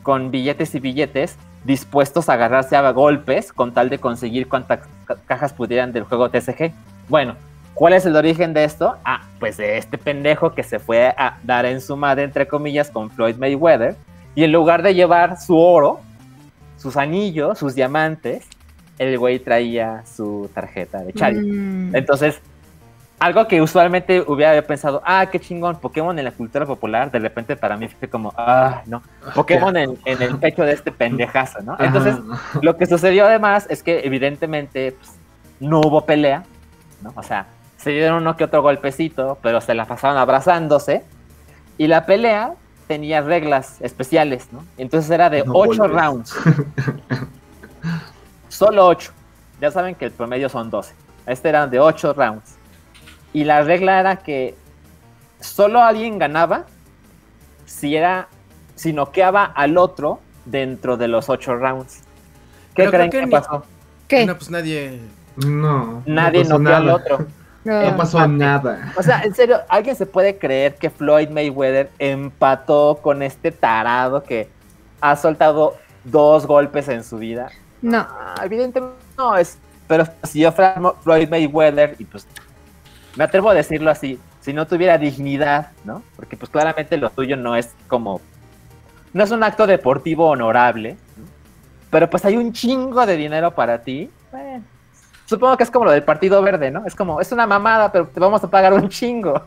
[0.03, 5.17] con billetes y billetes dispuestos a agarrarse a golpes con tal de conseguir cuantas ca-
[5.27, 6.73] cajas pudieran del juego TCG.
[7.09, 7.37] Bueno,
[7.75, 8.97] ¿cuál es el origen de esto?
[9.05, 12.91] Ah, pues de este pendejo que se fue a dar en su madre, entre comillas,
[12.91, 13.97] con Floyd Mayweather.
[14.35, 16.01] Y en lugar de llevar su oro,
[16.77, 18.47] sus anillos, sus diamantes,
[18.99, 21.47] el güey traía su tarjeta de Charizard.
[21.47, 21.97] Mm.
[21.97, 22.41] Entonces,
[23.25, 27.57] algo que usualmente hubiera pensado, ah, qué chingón, Pokémon en la cultura popular, de repente
[27.57, 29.03] para mí fue como, ah, no,
[29.35, 31.75] Pokémon en, en el pecho de este pendejazo, ¿no?
[31.79, 32.59] Entonces, Ajá.
[32.61, 35.12] lo que sucedió además es que evidentemente pues,
[35.59, 36.45] no hubo pelea,
[37.01, 37.14] ¿no?
[37.16, 37.47] O sea,
[37.79, 41.03] se dieron uno que otro golpecito, pero se la pasaban abrazándose.
[41.79, 42.53] Y la pelea
[42.87, 44.66] tenía reglas especiales, ¿no?
[44.77, 46.03] Entonces era de No 8 golpes.
[46.03, 46.37] rounds.
[48.49, 49.12] Solo 8.
[49.62, 50.95] Ya saben que el promedio son 12.
[51.27, 52.57] Este era de 8 rounds.
[53.35, 54.55] Y la regla era que
[55.41, 56.64] solo alguien ganaba
[57.66, 58.28] si era
[58.74, 61.99] si noqueaba al otro dentro de los 8 rounds.
[62.74, 63.64] ¿Qué Pero creen que que ni- pasó?
[64.09, 64.24] ¿Qué?
[64.26, 65.01] No, pues nadie.
[65.37, 66.03] No.
[66.07, 66.97] Nadie no noqueó al nada.
[66.97, 67.26] otro.
[67.64, 67.82] No.
[67.91, 68.93] No pasó nada.
[68.97, 74.22] O sea, en serio, ¿alguien se puede creer que Floyd Mayweather empató con este tarado
[74.22, 74.49] que
[75.01, 75.74] ha soltado
[76.05, 77.51] dos golpes en su vida?
[77.80, 77.99] No.
[78.09, 79.57] Ah, evidentemente no es.
[79.89, 82.26] Pero si yo fuera Floyd Mayweather, y pues
[83.17, 86.03] me atrevo a decirlo así, si no tuviera dignidad, ¿no?
[86.17, 88.21] Porque pues claramente lo tuyo no es como.
[89.12, 91.25] No es un acto deportivo honorable, ¿no?
[91.91, 94.11] pero pues hay un chingo de dinero para ti.
[94.33, 94.65] bueno,
[95.27, 96.85] supongo que es como lo del Partido Verde, ¿no?
[96.87, 99.41] Es como, es una mamada, pero te vamos a pagar un chingo.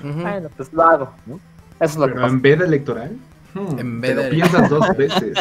[0.00, 1.34] Bueno, pues lo hago, ¿no?
[1.80, 2.28] Eso es lo que pasa.
[2.28, 3.16] en veda electoral.
[3.54, 5.38] Hmm, En te lo piensas dos veces.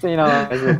[0.00, 0.78] Sí, no, es-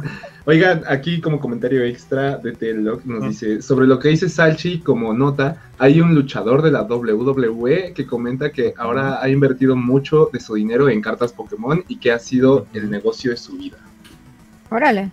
[0.48, 3.28] Oigan, aquí como comentario extra de Telog nos Mm.
[3.28, 8.06] dice, sobre lo que dice Salchi como nota, hay un luchador de la WWE que
[8.06, 12.18] comenta que ahora ha invertido mucho de su dinero en cartas Pokémon y que ha
[12.20, 13.78] sido el negocio de su vida.
[14.70, 15.10] Órale.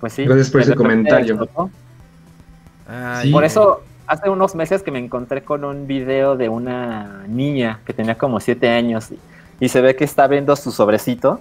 [0.00, 0.24] pues sí.
[0.24, 1.48] Gracias por ese comentario.
[2.88, 3.32] Ay, Sí.
[3.32, 7.92] Por eso, hace unos meses que me encontré con un video de una niña que
[7.94, 9.10] tenía como 7 años
[9.64, 11.40] y, se ve que está viendo su sobrecito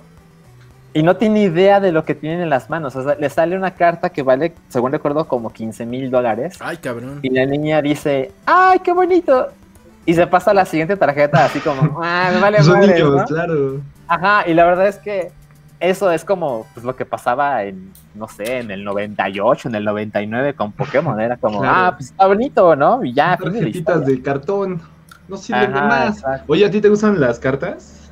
[0.94, 2.96] y no tiene idea de lo que tiene en las manos.
[2.96, 6.58] O sea, le sale una carta que vale, según recuerdo, como 15 mil dólares.
[6.60, 7.20] Ay, cabrón.
[7.24, 9.48] Y la niña dice, ¡ay, qué bonito!
[10.06, 13.16] Y se pasa a la siguiente tarjeta así como, ¡ah, me vale Son madres", niños,
[13.16, 13.26] ¿no?
[13.26, 13.82] claro.
[14.08, 15.32] Ajá, y la verdad es que
[15.80, 19.84] eso es como pues, lo que pasaba en, no sé, en el 98, en el
[19.84, 21.20] 99 con Pokémon.
[21.20, 21.76] Era como, Claro.
[21.76, 23.04] ah, pues está bonito, ¿no?
[23.04, 24.82] Y ya, de Tarjetitas de cartón.
[25.28, 26.18] No sirven de Ajá, más.
[26.18, 26.46] exacto.
[26.48, 28.03] Oye, ¿a ti te gustan las cartas?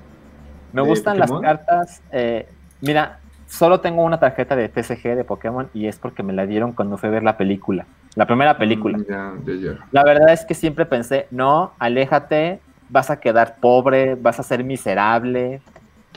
[0.74, 2.01] Me gustan las cartas.
[2.11, 2.47] eh,
[2.82, 6.72] mira, solo tengo una tarjeta de TCG de Pokémon y es porque me la dieron
[6.72, 8.97] cuando fui a ver la película, la primera película.
[9.07, 9.78] Ya, ya.
[9.91, 12.59] La verdad es que siempre pensé, no, aléjate,
[12.89, 15.61] vas a quedar pobre, vas a ser miserable,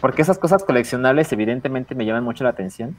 [0.00, 2.96] porque esas cosas coleccionables evidentemente me llaman mucho la atención.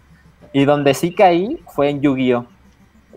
[0.53, 2.45] Y donde sí caí fue en Yu-Gi-Oh!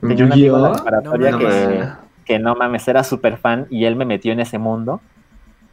[0.01, 0.83] Tenía un amigo en la Yu-Gi-Oh?
[0.83, 1.89] preparatoria No que, mames.
[2.25, 5.01] que no mames, era súper fan y él me metió en ese mundo.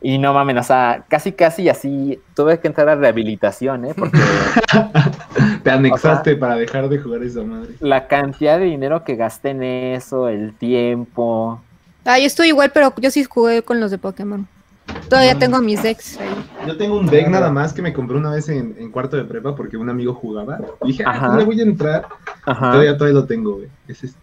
[0.01, 3.93] Y no mames, o sea, casi casi así tuve que entrar a rehabilitación, ¿eh?
[3.97, 4.19] Porque
[5.63, 7.73] Te anexaste para dejar de jugar esa madre.
[7.79, 11.59] la cantidad de dinero que gasté en eso, el tiempo.
[12.03, 14.47] Ah, yo estoy igual, pero yo sí jugué con los de Pokémon.
[15.09, 16.35] Todavía tengo mis decks ahí.
[16.67, 19.23] Yo tengo un deck nada más que me compré una vez en, en cuarto de
[19.23, 20.59] prepa porque un amigo jugaba.
[20.83, 21.27] Y dije, ah, Ajá.
[21.27, 22.07] pues le voy a entrar.
[22.45, 22.71] Ajá.
[22.71, 23.67] Todavía, todavía lo tengo, güey.
[23.87, 24.19] Es este.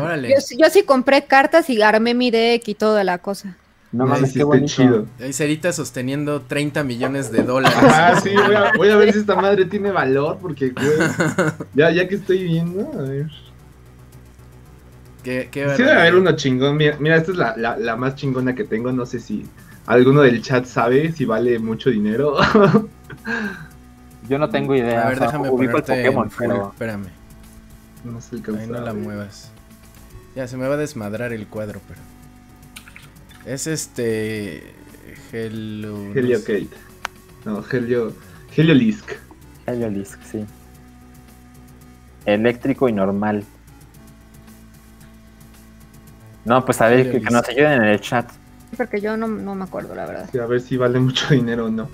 [0.00, 0.32] Órale.
[0.56, 3.56] Yo sí compré cartas y armé mi deck y toda la cosa.
[3.94, 4.66] No Ahí mames, sí qué bonito.
[4.66, 5.06] chido.
[5.20, 7.78] Ahí Cerita sosteniendo 30 millones de dólares.
[7.80, 10.86] Ah, sí, voy a, voy a ver si esta madre tiene valor porque, güey,
[11.74, 13.30] ya, ya que estoy viendo, a ver.
[15.22, 16.00] Qué, qué Sí debe barbaridad.
[16.00, 16.76] haber uno chingón.
[16.76, 18.92] Mira, mira esta es la, la, la más chingona que tengo.
[18.92, 19.46] No sé si
[19.86, 22.36] alguno del chat sabe si vale mucho dinero.
[24.28, 25.02] Yo no tengo idea.
[25.02, 27.06] A ver, o sea, déjame ubico el ponerte Pokémon, en pero Espérame.
[28.04, 29.02] no se Ahí alcanza no la ver.
[29.02, 29.50] muevas.
[30.34, 32.00] Ya, se me va a desmadrar el cuadro, pero...
[33.46, 34.74] Es este...
[35.32, 36.44] Helio sé.
[36.44, 36.76] Kate.
[37.44, 38.12] No, Helio.
[38.56, 39.12] Helio Lisk.
[39.66, 40.44] Heliolisk, sí.
[42.26, 43.44] Eléctrico y normal.
[46.44, 47.32] No, pues a ver, que, que Heliolisk.
[47.32, 48.30] nos ayuden en el chat.
[48.76, 50.28] Porque yo no, no me acuerdo, la verdad.
[50.30, 51.88] Sí, a ver si vale mucho dinero o no.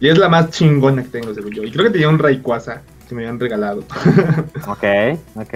[0.00, 1.62] Y es la más chingona que tengo, según yo.
[1.62, 3.84] Y creo que tenía un Rayquaza que me habían regalado.
[4.68, 4.84] Ok,
[5.36, 5.54] ok.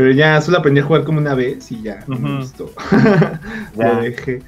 [0.00, 2.70] Pero ya solo aprendí a jugar como una vez y ya me gustó.
[3.76, 3.92] Ya.
[3.92, 4.42] Lo dejé.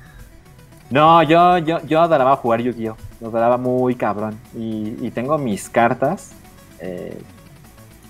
[0.89, 2.97] No, yo, yo, yo adoraba jugar Yu-Gi-Oh!
[3.21, 4.39] Lo adoraba muy cabrón.
[4.57, 6.33] Y, y tengo mis cartas.
[6.81, 7.19] eh,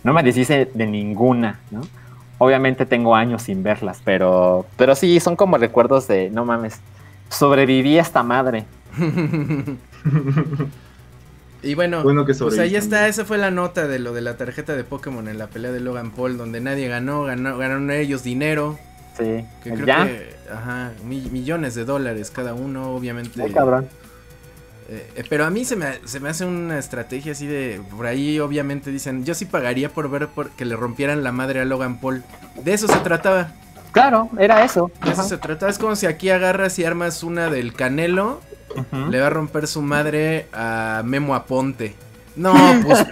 [0.04, 1.80] no me deshice de ninguna, ¿no?
[2.38, 6.80] Obviamente tengo años sin verlas, pero, pero sí, son como recuerdos de, no mames,
[7.28, 8.66] sobreviví a esta madre.
[11.62, 14.36] Y bueno, Bueno que pues ahí está, esa fue la nota de lo de la
[14.36, 18.24] tarjeta de Pokémon en la pelea de Logan Paul, donde nadie ganó, ganó ganaron ellos
[18.24, 18.78] dinero,
[19.16, 23.38] Sí, que creo ya, que, ajá, mi- millones de dólares cada uno, obviamente.
[23.40, 23.86] muy cabrón.
[24.88, 28.06] Eh, eh, pero a mí se me, se me hace una estrategia así de, por
[28.06, 31.64] ahí obviamente dicen, yo sí pagaría por ver por que le rompieran la madre a
[31.64, 32.24] Logan Paul.
[32.64, 33.52] De eso se trataba,
[33.92, 34.90] Claro, era eso.
[35.04, 35.28] de eso Ajá.
[35.28, 35.70] se trataba.
[35.70, 38.40] Es como si aquí agarras y armas una del Canelo,
[39.10, 41.94] Le va a romper su madre a Memo Aponte.
[42.34, 42.54] No,
[42.86, 43.04] pues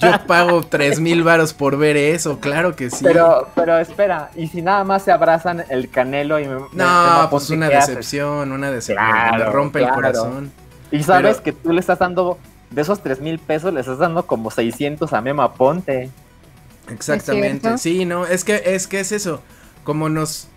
[0.00, 2.98] yo pago tres mil varos por ver eso, claro que sí.
[3.02, 7.28] Pero, pero espera, y si nada más se abrazan el canelo y me, no, me-
[7.28, 9.04] pues una decepción, una decepción.
[9.04, 10.52] Claro, me rompe el corazón.
[10.92, 12.38] Y sabes Pero- que tú le estás dando,
[12.70, 16.10] de esos tres mil pesos, le estás dando como 600 a Memo Aponte.
[16.88, 17.78] Exactamente.
[17.78, 19.42] Sí, no, es que es que es eso.
[19.84, 20.48] Como nos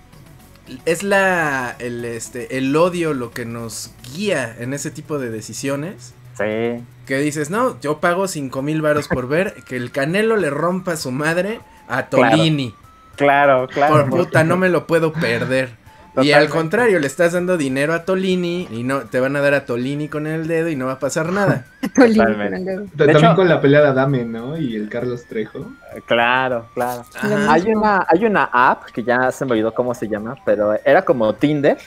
[0.85, 6.13] es la el este el odio lo que nos guía en ese tipo de decisiones.
[6.37, 6.83] Sí.
[7.05, 10.95] Que dices, no, yo pago cinco mil varos por ver que el Canelo le rompa
[10.95, 12.37] su madre a Claro.
[12.37, 12.73] Tolini.
[13.17, 14.07] Claro, claro.
[14.07, 15.80] Por puta, no me lo puedo perder.
[16.21, 19.53] Y al contrario, le estás dando dinero a Tolini y no te van a dar
[19.53, 21.65] a Tolini con el dedo y no va a pasar nada.
[21.95, 22.65] Totalmente.
[22.65, 24.57] Ta- De También hecho- con la pelea de Adame, ¿no?
[24.57, 25.71] Y el Carlos Trejo.
[26.05, 27.05] Claro, claro.
[27.15, 27.53] Ajá.
[27.53, 31.01] Hay una, hay una app que ya se me olvidó cómo se llama, pero era
[31.03, 31.77] como Tinder.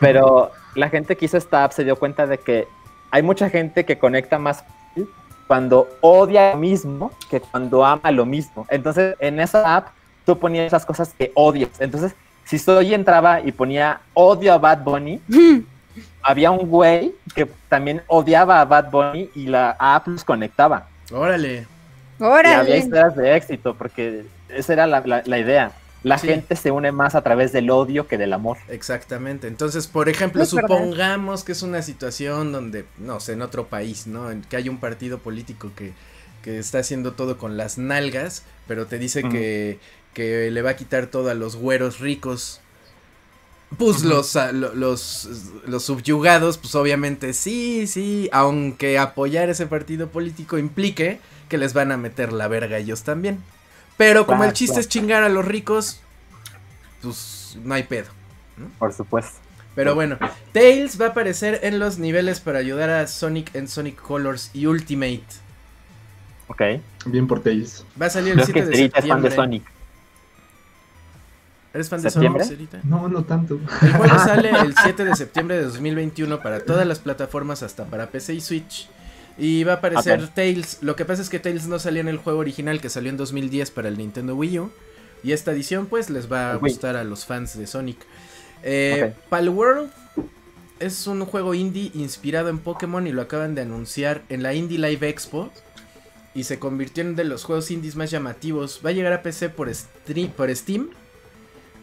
[0.00, 2.66] Pero la gente que hizo esta app se dio cuenta de que
[3.10, 4.64] hay mucha gente que conecta más
[5.46, 8.66] cuando odia lo mismo que cuando ama lo mismo.
[8.70, 9.88] Entonces, en esa app
[10.24, 11.80] tú ponías esas cosas que odias.
[11.80, 15.20] Entonces, si soy entraba y ponía odio a Bad Bunny,
[16.22, 20.88] había un güey que también odiaba a Bad Bunny y la app los conectaba.
[21.10, 21.66] Órale.
[22.18, 22.78] Y había Órale.
[22.78, 25.72] historias de éxito, porque esa era la, la- la idea.
[26.04, 26.26] La Sí.
[26.28, 28.58] gente se une más a través del odio que del amor.
[28.68, 29.46] Exactamente.
[29.46, 30.68] Entonces, por ejemplo, Es verdad.
[30.68, 34.30] supongamos que es una situación donde, no sé, en otro país, ¿no?
[34.30, 35.92] En que hay un partido político que,
[36.42, 39.78] que está haciendo todo con las nalgas, pero te dice que,
[40.14, 42.60] que le va a quitar todo a los güeros ricos.
[43.78, 45.28] Pues los, a- lo- los,
[45.66, 51.90] los subyugados, pues obviamente sí, sí, aunque apoyar ese partido político implique que les van
[51.90, 53.42] a meter la verga ellos también.
[53.96, 56.00] Pero como el chiste es chingar a los ricos,
[57.00, 58.08] pues no hay pedo.
[58.78, 59.38] Por supuesto.
[59.74, 60.18] Pero bueno,
[60.52, 64.66] Tails va a aparecer en los niveles para ayudar a Sonic en Sonic Colors y
[64.66, 65.22] Ultimate.
[66.48, 66.60] Ok.
[67.06, 67.86] Bien por Tails.
[68.00, 69.30] Va a salir el Creo 7 que de fan.
[69.32, 69.62] Sonic.
[71.74, 72.44] ¿Eres fan de ¿Septiembre?
[72.44, 72.80] Sonic, Cerita?
[72.84, 73.58] No, no tanto.
[73.80, 78.10] El juego sale el 7 de septiembre de 2021 para todas las plataformas hasta para
[78.10, 78.88] PC y Switch.
[79.38, 80.78] Y va a aparecer Tails.
[80.82, 83.16] Lo que pasa es que Tails no salía en el juego original que salió en
[83.16, 84.70] 2010 para el Nintendo Wii U.
[85.24, 87.98] Y esta edición pues les va a gustar a los fans de Sonic.
[88.62, 89.90] Eh, Palworld
[90.78, 94.78] es un juego indie inspirado en Pokémon y lo acaban de anunciar en la Indie
[94.78, 95.50] Live Expo.
[96.34, 98.80] Y se convirtió en uno de los juegos indies más llamativos.
[98.84, 99.70] Va a llegar a PC por,
[100.36, 100.90] por Steam.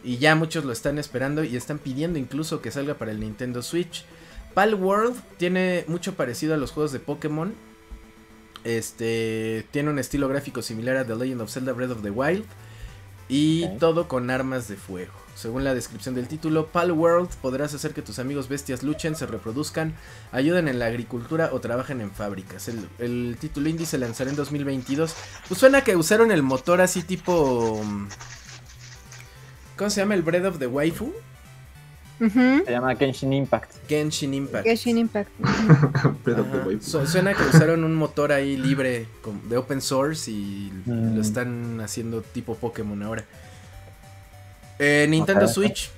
[0.04, 3.62] Y ya muchos lo están esperando y están pidiendo incluso que salga para el Nintendo
[3.62, 4.06] Switch.
[4.54, 7.54] Pal World tiene mucho parecido a los juegos de Pokémon.
[8.64, 12.46] Este tiene un estilo gráfico similar a The Legend of Zelda Breath of the Wild
[13.30, 15.14] y todo con armas de fuego.
[15.36, 19.26] Según la descripción del título, Pal World podrás hacer que tus amigos bestias luchen, se
[19.26, 19.94] reproduzcan,
[20.34, 22.68] ayuden en la agricultura o trabajen en fábricas.
[22.68, 25.16] El, el título indie se lanzará en 2022.
[25.48, 27.82] Pues suena que usaron el motor así tipo...
[29.80, 31.14] ¿Cómo se llama el Breath of the Waifu?
[32.20, 33.76] Se llama Genshin Impact.
[33.88, 34.66] Genshin Impact.
[34.66, 35.30] Genshin Impact.
[36.82, 39.08] suena que usaron un motor ahí libre
[39.46, 41.22] de open source y lo mm.
[41.22, 43.24] están haciendo tipo Pokémon ahora.
[44.80, 45.92] Eh, Nintendo Switch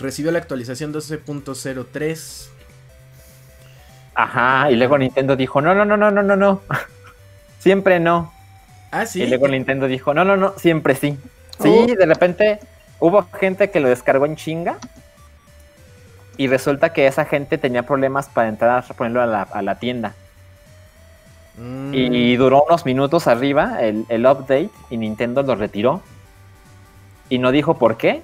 [0.00, 2.48] recibió la actualización 12.03.
[4.16, 6.62] Ajá, y luego Nintendo dijo, no, no, no, no, no, no, no.
[7.60, 8.32] siempre no.
[8.90, 9.22] Ah, sí.
[9.22, 11.16] Y luego Nintendo dijo, no, no, no, siempre sí.
[11.60, 11.86] Sí, oh.
[11.86, 12.58] de repente
[13.00, 14.78] hubo gente que lo descargó en chinga
[16.36, 20.14] y resulta que esa gente tenía problemas para entrar a ponerlo a la, tienda.
[21.58, 21.94] Mm.
[21.94, 26.02] Y, duró unos minutos arriba el, update y Nintendo lo retiró.
[27.28, 28.22] Y no dijo por qué.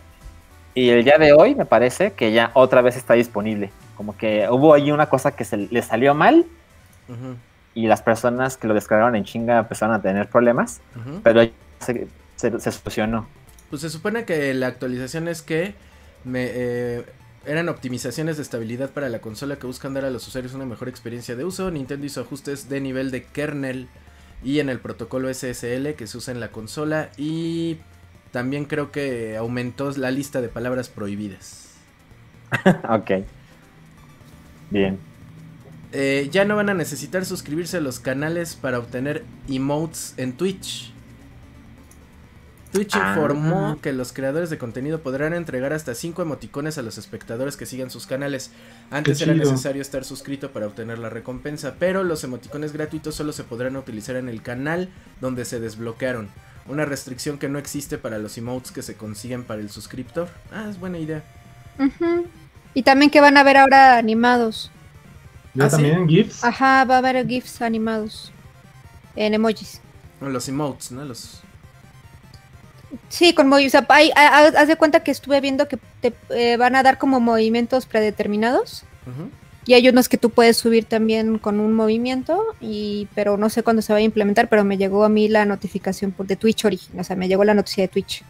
[0.75, 3.71] Y el día de hoy me parece que ya otra vez está disponible.
[3.97, 6.47] Como que hubo ahí una cosa que se le salió mal.
[7.75, 10.81] Y las personas que lo descargaron en chinga empezaron a tener problemas.
[11.23, 11.43] Pero
[11.81, 12.07] se,
[12.37, 13.27] se, solucionó.
[13.73, 15.73] Pues se supone que la actualización es que
[16.25, 17.07] me, eh,
[17.47, 20.91] eran optimizaciones de estabilidad para la consola que buscan dar a los usuarios una mejor
[20.91, 21.71] experiencia de uso.
[21.71, 23.89] Nintendo hizo ajustes de nivel de kernel
[24.45, 27.79] y en el protocolo SSL que se usa en la consola y
[28.31, 31.71] también creo que aumentó la lista de palabras prohibidas.
[32.91, 33.25] ok.
[34.69, 34.99] Bien.
[35.93, 40.92] Eh, ya no van a necesitar suscribirse a los canales para obtener emotes en Twitch.
[42.73, 43.79] Twitch informó ah.
[43.83, 47.91] que los creadores de contenido podrán entregar hasta 5 emoticones a los espectadores que sigan
[47.91, 48.51] sus canales.
[48.91, 53.45] Antes era necesario estar suscrito para obtener la recompensa, pero los emoticones gratuitos solo se
[53.45, 54.89] podrán utilizar en el canal
[55.21, 56.31] donde se desbloquearon.
[56.67, 60.29] Una restricción que no existe para los emotes que se consiguen para el suscriptor.
[60.51, 61.23] Ah, es buena idea.
[62.73, 64.71] Y también que van a ver ahora animados.
[65.53, 66.43] ¿Ya ¿Ah, también GIFs?
[66.43, 68.33] Ajá, va a haber GIFs animados.
[69.15, 69.83] En emojis.
[70.23, 71.05] Los emotes, ¿no?
[71.05, 71.43] Los
[73.09, 73.83] Sí, con movimientos.
[73.89, 77.87] O haz de cuenta que estuve viendo que te eh, van a dar como movimientos
[77.87, 78.85] predeterminados.
[79.65, 83.63] Y hay unos que tú puedes subir también con un movimiento, y pero no sé
[83.63, 86.65] cuándo se va a implementar, pero me llegó a mí la notificación por, de Twitch
[86.65, 88.25] original, o sea, me llegó la noticia de Twitch.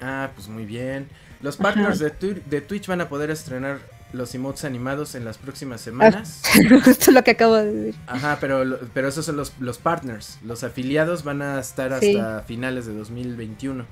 [0.00, 1.06] Ah, pues muy bien.
[1.40, 3.78] Los partners de, de, Twitch van a poder estrenar
[4.12, 6.42] los emotes animados en las próximas ah, semanas.
[6.84, 8.00] justo lo que acabo de decir.
[8.06, 10.38] Ajá, pero, pero esos son los, los partners.
[10.44, 13.84] Los afiliados van a estar hasta finales de 2021.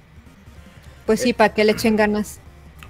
[1.11, 2.39] Pues sí, para que le echen ganas.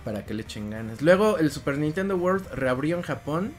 [0.04, 1.00] Para que le echen ganas.
[1.00, 3.54] Luego el Super Nintendo World reabrió en Japón.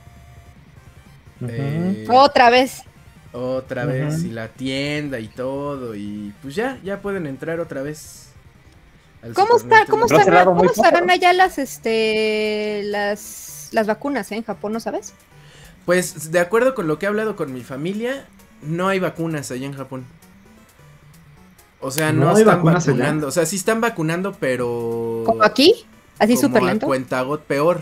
[1.42, 2.84] Eh, otra vez.
[3.32, 4.24] Otra vez.
[4.24, 5.96] Y la tienda y todo.
[5.96, 8.28] Y pues ya, ya pueden entrar otra vez.
[9.34, 9.88] ¿Cómo está?
[9.88, 15.16] ¿Cómo, ¿cómo estarán allá las este las, las vacunas eh, en Japón, no sabes?
[15.88, 18.28] Pues de acuerdo con lo que he hablado con mi familia,
[18.62, 20.06] no hay vacunas allá en Japón.
[21.82, 23.28] O sea, no, están vacunando.
[23.28, 25.24] O sea, sí están vacunando, pero.
[25.26, 25.86] ¿Como aquí?
[26.20, 26.86] Así súper lento.
[26.86, 27.82] Cuentagot peor.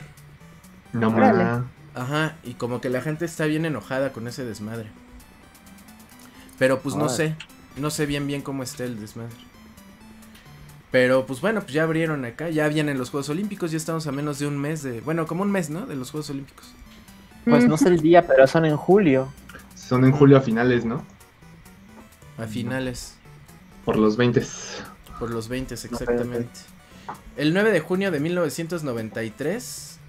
[0.93, 1.13] No
[1.95, 4.87] Ajá, y como que la gente está bien enojada con ese desmadre.
[6.57, 7.35] Pero pues no sé.
[7.77, 9.35] No sé bien bien cómo está el desmadre.
[10.91, 14.11] Pero pues bueno, pues ya abrieron acá, ya vienen los Juegos Olímpicos, ya estamos a
[14.11, 15.85] menos de un mes de, bueno, como un mes, ¿no?
[15.85, 16.73] De los Juegos Olímpicos.
[17.45, 19.27] Pues no sé el día, pero son en julio.
[19.75, 21.03] Son en julio a finales, ¿no?
[22.37, 23.18] A finales.
[23.85, 24.45] Por los 20.
[25.19, 26.59] Por los 20, exactamente.
[27.37, 29.99] El 9 de junio de 1993,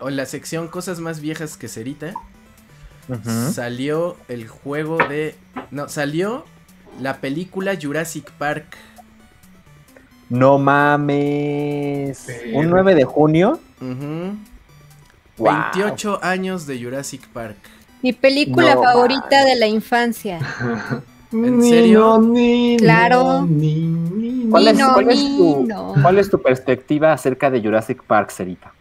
[0.00, 2.14] en la sección Cosas más viejas que Cerita,
[3.52, 5.34] salió el juego de...
[5.70, 6.44] No, salió
[7.00, 8.76] la película Jurassic Park.
[10.28, 12.26] No mames.
[12.52, 13.60] ¿Un 9 de junio?
[15.38, 17.56] 28 años de Jurassic Park.
[18.02, 20.40] Mi película favorita de la infancia.
[21.32, 22.22] ¿En serio?
[22.78, 23.46] claro.
[24.50, 28.72] ¿Cuál, es, tu, perspectiva acerca de Jurassic Park, Cerita?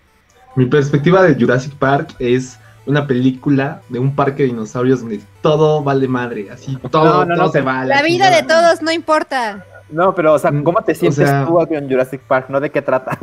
[0.56, 5.84] Mi perspectiva de Jurassic Park es una película de un parque de dinosaurios donde todo
[5.84, 7.90] vale madre, así todo, No, no, todo no, se vale.
[7.94, 9.66] La vida de todos no importa.
[9.90, 12.48] No, pero, o sea, Mm, ¿cómo te o sientes sea- tú en Jurassic Park?
[12.50, 13.18] ¿No de qué trata?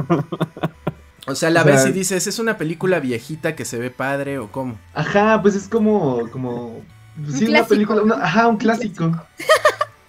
[1.27, 3.91] O sea, la O sea- ves y dices, ¿es una película viejita que se ve
[3.91, 4.77] padre o cómo?
[4.93, 6.83] Ajá, pues es como, como,
[7.29, 7.69] sí, una clásico.
[7.69, 9.13] película, una- ajá, un clásico.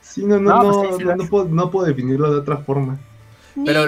[0.02, 2.98] Sí, no, no, No, no, pues no, puedo, no puedo definirlo de otra forma.
[3.66, 3.86] Pero.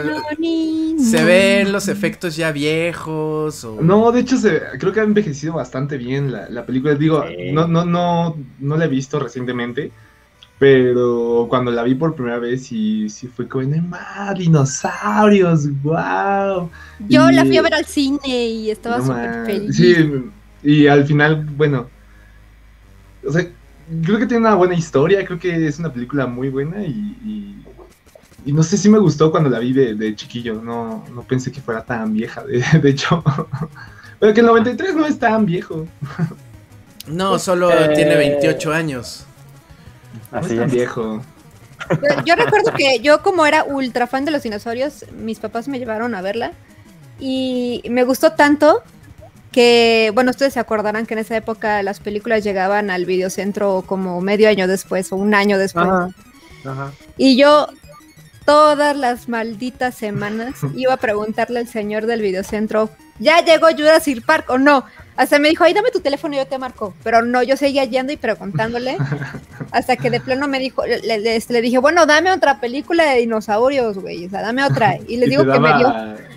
[1.00, 3.64] ¿Se ven los efectos ya viejos?
[3.66, 3.82] O...
[3.82, 6.96] No, de hecho, se, creo que ha envejecido bastante bien la, la película.
[6.96, 7.52] Digo, Sí.
[7.52, 9.92] no, no, no, no la he visto recientemente,
[10.60, 16.70] pero cuando la vi por primera vez sí, sí fue como, no más, dinosaurios, wow.
[17.08, 19.76] Yo la fui a ver al cine y estaba No súper feliz.
[19.76, 19.96] Sí,
[20.64, 21.88] y al final, bueno,
[23.28, 23.46] o sea,
[24.04, 26.92] creo que tiene una buena historia, creo que es una película muy buena y,
[27.24, 27.68] y,
[28.46, 31.52] y no sé si me gustó cuando la vi de, de chiquillo, no, no pensé
[31.52, 33.24] que fuera tan vieja, de, de hecho.
[34.20, 35.92] Pero que el 93 no es tan viejo.
[37.06, 39.26] No, solo Eh, tiene 28 años.
[40.32, 40.72] No Así es tan es.
[40.72, 41.28] viejo.
[42.02, 45.80] Yo, yo recuerdo que yo como era ultra fan de los dinosaurios, mis papás me
[45.80, 46.58] llevaron a verla
[47.18, 48.84] y me gustó tanto
[49.58, 54.22] que, bueno, ustedes se acordarán que en esa época las películas llegaban al videocentro como
[54.22, 55.88] medio año después o un año después.
[55.88, 56.10] Ajá.
[56.64, 56.92] Ajá.
[57.18, 57.68] Y yo
[58.46, 64.46] todas las malditas semanas iba a preguntarle al señor del videocentro, ¿ya llegó Jurassic Park
[64.52, 64.86] o no?
[65.18, 66.94] Hasta me dijo, ay, dame tu teléfono y yo te marco.
[67.04, 68.98] Pero no, yo seguía yendo y preguntándole.
[69.72, 73.04] hasta que de plano me dijo, le, le- este, le dije, bueno, dame otra película
[73.04, 74.28] de dinosaurios, güey.
[74.28, 74.98] O sea, dame otra.
[75.08, 75.88] Y les Y digo que me dio.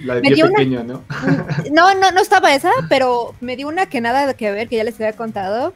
[0.04, 1.04] La de me una- pequeño, ¿no?
[1.72, 4.84] No, no, no estaba esa, pero me dio una que nada que ver, que ya
[4.84, 5.72] les había contado.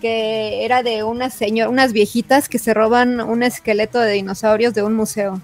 [0.00, 4.82] Que era de unas señor, unas viejitas que se roban un esqueleto de dinosaurios de
[4.82, 5.40] un museo.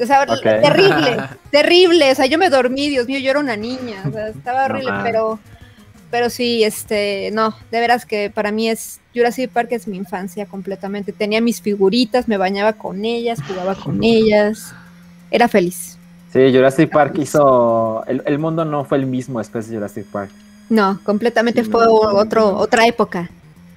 [0.00, 1.16] O sea, terrible,
[1.50, 2.10] terrible.
[2.10, 4.02] O sea, yo me dormí, Dios mío, yo era una niña.
[4.08, 5.38] O sea, estaba horrible, pero,
[6.14, 10.46] pero sí, este, no, de veras que para mí es Jurassic Park es mi infancia
[10.46, 11.10] completamente.
[11.10, 14.72] Tenía mis figuritas, me bañaba con ellas, jugaba con ellas,
[15.32, 15.98] era feliz.
[16.32, 18.04] Sí, Jurassic Park hizo.
[18.06, 20.30] El, el mundo no fue el mismo después de Jurassic Park.
[20.70, 22.58] No, completamente fue no, otro, no.
[22.58, 23.28] otra época.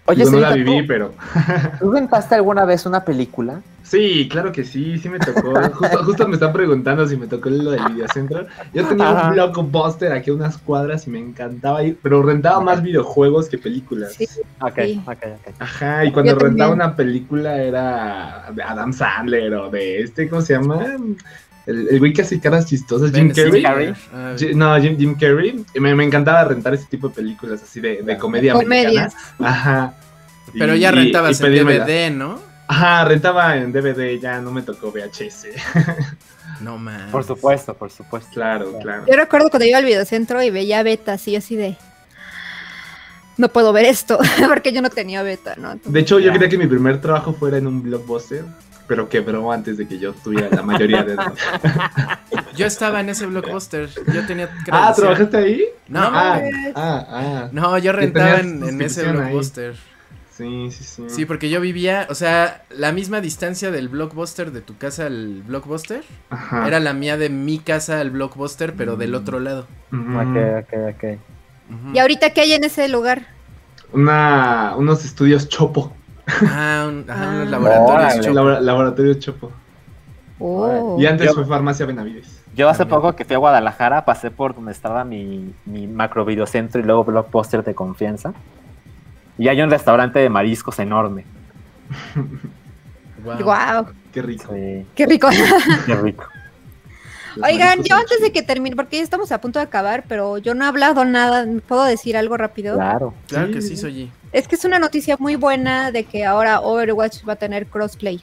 [0.10, 1.14] Oye, Yo no la viví, ¿tú- pero...
[1.80, 3.62] ¿tú rentaste alguna vez una película?
[3.84, 5.54] Sí, claro que sí, sí me tocó.
[5.74, 8.46] Justo, justo me están preguntando si me tocó lo del videocentro.
[8.74, 9.28] Yo tenía Ajá.
[9.30, 13.58] un blockbuster aquí a unas cuadras y me encantaba ir, pero rentaba más videojuegos que
[13.58, 14.14] películas.
[14.14, 14.26] Sí.
[14.60, 15.02] Ok, Sí.
[15.06, 15.56] ok, ok.
[15.60, 16.88] Ajá, y cuando Yo rentaba también.
[16.90, 20.86] una película era de Adam Sandler o de este, ¿cómo se llama?
[21.68, 23.64] El, el güey que hace caras chistosas, Jim Carrey.
[24.14, 25.64] Ah, No, Jim, Jim Carrey.
[25.76, 29.14] Y me, me encantaba rentar ese tipo de películas así de, de comedia Comedias.
[29.14, 29.50] americana.
[29.52, 29.94] Ajá.
[30.58, 31.54] pero Y- ya y- rentabas y en.
[31.68, 32.40] DVD, ¿no?
[32.70, 35.48] Ajá, rentaba en DVD, ya no me tocó VHS.
[36.62, 37.12] No mames.
[37.12, 38.32] Por supuesto, por supuesto.
[38.34, 39.04] Claro, claro.
[39.08, 41.78] Yo recuerdo cuando iba al videocentro y veía beta así, así de.
[43.38, 45.74] No puedo ver esto, porque yo no tenía beta, ¿no?
[45.74, 46.34] Entonces, De hecho, yo Ya.
[46.34, 48.46] quería que mi primer trabajo fuera en un blockbuster,
[48.88, 51.34] pero quebró antes de que yo tuviera la mayoría de edad.
[52.56, 53.90] Yo estaba en ese blockbuster.
[54.14, 54.96] Yo tenía ah, credencial.
[54.96, 55.64] ¿trabajaste ahí?
[55.88, 56.42] No, ah,
[56.76, 57.50] ah, ah.
[57.52, 59.12] no, yo rentaba en, en ese ahí.
[59.12, 59.76] blockbuster.
[60.32, 61.04] Sí, sí, sí.
[61.08, 65.42] Sí, porque yo vivía, o sea, la misma distancia del blockbuster de tu casa al
[65.42, 66.68] blockbuster Ajá.
[66.68, 69.16] era la mía de mi casa al blockbuster, pero del Mm.
[69.16, 69.68] otro lado.
[69.92, 70.16] Ujú.
[70.20, 71.94] Ok, ok, ok.
[71.96, 73.26] ¿Y ahorita qué hay en ese lugar?
[73.92, 75.92] Una, unos estudios Chopo.
[76.28, 78.20] Ah, un, unos laboratorios.
[78.26, 78.34] Chopo.
[78.36, 79.52] Labora- laboratorio Chopo.
[80.40, 80.98] Oh.
[81.00, 82.44] Y antes Yo- fue Farmacia Benavides.
[82.56, 83.02] Yo hace También.
[83.02, 87.04] poco que fui a Guadalajara pasé por donde estaba mi, mi macro videocentro y luego
[87.04, 88.34] blockbuster de confianza.
[89.38, 91.26] Y hay un restaurante de mariscos enorme.
[93.24, 93.44] Guau.
[93.44, 94.54] Wow, Qué rico.
[94.54, 95.30] Sí, qué rico.
[95.86, 96.26] qué rico.
[97.38, 100.04] Los Oigan, mariscos yo antes de que termine, porque ya estamos a punto de acabar,
[100.08, 102.76] pero yo no he hablado nada, ¿puedo decir algo rápido?
[102.76, 103.14] Claro.
[103.28, 103.78] Claro Sí, que sí.
[103.78, 104.12] Soyi.
[104.32, 108.22] Es que es una noticia muy buena de que ahora Overwatch va a tener crossplay.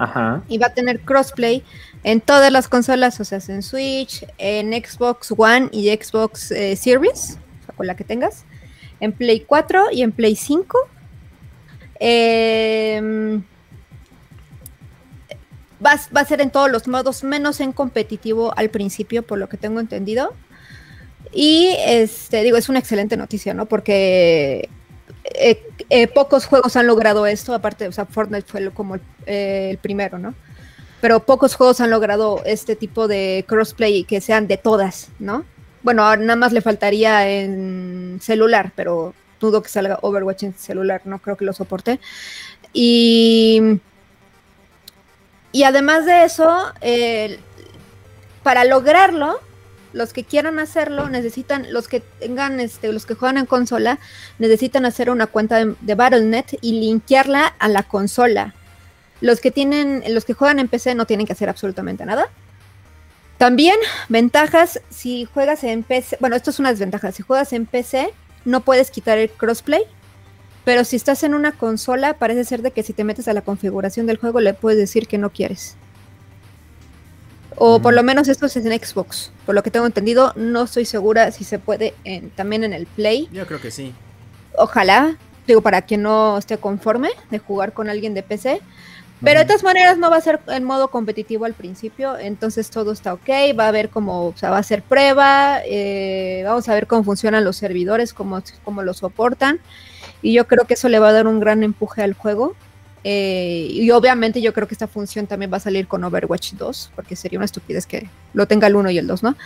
[0.00, 0.42] Ajá.
[0.46, 1.64] y va a tener crossplay
[2.04, 7.36] en todas las consolas, o sea, en Switch, en Xbox One y Xbox eh, Series,
[7.62, 8.44] o sea, con la que tengas,
[9.00, 10.78] en Play 4 y en Play 5.
[11.98, 13.42] Em,
[15.84, 19.48] va, va a ser en todos los modos, menos en competitivo al principio, por lo
[19.48, 20.34] que tengo entendido.
[21.32, 23.66] Y este, digo, es una excelente noticia, ¿no?
[23.66, 24.68] Porque
[25.24, 29.68] eh, eh, pocos juegos han logrado esto, aparte, o sea, Fortnite fue como el, eh,
[29.70, 30.34] el primero, ¿no?
[31.00, 35.44] Pero pocos juegos han logrado este tipo de crossplay que sean de todas, ¿no?
[35.82, 41.20] Bueno, nada más le faltaría en celular, pero dudo que salga Overwatch en celular, no
[41.20, 42.00] creo que lo soporte.
[42.72, 43.80] Y,
[45.52, 46.72] y además de eso,
[48.42, 49.40] para lograrlo,
[49.92, 53.98] los que quieran hacerlo necesitan, los que tengan, este, los que juegan en consola,
[54.38, 58.54] necesitan hacer una cuenta de, de Battle.net y linkearla a la consola.
[59.20, 62.28] Los que tienen, los que juegan en PC no tienen que hacer absolutamente nada.
[63.38, 63.76] También,
[64.08, 68.12] ventajas, si juegas en PC, bueno, esto es una desventaja, si juegas en PC,
[68.44, 69.84] no puedes quitar el crossplay,
[70.68, 73.40] pero si estás en una consola, parece ser de que si te metes a la
[73.40, 75.76] configuración del juego, le puedes decir que no quieres.
[77.56, 79.32] O por lo menos esto es en Xbox.
[79.46, 82.84] Por lo que tengo entendido, no estoy segura si se puede en, también en el
[82.84, 83.30] Play.
[83.32, 83.94] Yo creo que sí.
[84.58, 85.16] Ojalá,
[85.46, 88.60] digo, para quien no esté conforme de jugar con alguien de PC.
[89.24, 92.92] Pero de todas maneras no va a ser en modo competitivo al principio, entonces todo
[92.92, 96.74] está ok, va a ver cómo, o sea, va a ser prueba, eh, vamos a
[96.74, 99.58] ver cómo funcionan los servidores, cómo, cómo lo soportan,
[100.22, 102.54] y yo creo que eso le va a dar un gran empuje al juego.
[103.04, 106.92] Eh, y obviamente yo creo que esta función también va a salir con Overwatch 2,
[106.94, 109.36] porque sería una estupidez que lo tenga el 1 y el 2, ¿no?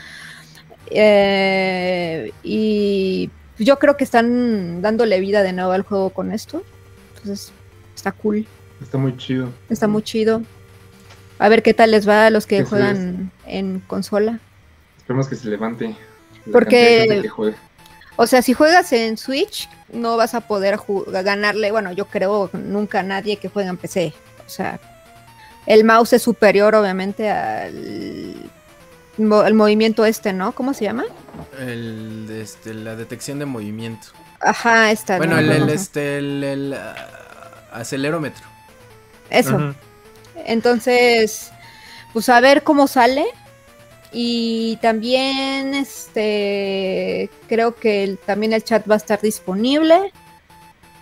[0.90, 6.62] Eh, y yo creo que están dándole vida de nuevo al juego con esto,
[7.14, 7.52] entonces
[7.94, 8.46] está cool.
[8.82, 9.50] Está muy chido.
[9.68, 10.42] Está muy chido.
[11.38, 14.40] A ver qué tal les va a los que juegan en consola.
[14.98, 15.94] Esperemos que se levante.
[16.50, 17.22] Porque,
[18.16, 23.00] o sea, si juegas en Switch, no vas a poder ganarle, bueno, yo creo nunca
[23.00, 24.12] a nadie que juegue en PC.
[24.46, 24.80] O sea,
[25.66, 28.50] el mouse es superior, obviamente, al
[29.18, 30.52] el movimiento este, ¿no?
[30.52, 31.04] ¿Cómo se llama?
[31.58, 34.08] El, este, la detección de movimiento.
[34.40, 35.18] Ajá, está.
[35.18, 38.44] Bueno, el, este, el, uh, acelerómetro.
[39.30, 39.74] Eso.
[40.34, 41.52] Entonces,
[42.12, 43.26] pues a ver cómo sale.
[44.12, 50.12] Y también, este, creo que también el chat va a estar disponible.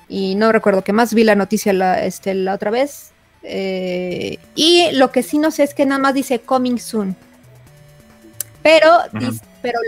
[0.09, 3.11] Y no recuerdo qué más, vi la noticia la, este, la otra vez.
[3.43, 7.17] Eh, y lo que sí no sé es que nada más dice coming soon.
[8.63, 8.91] Pero,
[9.63, 9.79] pero,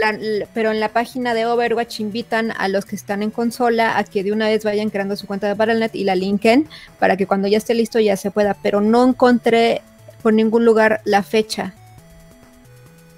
[0.55, 4.25] pero en la página de Overwatch invitan a los que están en consola a que
[4.25, 6.66] de una vez vayan creando su cuenta de Battle.net y la linken
[6.99, 8.57] para que cuando ya esté listo ya se pueda.
[8.62, 9.83] Pero no encontré
[10.23, 11.75] por ningún lugar la fecha.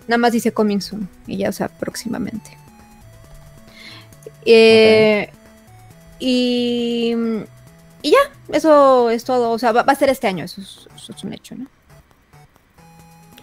[0.07, 2.57] Nada más dice coming soon y ya, o sea, próximamente.
[4.45, 5.31] Eh,
[6.19, 7.15] y,
[8.03, 8.19] y ya,
[8.53, 9.51] eso es todo.
[9.51, 11.67] O sea, va, a ser este año, eso es un hecho, ¿no?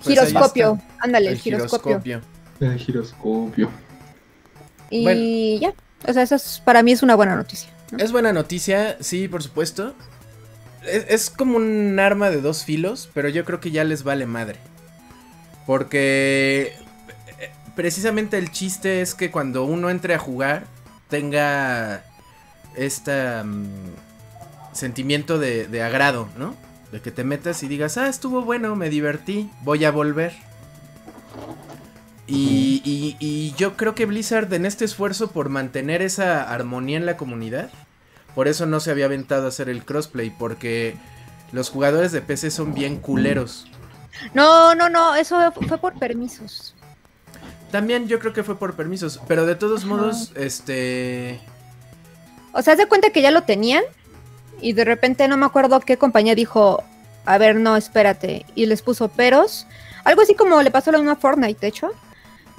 [0.04, 2.22] Pues giroscopio, ándale, el, giroscopio.
[2.60, 3.70] El giroscopio.
[4.90, 5.74] Y ya,
[6.08, 7.70] o sea, eso para mí es una buena noticia.
[7.98, 9.94] Es buena noticia, sí, por supuesto.
[10.86, 14.58] Es, como un arma de dos filos, pero yo creo que ya les vale madre.
[15.66, 16.76] Porque
[17.40, 20.66] eh, precisamente el chiste es que cuando uno entre a jugar
[21.10, 22.04] tenga
[22.76, 23.14] este
[24.74, 26.56] sentimiento de, agrado, ¿no?
[26.92, 30.34] De que te metas y digas, ah, estuvo bueno, me divertí, voy a volver.
[32.28, 32.82] Y,
[33.20, 37.70] y, yo creo que Blizzard en este esfuerzo por mantener esa armonía en la comunidad,
[38.36, 40.96] por eso no se había aventado a hacer el crossplay, porque
[41.52, 43.68] los jugadores de PC son bien culeros.
[44.34, 46.76] No, no, no, eso fue por permisos.
[47.72, 51.40] También yo creo que fue por permisos, pero de todos modos, este...
[52.54, 53.84] O sea, ¿se cuenta que ya lo tenían?
[54.62, 56.84] y de repente no me acuerdo qué compañía dijo,
[57.26, 59.68] a ver, no, espérate, y les puso peros.
[60.04, 61.92] Algo así como le pasó a la misma Fortnite, de hecho.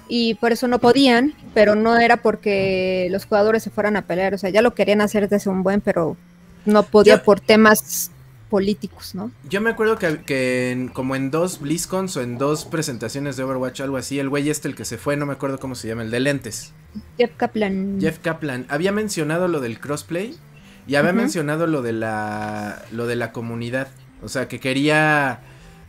[0.08, 4.34] Y por eso no podían, pero no era porque los jugadores se fueran a pelear.
[4.34, 6.16] O sea, ya lo querían hacer desde un buen, pero
[6.66, 8.10] no podía por temas
[8.52, 9.30] políticos, ¿no?
[9.48, 13.96] Yo me acuerdo que, como en dos BlizzCons o en dos presentaciones de Overwatch, algo
[13.96, 16.10] así, el güey este, el que se fue, no me acuerdo cómo se llama, el
[16.10, 16.74] de lentes.
[17.16, 17.98] Jeff Kaplan.
[17.98, 18.66] Jeff Kaplan.
[18.68, 20.36] Había mencionado lo del crossplay
[20.86, 23.88] y había mencionado lo de la lo de la comunidad,
[24.20, 25.40] o sea, que quería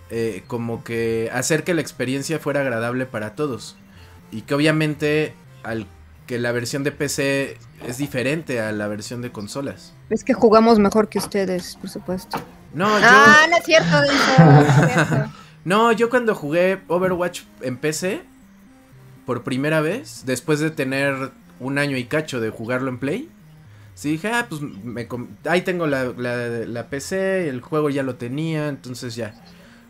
[0.09, 3.75] eh, como que hacer que la experiencia fuera agradable para todos
[4.31, 5.33] y que obviamente
[5.63, 5.85] al
[6.27, 9.93] que la versión de PC es diferente a la versión de consolas.
[10.09, 12.39] Es que jugamos mejor que ustedes, por supuesto.
[12.73, 13.05] No, yo...
[13.07, 13.97] Ah, no es cierto,
[15.65, 18.23] no, yo cuando jugué Overwatch en PC
[19.25, 23.29] por primera vez, después de tener un año y cacho de jugarlo en Play,
[23.95, 25.07] Sí, dije, ah, pues me
[25.45, 29.35] ahí tengo la, la, PC, el juego ya lo tenía, entonces ya.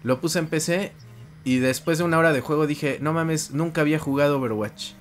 [0.04, 0.92] Lo puse en PC
[1.46, 4.92] y después de una hora de juego dije, no mames, nunca había jugado Overwatch.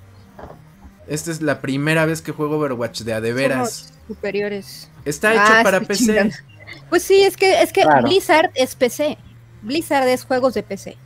[1.05, 3.93] Esta es la primera vez que juego Overwatch de a de veras.
[4.07, 4.89] superiores.
[5.03, 6.31] Está hecho ah, para PC.
[6.89, 9.17] Pues sí, es que, es que Blizzard es PC.
[9.61, 10.97] Blizzard es juegos de PC.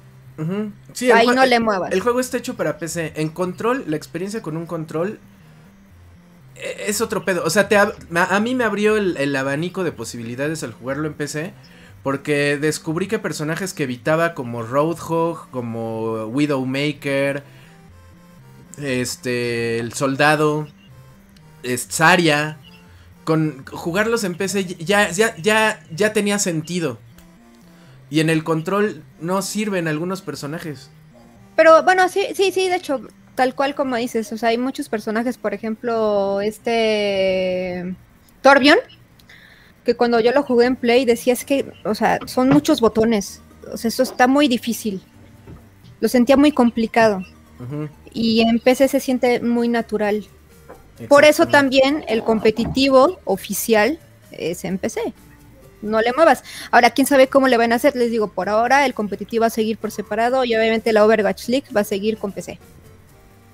[1.14, 1.92] Ahí no le muevas.
[1.92, 3.14] El juego está hecho para PC.
[3.16, 5.20] En control, la experiencia con un control
[6.56, 7.44] e, es otro pedo.
[7.44, 11.54] O sea, te a, mí me abrió el, abanico de posibilidades al jugarlo en PC.
[12.04, 17.44] Porque descubrí que personajes que evitaba como Roadhog, como Widowmaker,
[18.78, 20.68] este, el soldado,
[21.92, 22.58] Zarya,
[23.28, 26.98] con jugarlos en PC ya, ya, ya, ya tenía sentido.
[28.10, 30.90] Y en el control no sirven algunos personajes.
[31.58, 33.02] Pero bueno, sí, sí, sí, de hecho,
[33.36, 37.94] tal cual como dices, o sea, hay muchos personajes, por ejemplo, este
[38.44, 38.80] Torbjorn,
[39.84, 43.42] que cuando yo lo jugué en Play decía es que, o sea, son muchos botones,
[43.70, 45.02] o sea, eso está muy difícil.
[46.00, 47.26] Lo sentía muy complicado.
[48.14, 50.26] Y en PC se siente muy natural.
[51.08, 54.00] Por eso también el competitivo oficial
[54.32, 55.14] es en PC.
[55.82, 56.44] No le muevas.
[56.72, 57.96] Ahora, quién sabe cómo le van a hacer.
[57.96, 61.50] Les digo, por ahora el competitivo va a seguir por separado y obviamente la Overwatch
[61.50, 62.60] League va a seguir con PC.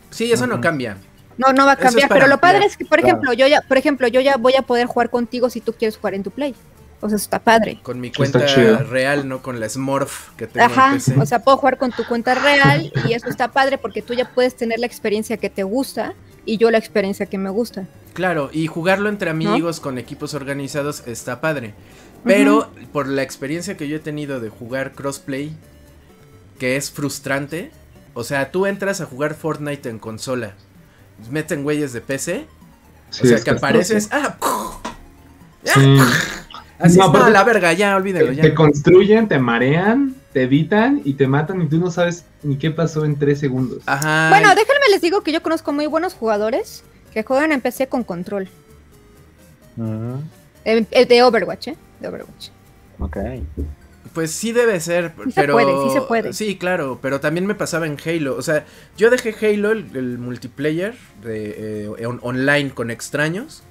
[0.10, 0.98] Sí, eso no cambia.
[1.38, 2.10] No, no va a cambiar.
[2.10, 4.61] Pero lo padre es que, por ejemplo, yo ya, por ejemplo, yo ya voy a
[4.61, 6.56] poder jugar contigo si tú quieres jugar en tu play.
[7.04, 7.80] O sea, eso está padre.
[7.84, 11.78] Con mi cuenta real, no con la Smurf que tengo Ajá, o sea, puedo jugar
[11.78, 15.36] con tu cuenta real y eso está padre porque tú ya puedes tener la experiencia
[15.36, 16.14] que te gusta
[16.46, 17.86] y yo la experiencia que me gusta.
[18.14, 21.74] Claro, y jugarlo entre amigos con equipos organizados está padre.
[22.24, 25.54] Pero por la experiencia que yo he tenido de jugar crossplay,
[26.58, 27.72] que es frustrante,
[28.14, 30.54] o sea, tú entras a jugar Fortnite en consola,
[31.30, 32.48] meten güeyes de PC,
[33.10, 34.38] o sea, que apareces, ah,
[36.80, 38.34] Así es, no, la verga, ya, olvídalo.
[38.34, 42.58] Te, te construyen, te marean, te editan y te matan y tú no sabes ni
[42.58, 43.84] qué pasó en tres segundos.
[43.86, 44.30] Ajá.
[44.30, 46.84] Bueno, déjenme les digo que yo conozco muy buenos jugadores
[47.14, 48.50] que juegan en PC con control.
[49.76, 51.78] de Overwatch, ¿eh?
[52.00, 52.50] De Overwatch.
[53.00, 53.18] Ok.
[54.14, 55.58] Pues sí debe ser, sí pero...
[55.58, 56.34] Se puede, sí se puede.
[56.34, 58.36] Sí, claro, pero también me pasaba en Halo.
[58.36, 58.66] O sea,
[58.98, 63.64] yo dejé Halo, el, multiplayer, de, eh, online con extraños.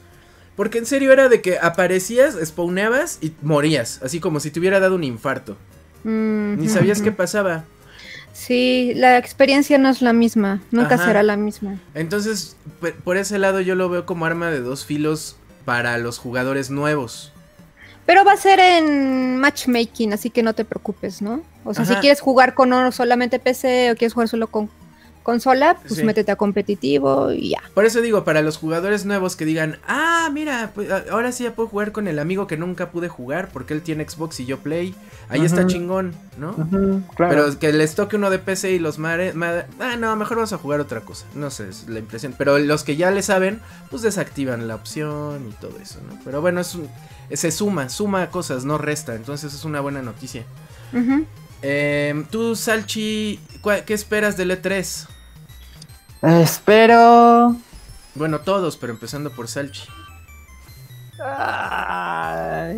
[0.56, 4.00] Porque en serio era de que aparecías, spawneabas y morías.
[4.02, 5.56] Así como si te hubiera dado un infarto.
[6.04, 7.64] Ni sabías qué pasaba.
[8.32, 10.60] Sí, la experiencia no es la misma.
[10.70, 11.78] Nunca será la misma.
[11.94, 12.56] Entonces,
[13.04, 17.32] por ese lado yo lo veo como arma de dos filos para los jugadores nuevos.
[18.04, 21.42] Pero va a ser en matchmaking, así que no te preocupes, ¿no?
[21.64, 24.68] O sea, si quieres jugar con solamente PC o quieres jugar solo con
[25.22, 27.62] consola, pues métete a competitivo y ya.
[27.74, 31.54] Por eso digo, para los jugadores nuevos que digan, ah, mira, pues ahora sí ya
[31.54, 34.58] puedo jugar con el amigo que nunca pude jugar porque él tiene Xbox y yo
[34.58, 34.94] Play,
[35.28, 36.54] ahí está chingón, ¿no?
[37.16, 39.32] Pero que les toque uno de PC y los mare,
[39.80, 42.34] ah, no, mejor vamos a jugar otra cosa, no sé, es la impresión.
[42.36, 46.18] Pero los que ya le saben, pues desactivan la opción y todo eso, ¿no?
[46.24, 46.76] Pero bueno, es
[47.32, 50.44] se suma, suma cosas, no resta, entonces es una buena noticia.
[51.62, 53.38] Em, tú, Salchi,
[53.86, 55.06] ¿qué esperas del E3?
[56.22, 57.56] Espero.
[58.14, 59.88] Bueno, todos, pero empezando por Salchi.
[61.18, 62.72] la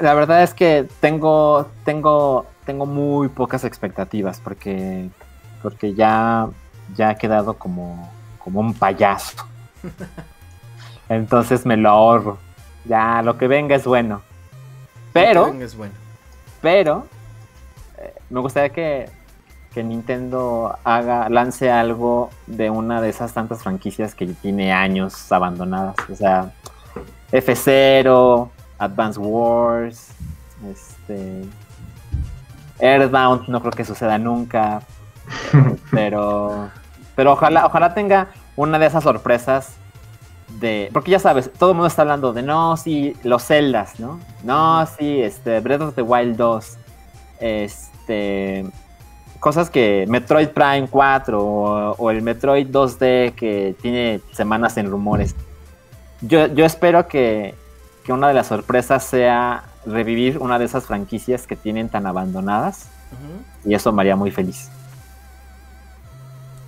[0.00, 5.10] verdad es que tengo, tengo, tengo muy pocas expectativas porque,
[5.62, 6.48] porque ya,
[6.96, 9.36] ya he quedado como, como un payaso.
[11.08, 12.38] Entonces me lo ahorro.
[12.84, 14.22] Ya, lo que venga es bueno.
[15.12, 15.40] Pero.
[15.40, 15.94] Lo que venga es bueno.
[16.62, 17.06] Pero
[18.30, 19.10] me gustaría que,
[19.82, 25.96] Nintendo haga, lance algo de una de esas tantas franquicias que tiene años abandonadas.
[26.10, 26.52] O sea,
[27.32, 28.48] F0,
[28.78, 30.08] Advance Wars,
[30.70, 31.42] este.
[32.78, 34.82] Earthbound, no creo que suceda nunca.
[35.90, 36.70] pero.
[37.16, 39.74] Pero ojalá, ojalá tenga una de esas sorpresas
[40.60, 40.90] de.
[40.92, 44.20] Porque ya sabes, todo el mundo está hablando de no, sí, los Zeldas, ¿no?
[44.42, 46.78] No, sí, este, Breath of the Wild 2.
[47.40, 48.66] Este este,
[49.44, 55.34] cosas que Metroid Prime 4 o, el Metroid 2D que tiene semanas en rumores.
[56.22, 57.54] Yo, espero que,
[58.08, 62.86] una de las sorpresas sea revivir una de esas franquicias que tienen tan abandonadas.
[63.66, 64.70] Y eso me haría muy feliz.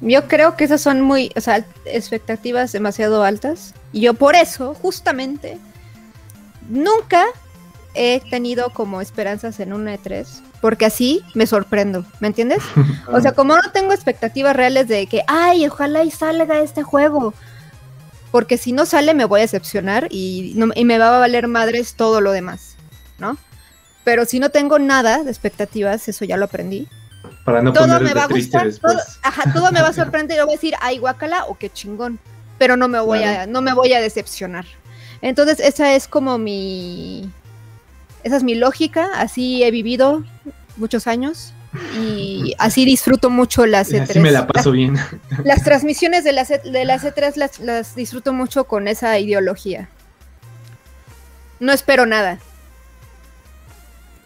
[0.02, 3.72] Yo creo que esas son muy, o sea, expectativas demasiado altas.
[3.94, 5.58] Y yo por eso, justamente,
[6.68, 7.24] nunca
[7.96, 10.26] he tenido como esperanzas en una E3
[10.60, 12.62] porque así me sorprendo, ¿me entiendes?
[13.12, 17.34] O sea, como no tengo expectativas reales de que, ay, ojalá y salga este juego,
[18.32, 22.20] porque si no sale me voy a decepcionar y, me va a valer madres todo
[22.20, 22.74] lo demás,
[23.18, 23.38] ¿no?
[24.02, 26.88] Pero si no tengo nada de expectativas, eso ya lo aprendí.
[27.44, 30.40] Para no todo me va a gustar, todo, ajá, todo me va a sorprender y
[30.40, 32.18] voy a decir, ay, guacala o qué chingón,
[32.58, 34.66] pero no me voy a, no me voy a decepcionar.
[35.22, 37.30] Entonces, esa es como mi,
[38.26, 40.24] esa es mi lógica, así he vivido
[40.76, 41.52] muchos años
[42.00, 44.02] y así disfruto mucho las E3.
[44.10, 44.96] Así me la paso bien.
[45.44, 49.88] Las transmisiones de las, e, de las E3 las, las disfruto mucho con esa ideología.
[51.60, 52.38] No espero nada.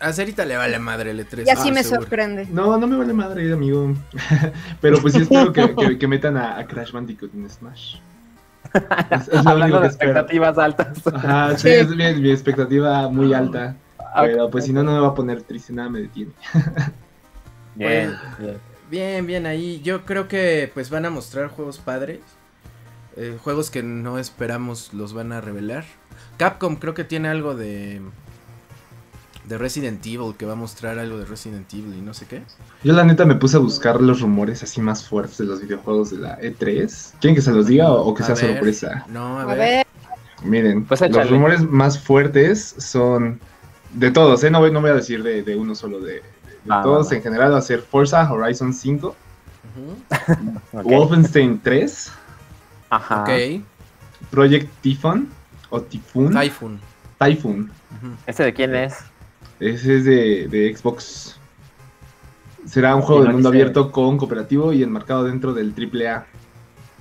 [0.00, 1.46] A Cerita le vale madre el E3.
[1.46, 2.00] Y así ah, me seguro.
[2.02, 2.46] sorprende.
[2.50, 3.94] No, no me vale madre, amigo.
[4.80, 7.96] Pero pues sí espero que, que- que metan a, a Crash Bandicoot en Smash.
[9.10, 11.06] Es, es lo Hablando único de que expectativas altas.
[11.12, 11.68] Ajá, sí, Sí.
[11.68, 13.76] es mi, mi expectativa muy alta.
[14.12, 16.34] Ah, Pero pues si no, no me va a poner triste, nada me detiene.
[17.74, 18.60] Bien, bien.
[18.88, 22.20] Bien, bien, ahí yo creo que pues van a mostrar juegos padres.
[23.16, 25.84] eh, juegos que no esperamos los van a revelar.
[26.38, 28.02] Capcom creo que tiene algo de...
[29.44, 32.46] De Resident Evil, que va a mostrar algo de Resident Evil y no sé qué.
[32.82, 36.10] Yo la neta me puse a buscar los rumores así más fuertes de los videojuegos
[36.10, 37.16] de la E3.
[37.20, 38.36] ¿Quieren que se los diga o, o que A sea ver.
[38.36, 39.04] sorpresa?
[39.04, 39.56] No, a, A ver.
[39.56, 39.86] ver,
[40.40, 43.40] Miren, Pues los rumores más fuertes son
[43.94, 44.50] de todos, ¿eh?
[44.50, 46.22] No voy, no voy a decir de, de uno solo, de, de
[46.68, 49.96] Ah, todos en general va a ser Forza Horizon 5, Ujú.
[50.78, 50.84] Ok.
[50.84, 52.12] Wolfenstein 3,
[52.90, 53.24] Ajá.
[54.30, 55.28] Project Typhon
[55.70, 56.32] o Typhoon.
[56.32, 56.80] Typhoon.
[57.18, 57.60] Typhoon.
[57.60, 58.12] Ujú.
[58.26, 58.96] ¿Ese de quién es?
[59.60, 61.36] Ese es de, de Xbox.
[62.66, 66.26] Será un juego Y de mundo dice- abierto con cooperativo y enmarcado dentro del AAA.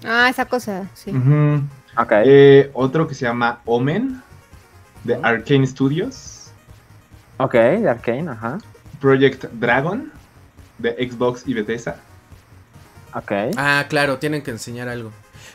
[0.05, 1.11] ah, esa cosa, sí.
[2.25, 4.21] Eh, otro que se llama Omen,
[5.03, 5.15] de.
[5.21, 6.38] Arcane Studios.
[7.39, 8.57] Ok, de Arkane, ajá.
[8.99, 10.11] Project Dragon,
[10.77, 11.95] de Xbox y Bethesda.
[13.13, 13.31] Ok.
[13.57, 15.11] Ah, claro, tienen que enseñar algo.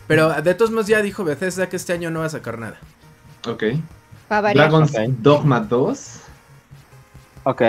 [0.06, 2.78] Pero de todos modos ya dijo Bethesda que este año no va a sacar nada.
[3.46, 3.64] Ok.
[4.28, 4.92] Dragon's.
[5.22, 6.20] Dogma 2.
[7.44, 7.62] Ok.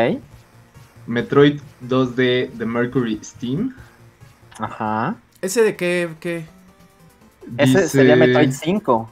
[1.08, 3.76] Metroid 2D de Mercury Steam.
[4.58, 5.16] Ajá.
[5.42, 6.10] ¿Ese de qué?
[6.20, 6.46] qué?
[7.58, 9.12] Ese Dice- sería Metroid 5.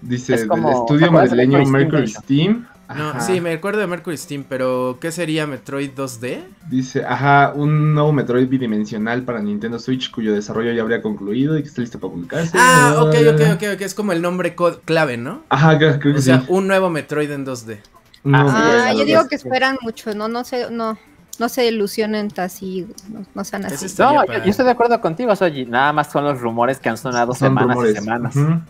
[0.00, 2.66] Dice es como- del estudio ¿te acuerdas de madrileño Mercury Mercury Steam, Steam.
[2.94, 3.20] No, Ajá.
[3.20, 6.44] sí, me acuerdo de Mercury Steam, pero ¿qué sería Metroid 2D?
[6.70, 11.62] Dice, ajá, un nuevo Metroid bidimensional para Nintendo Switch cuyo desarrollo ya habría concluido y
[11.62, 12.56] que está listo para publicarse.
[12.60, 14.54] Ah, ok, ok, ok, ok, es como el nombre
[14.84, 15.42] clave, ¿no?
[15.48, 16.46] Ajá, creo que O sea, sí.
[16.48, 17.78] un nuevo Metroid en 2D.
[18.22, 20.96] Un nuevo Ah, yo digo que esperan mucho, no, no sé, no,
[21.40, 23.86] no se ilusionen así, no, no sean así.
[23.98, 25.66] No, yo, estoy de acuerdo contigo, Soji.
[25.66, 27.92] Nada más son los rumores que han sonado Son semanas rumores.
[27.92, 28.36] y semanas.
[28.36, 28.60] Ujú.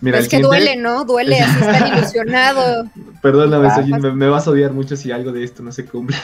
[0.00, 1.04] Mira, es que siguiente- duele, ¿no?
[1.04, 2.86] Duele, así están ilusionados.
[3.22, 6.16] Perdóname, Ah, me, me vas a odiar mucho si algo de esto no se cumple.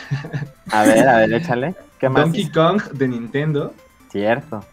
[0.70, 1.74] A ver, a ver, échale.
[1.98, 2.22] ¿Qué más?
[2.22, 3.74] Donkey Kong de Nintendo.
[4.10, 4.64] Cierto.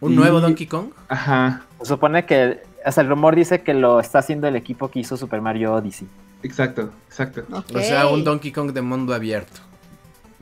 [0.00, 0.88] ¿Un Y- nuevo Donkey Kong?
[1.08, 2.62] Ajá, Se supone que.
[2.84, 5.72] O sea, el rumor dice que lo está haciendo el equipo que hizo Super Mario
[5.74, 6.08] Odyssey.
[6.42, 7.44] exacto, exacto.
[7.72, 9.60] O sea, un Donkey Kong de mundo abierto.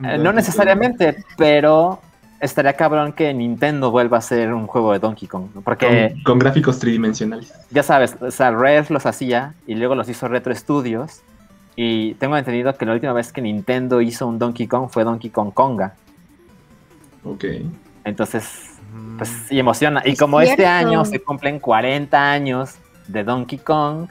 [0.03, 2.01] Eh, no necesariamente, pero
[2.41, 5.49] estaría cabrón que Nintendo vuelva a hacer un juego de Donkey Kong.
[5.55, 5.61] ¿no?
[5.61, 7.53] Porque Con, con gráficos tridimensionales.
[7.69, 11.21] ya sabes, o sea, Rare los hacía y luego los hizo Retro Studios.
[11.75, 15.29] Y tengo entendido que la última vez que Nintendo hizo un Donkey Kong fue Donkey
[15.29, 15.93] Kong Konga.
[17.23, 17.45] Ok.
[18.03, 18.71] Entonces,
[19.17, 20.01] pues sí emociona.
[20.03, 22.75] Y Es como este año se cumplen 40 años
[23.07, 24.07] de Donkey Kong,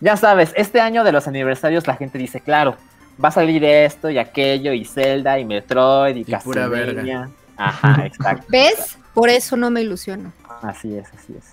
[0.00, 2.76] ya sabes, este año de los aniversarios la gente dice, claro,
[3.22, 7.30] va a salir esto y aquello y Zelda y Metroid y, Y pura Castlevania.
[7.56, 8.46] Ajá, exacto.
[8.48, 8.98] ¿Ves?
[9.14, 10.32] Por eso no me ilusiono.
[10.62, 11.44] Así es, así es.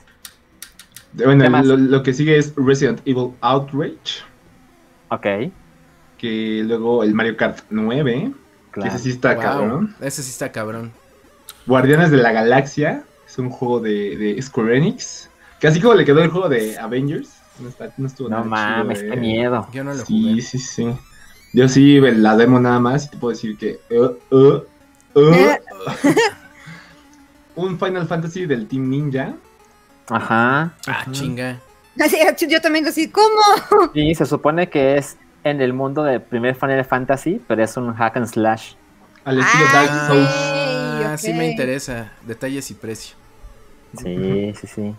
[1.14, 1.66] Bueno, ¿Qué más?
[1.66, 4.24] lo, lo que sigue es Resident Evil Outrage.
[5.10, 5.26] Ok,
[6.18, 8.32] Que luego el Mario Kart 9.
[8.74, 8.90] Que claro.
[8.96, 9.96] ese sí está wow, cabrón.
[10.02, 10.92] Ese sí está cabrón.
[11.68, 13.04] Guardianes de la Galaxia.
[13.28, 15.30] Es un juego de, de Square Enix.
[15.60, 17.30] Que así como le quedó el juego de Avengers.
[17.60, 19.22] No, está- no estuvo No nada mames, chido, qué eh.
[19.22, 19.68] miedo.
[19.72, 20.42] Yo no lo Sí, jugué.
[20.42, 20.88] sí, sí.
[21.54, 23.80] Yo sí, la demo nada más y te puedo decir que...
[23.92, 24.64] uh, uh,
[25.16, 25.58] uh.
[27.56, 29.36] un Final Fantasy del Team Ninja.
[30.10, 30.74] Ajá.
[30.88, 31.60] Ah, chinga.
[32.00, 32.18] Así,
[32.50, 33.40] yo también así, ¿cómo?
[33.94, 37.94] Y se supone que es en el mundo del primer Final Fantasy, pero es un
[37.94, 38.74] hack and slash.
[39.24, 40.30] Al estilo Ah, Dark Souls.
[41.06, 42.12] Ah, sí me interesa.
[42.26, 43.16] Detalles y precio.
[44.02, 44.96] Sí, sí, sí.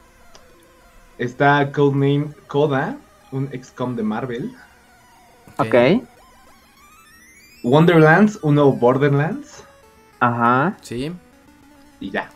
[1.18, 2.96] Está Codename Coda,
[3.32, 4.54] un XCOM de Marvel.
[5.58, 5.74] Ok.
[7.64, 9.64] Wonderlands, un nuevo Borderlands.
[10.20, 10.76] Ajá.
[10.82, 11.12] Sí.
[11.98, 12.30] Y ya.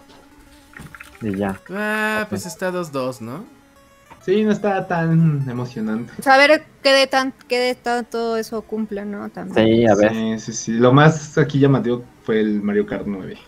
[1.20, 1.60] Y ya.
[1.70, 3.44] Ah, pues está 2-2, ¿no?
[4.24, 6.22] Sí, no está tan emocionante.
[6.22, 9.28] Saber qué de, tan, qué de tanto eso cumple, ¿no?
[9.28, 9.66] También.
[9.66, 10.12] Sí, a ver.
[10.12, 10.72] Sí, sí, sí.
[10.72, 13.38] Lo más aquí llamativo fue el Mario Kart 9.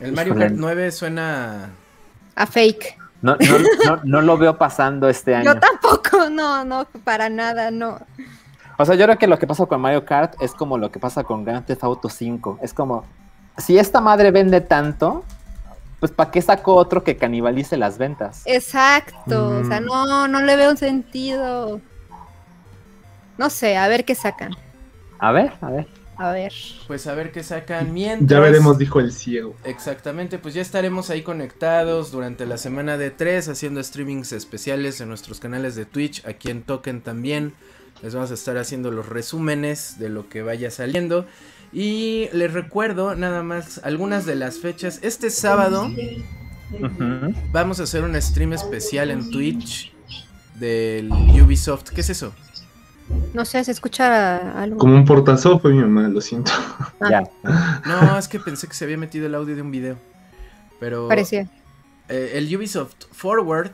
[0.00, 0.36] El Mario.
[0.36, 1.70] Kart 9 suena.
[2.36, 2.96] A fake.
[3.22, 5.54] No, no, no, no lo veo pasando este año.
[5.54, 8.00] Yo tampoco, no, no, para nada, no.
[8.80, 10.98] O sea, yo creo que lo que pasa con Mario Kart es como lo que
[10.98, 12.60] pasa con Grand Theft Auto 5.
[12.62, 13.04] Es como,
[13.58, 15.22] si esta madre vende tanto,
[15.98, 18.42] pues ¿para qué saco otro que canibalice las ventas?
[18.46, 19.84] Exacto, o sea, Mm.
[19.84, 21.80] no, no le veo un sentido.
[23.36, 24.52] No sé, a ver qué sacan.
[25.18, 25.86] A ver, a ver.
[26.16, 26.52] A ver.
[26.86, 28.28] Pues a ver qué sacan mientras.
[28.28, 29.54] Ya veremos, dijo el ciego.
[29.64, 35.08] Exactamente, pues ya estaremos ahí conectados durante la semana de 3 haciendo streamings especiales en
[35.08, 37.54] nuestros canales de Twitch, aquí en Token también.
[38.02, 41.26] Les vamos a estar haciendo los resúmenes de lo que vaya saliendo.
[41.72, 44.98] Y les recuerdo nada más algunas de las fechas.
[45.02, 45.90] Este sábado
[47.52, 49.92] vamos a hacer un stream especial en Twitch
[50.54, 51.90] del Ubisoft.
[51.90, 52.32] ¿Qué es eso?
[53.34, 54.78] No sé, se escucha algo.
[54.78, 56.52] Como un portazo fue mi mamá, lo siento.
[57.08, 57.22] Ya.
[57.86, 59.96] No, es que pensé que se había metido el audio de un video.
[60.78, 61.48] Pero Parecía.
[62.08, 63.72] eh, el Ubisoft Forward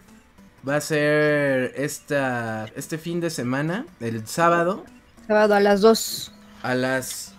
[0.68, 4.84] va a ser esta, este fin de semana, el sábado,
[5.26, 6.32] Sábado a las 2.
[6.62, 7.32] a las...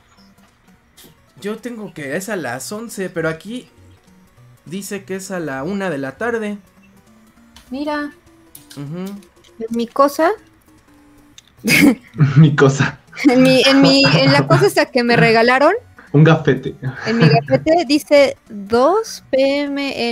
[1.39, 3.69] Yo tengo que es a las 11, pero aquí
[4.65, 6.57] dice que es a la 1 de la tarde.
[7.69, 8.11] Mira,
[8.75, 9.05] Ujú.
[9.59, 10.31] en mi cosa,
[12.37, 12.99] mi cosa.
[13.29, 15.73] en, mi, en, mi, en la cosa esta que me regalaron,
[16.13, 16.75] Un gafete.
[17.05, 20.09] en mi gafete dice 2 pm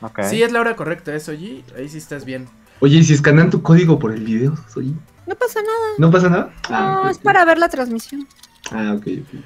[0.00, 0.10] NMX.
[0.10, 0.22] Ok.
[0.24, 1.62] Sí, es la hora correcta, eso, G.
[1.76, 2.48] Ahí sí estás bien.
[2.80, 4.54] Oye, ¿y si escanean tu código por el video?
[4.68, 4.94] Soy...
[5.26, 5.88] No pasa nada.
[5.98, 6.52] ¿No pasa nada?
[6.70, 8.26] No, es para ver la transmisión.
[8.70, 9.40] Ah, ok, ok.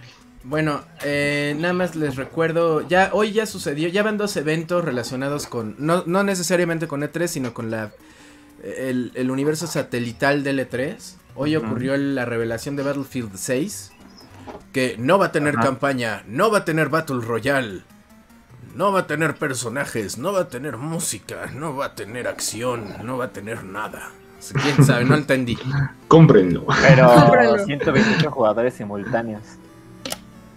[0.44, 5.46] Bueno, eh, nada más les recuerdo, ya hoy ya sucedió, ya van dos eventos relacionados
[5.46, 7.92] con, no, no necesariamente con E3, sino con la
[8.62, 10.96] el, el universo satelital del E3.
[11.34, 13.92] Hoy ocurrió la revelación de Battlefield 6,
[14.72, 17.82] que no va a tener campaña, no va a tener Battle Royale,
[18.74, 22.84] no va a tener personajes, no va a tener música, no va a tener acción,
[23.04, 24.10] no va a tener nada.
[24.62, 25.56] Quién sabe, no entendí.
[26.08, 26.66] Cómprenlo.
[26.82, 27.64] Pero Cómpralo.
[27.64, 29.42] 128 jugadores simultáneos.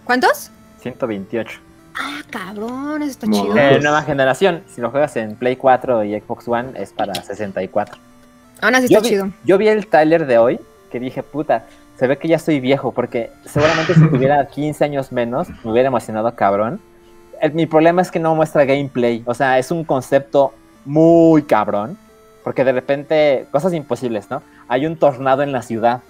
[0.04, 0.50] ¿Cuántos?
[0.80, 1.60] 128.
[1.98, 3.56] Ah, cabrón, eso está chido.
[3.56, 4.62] Eh, nueva generación.
[4.74, 7.96] Si lo juegas en Play 4 y Xbox One es para 64.
[8.60, 9.30] Aún así Yo está vi, chido.
[9.44, 10.60] yo vi el trailer de hoy
[10.90, 11.66] que dije, puta,
[11.98, 15.88] se ve que ya estoy viejo porque seguramente si tuviera 15 años menos me hubiera
[15.88, 16.80] emocionado cabrón.
[17.46, 19.22] El- mi problema es que no muestra gameplay.
[19.26, 20.52] O sea, es un concepto
[20.84, 21.96] muy cabrón.
[22.44, 24.40] Porque de repente, cosas imposibles, ¿no?
[24.68, 26.00] Hay un tornado en la ciudad.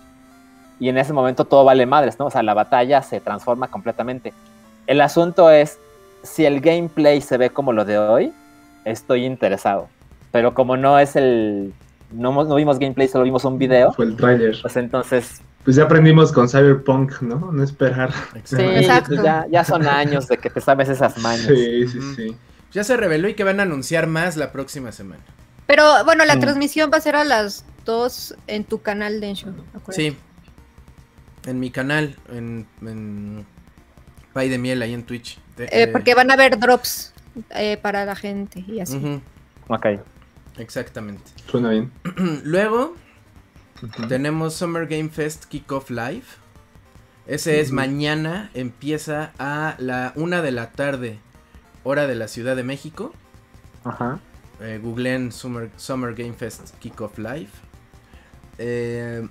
[0.79, 2.27] Y en ese momento todo vale madres, ¿no?
[2.27, 4.35] O sea, la batalla se transforma completamente.
[4.87, 5.79] El asunto es,
[6.23, 8.33] si el gameplay se ve como lo de hoy,
[8.85, 9.89] estoy interesado.
[10.31, 11.73] Pero como no es el...
[12.13, 13.93] No, no vimos gameplay, solo vimos un video.
[13.95, 14.57] Fue el tráiler.
[14.61, 17.51] Pues entonces, Pues ya aprendimos con Cyberpunk, ¿no?
[17.53, 18.11] No esperar.
[18.45, 19.09] sí, Exacto.
[19.09, 21.47] pues ya, ya son años de que te sabes esas mañas.
[21.49, 22.37] Sí, sí, sí.
[22.73, 25.23] Ya se reveló y que van a anunciar más la próxima semana.
[25.67, 26.41] Pero bueno, la Mm.
[26.41, 29.49] transmisión va a ser a las 2 en tu canal de Ensho.
[29.75, 29.93] acuérdate.
[30.13, 30.17] Sí.
[31.47, 33.45] En mi canal, en, en
[34.33, 35.39] Pay de Miel, ahí en Twitch.
[35.57, 37.13] De- Eh, eh, porque van a haber drops
[37.51, 38.97] eh, para la gente y así.
[38.97, 39.21] ujú,
[39.69, 39.87] Ok.
[40.59, 41.25] exactamente.
[41.51, 41.91] Suena bien.
[42.45, 42.95] Luego
[44.09, 46.25] tenemos Summer Game Fest Kickoff Live.
[47.27, 51.19] Ese es mañana, empieza a la una de la tarde,
[51.83, 53.13] hora de la Ciudad de México.
[53.85, 54.21] Ajá.
[54.61, 57.51] Eh, googleen Summer, Summer Game Fest Kickoff Live.
[58.59, 59.27] Eh,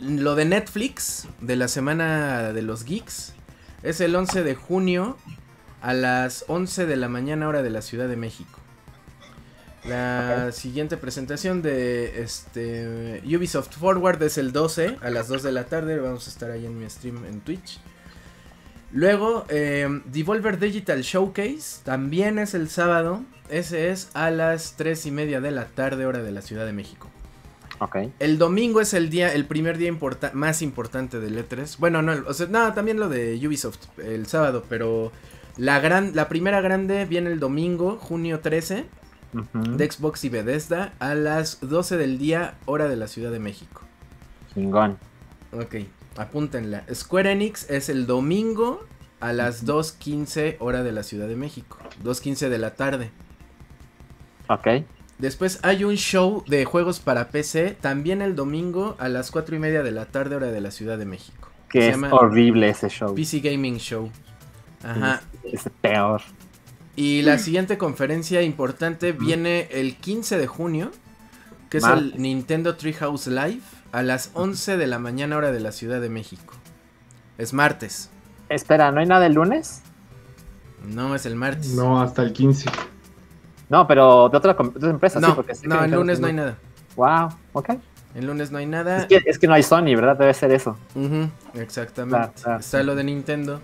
[0.00, 3.34] lo de Netflix, de la semana de los geeks,
[3.82, 5.16] es el 11 de junio
[5.82, 8.61] a las 11 de la mañana hora de la Ciudad de México.
[9.84, 15.64] La siguiente presentación de este Ubisoft Forward es el 12 a las 2 de la
[15.64, 15.98] tarde.
[15.98, 17.80] Vamos a estar ahí en mi stream en Twitch.
[18.92, 23.22] Luego, eh, Devolver Digital Showcase también es el sábado.
[23.48, 26.72] Ese es a las 3 y media de la tarde, hora de la Ciudad de
[26.72, 27.10] México.
[27.80, 27.96] Ok.
[28.20, 31.76] El domingo es el día, el primer día importa- más importante del E3.
[31.78, 35.10] Bueno, no, o sea, no, también lo de Ubisoft el sábado, pero
[35.56, 38.84] la gran, la primera grande viene el domingo, junio 13,
[39.32, 43.82] De Xbox y Bethesda a las 12 del día, hora de la Ciudad de México.
[44.52, 44.98] Chingón.
[45.52, 45.76] Ok,
[46.16, 46.84] apúntenla.
[46.92, 48.84] Square Enix es el domingo
[49.20, 51.78] a las 2.15 hora de la Ciudad de México.
[52.04, 53.10] 2.15 de la tarde.
[54.48, 54.84] Ok.
[55.18, 59.58] Después hay un show de juegos para PC, también el domingo a las 4 y
[59.58, 61.48] media de la tarde hora de la Ciudad de México.
[61.68, 63.14] Que es llama horrible ese show.
[63.14, 64.10] PC Gaming Show.
[64.82, 65.22] Ajá.
[65.44, 66.22] Es peor.
[66.94, 70.90] Y la siguiente conferencia importante viene el 15 de junio,
[71.70, 72.12] que es Martes.
[72.14, 73.62] el Nintendo Treehouse Live,
[73.92, 76.54] a las 11 de la mañana hora de la Ciudad de México.
[77.38, 78.10] Es martes.
[78.48, 79.82] Espera, ¿no hay nada el lunes?
[80.86, 81.72] No, es el martes.
[81.74, 82.70] No, hasta el 15.
[83.70, 86.20] No, pero de otra, de otra empresa, no, sí, porque que no, el Nintendo lunes
[86.20, 86.58] no hay nada.
[86.96, 87.70] Wow, ok.
[88.14, 88.98] El lunes no hay nada.
[88.98, 90.18] Es que, es que no hay Sony, ¿verdad?
[90.18, 90.76] Debe ser eso.
[90.94, 92.18] Ujú, exactamente.
[92.18, 92.60] Claro, claro.
[92.60, 93.62] Está lo de Nintendo.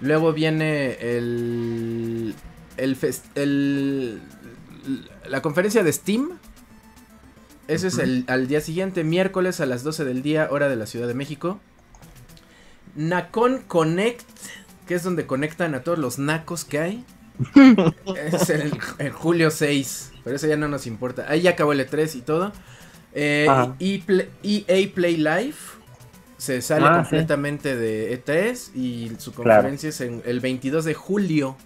[0.00, 2.34] Luego viene el.
[2.76, 4.20] El, fest- el.
[5.28, 6.30] La conferencia de Steam.
[7.68, 10.86] Ese es el, al día siguiente, miércoles a las 12 del día, hora de la
[10.86, 11.60] Ciudad de México.
[12.94, 14.22] Nacon Connect,
[14.86, 17.04] que es donde conectan a todos los nacos que hay.
[18.32, 21.26] es el, el julio 6, pero eso ya no nos importa.
[21.28, 22.52] Ahí ya acabó el E3 y todo.
[23.14, 23.46] Eh,
[23.78, 24.02] y
[24.68, 25.54] EA Play Live
[26.36, 29.62] se sale Ah, completamente de E3 y su Claro.
[29.62, 31.56] conferencia es en el 22 de julio.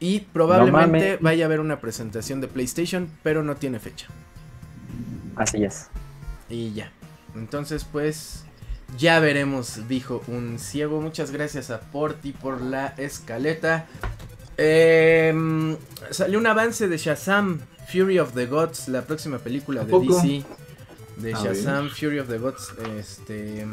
[0.00, 4.06] Y probablemente vaya a haber una presentación de PlayStation, pero no tiene fecha.
[5.36, 5.88] Así es.
[6.48, 6.90] Y ya.
[7.36, 8.44] Entonces, pues,
[8.98, 11.02] ya veremos, dijo un ciego.
[11.02, 13.86] Muchas gracias a Porti por la escaleta.
[14.56, 15.76] Em,
[16.10, 17.60] salió un avance de Shazam,
[17.90, 19.92] Fury of the Gods, la próxima película ¿A de?
[19.98, 20.44] DC.
[21.18, 22.74] De Shazam, Fury of the Gods.
[22.98, 23.66] Este.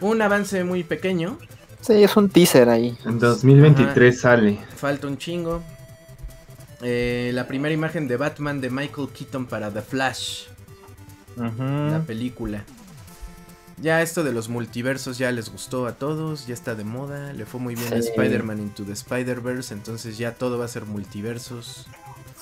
[0.00, 1.38] Un avance muy pequeño.
[1.82, 2.96] Sí, es un teaser ahí.
[3.04, 4.58] En 2023 sale.
[4.76, 5.62] Falta un chingo.
[6.80, 10.44] Eh, la primera imagen de Batman de Michael Keaton para The Flash.
[11.36, 12.62] la película.
[13.78, 17.46] Ya esto de los multiversos ya les gustó a todos, ya está de moda, le
[17.46, 18.08] fue muy bien a Sí.
[18.10, 21.86] Spider-Man Into the Spider-Verse, entonces ya todo va a ser multiversos.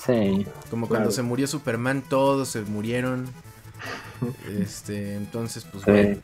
[0.05, 0.45] Sí.
[0.69, 0.99] Como Claro.
[1.03, 3.27] cuando se murió Superman, todos se murieron.
[4.59, 5.89] Este, entonces pues Sí.
[5.91, 6.17] bueno.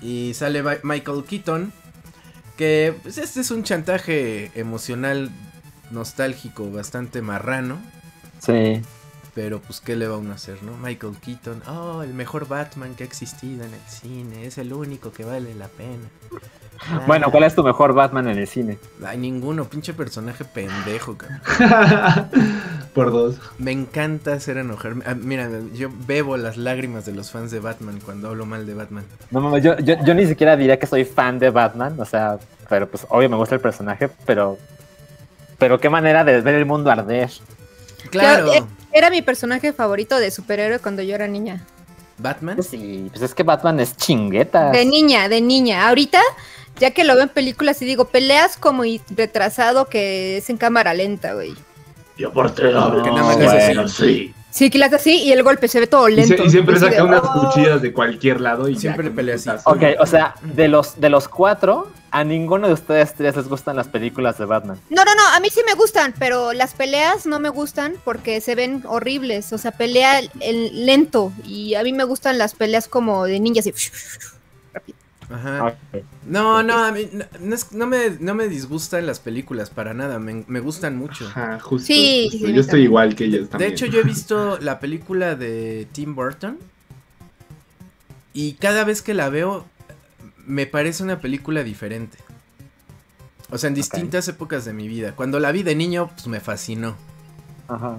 [0.00, 1.72] Y sale Michael Keaton,
[2.56, 5.30] que pues este es un chantaje emocional
[5.90, 7.78] nostálgico bastante marrano.
[8.38, 8.82] Sí.
[9.34, 10.76] Pero pues qué le va uno a hacer, ¿no?
[10.76, 15.10] Michael Keaton, oh, el mejor Batman que ha existido en el cine, es el único
[15.12, 16.08] que vale la pena.
[17.06, 18.78] Bueno, ¿cuál es tu mejor Batman en el cine?
[19.04, 21.40] Ay, ninguno, pinche personaje pendejo, cabrón.
[22.94, 23.36] Por dos.
[23.58, 24.94] Me encanta hacer enojar.
[25.06, 28.74] Ah, mira, yo bebo las lágrimas de los fans de Batman cuando hablo mal de
[28.74, 29.04] Batman.
[29.30, 32.38] No, mames, yo, yo, yo ni siquiera diría que soy fan de Batman, o sea,
[32.68, 34.58] pero pues obvio me gusta el personaje, pero
[35.58, 37.30] pero qué manera de ver el mundo arder.
[38.10, 41.64] Claro, Claro, Era mi personaje favorito de superhéroe cuando yo era niña.
[42.22, 42.62] Batman.
[42.62, 44.70] Sí, pues es que Batman es chingueta.
[44.70, 45.88] De niña, de niña.
[45.88, 46.20] Ahorita,
[46.78, 50.56] ya que lo veo en películas y digo, peleas como y retrasado que es en
[50.56, 51.54] cámara lenta, güey.
[52.16, 52.92] Y aparte, Que nada
[53.24, 53.88] más hace así.
[54.04, 54.34] sí.
[54.50, 56.36] Sí, que hace así y el golpe se ve todo Y, lento.
[56.36, 57.40] se- y siempre de, saca unas "Oh".
[57.52, 59.48] cuchillas de cualquier lado y Siempre pelea así.
[59.64, 63.74] Ok, o sea, de los, de los cuatro, a ninguno de ustedes tres les gustan
[63.74, 64.78] las películas de Batman.
[64.90, 68.40] No, no, no, a mí sí me gustan, pero las peleas no me gustan porque
[68.40, 69.52] se ven horribles.
[69.52, 71.32] O sea, pelea el lento.
[71.44, 73.66] Y a mí me gustan las peleas como de ninjas.
[73.66, 73.72] Y...
[74.74, 74.98] rápido.
[75.30, 75.64] Ajá.
[75.68, 76.02] Ok.
[76.26, 79.94] No, no, a mí no, no es- no me, no me disgustan las películas para
[79.94, 81.26] nada, me, me gustan mucho.
[81.28, 81.86] Ajá, justo.
[81.86, 82.46] Sí, justo.
[82.46, 83.72] sí, Yo estoy igual que ellos De también.
[83.72, 86.58] hecho, yo he visto la película de Tim Burton
[88.34, 89.66] y cada vez que la veo
[90.46, 92.18] me parece una película diferente.
[93.50, 95.14] O sea, en distintas épocas de mi vida.
[95.14, 96.96] Cuando la vi de niño, pues me fascinó.
[97.68, 97.98] Ajá.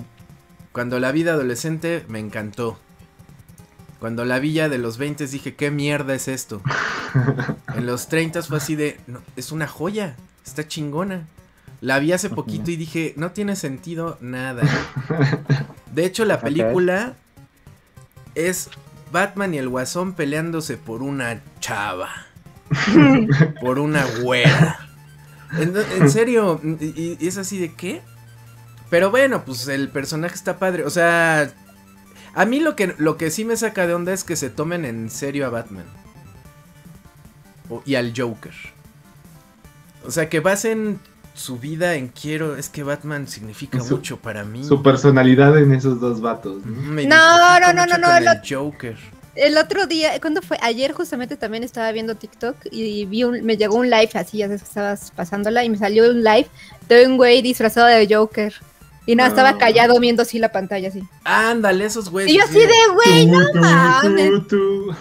[0.72, 2.80] Cuando la vi de adolescente, me encantó.
[4.00, 6.62] Cuando la vi ya de los 20 dije, ¿qué mierda es esto?
[7.76, 11.28] en los 30 fue así de, "No, es una joya, está chingona.
[11.80, 14.64] La vi hace poquito y dije, no tiene sentido nada.
[15.94, 17.14] De hecho, la película
[18.36, 18.70] es
[19.12, 22.10] Batman y el Guasón peleándose por una chava.
[23.62, 24.80] por una güera.
[25.58, 28.02] En, en serio, y, y es así de qué?
[28.90, 30.84] Pero bueno, pues el personaje está padre.
[30.84, 31.52] O sea,
[32.36, 34.86] a mí lo que, lo que sí me saca de onda es que se tomen
[34.86, 35.86] en serio a Batman.
[37.70, 38.54] O- y al Joker.
[40.06, 41.00] O sea, que basen
[41.34, 42.56] su vida en quiero.
[42.58, 44.64] Es que Batman significa Su- mucho para mí.
[44.64, 46.66] Su personalidad en esos dos vatos.
[46.66, 46.82] ¿no?
[46.92, 48.98] Me No, no, no, no, no, el Joker.
[49.36, 50.58] El otro día, ¿cuándo fue?
[50.62, 54.46] Ayer justamente también estaba viendo TikTok y vi un, me llegó un live así, ya
[54.48, 56.48] sabes que estabas pasándola y me salió un live
[56.88, 58.54] de un güey disfrazado de Joker.
[59.06, 59.36] Y nada, No.
[59.36, 61.04] estaba callado viendo así la pantalla así.
[61.26, 62.32] Ándale, esos güeyes.
[62.32, 64.32] Y yo así de, güey, no mames.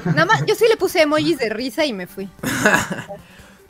[0.06, 2.28] Nada más, yo sí le puse emojis de risa y me fui.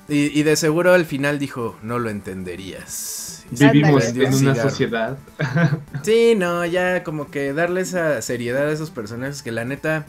[0.09, 3.45] Y, y de seguro al final dijo, no lo entenderías.
[3.53, 5.17] Y Vivimos en un una sociedad.
[6.03, 10.07] Sí, no, ya como que darle esa seriedad a esos personajes que la neta...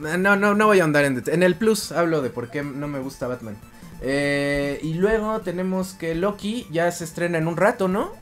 [0.00, 1.34] No, no, no voy a ahondar en detalle.
[1.36, 3.56] En el plus hablo de por qué no me gusta Batman.
[4.00, 8.12] Eh, y luego tenemos que Loki ya se estrena en un rato, ¿no?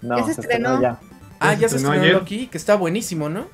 [0.00, 0.74] No, Ya se se estrenó.
[0.74, 1.00] estrenó ya.
[1.40, 2.04] Ah, ya se estrenó.
[2.06, 3.46] Loki, que está buenísimo, ¿no?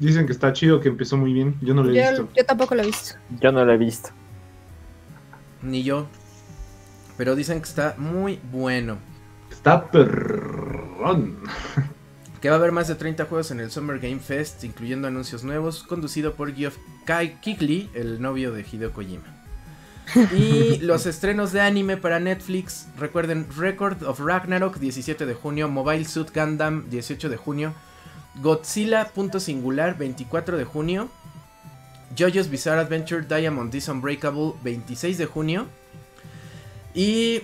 [0.00, 1.54] Dicen que está chido, que empezó muy bien.
[1.60, 2.28] Yo no lo he Yo, visto.
[2.36, 3.14] yo tampoco lo he visto.
[3.40, 4.10] Yo no lo he visto.
[5.62, 6.08] Ni yo.
[7.16, 8.96] Pero dicen que está muy bueno.
[9.50, 11.36] Está perrón.
[12.42, 15.44] Que va a haber más de 30 juegos en el Summer Game Fest, incluyendo anuncios
[15.44, 19.24] nuevos, conducido por Geoff Kai- Keighley, el novio de Hideo Kojima.
[20.36, 26.04] Y los estrenos de anime para Netflix, recuerden Record of Ragnarok 17 de junio, Mobile
[26.04, 27.72] Suit Gundam 18 de junio,
[28.40, 31.08] Godzilla punto singular 24 de junio,
[32.18, 35.66] JoJo's Bizarre Adventure Diamond is Unbreakable 26 de junio.
[36.94, 37.42] Y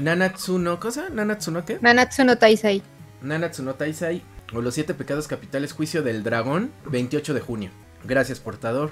[0.00, 1.08] Nanatsuno, ¿cosa?
[1.10, 1.78] ¿Nanatsuno qué?
[1.82, 2.82] Nanatsuno Taisai.
[3.22, 4.22] Nanatsuno Taisai
[4.52, 7.70] o Los Siete Pecados Capitales Juicio del Dragón 28 de junio.
[8.04, 8.90] Gracias, portador.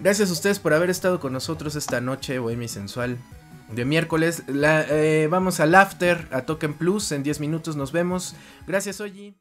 [0.00, 3.18] Gracias a ustedes por haber estado con nosotros esta noche, Bohemia Sensual.
[3.70, 7.12] De miércoles, la, eh, vamos al after, a Token Plus.
[7.12, 8.34] En 10 minutos nos vemos.
[8.66, 9.36] Gracias, Oji.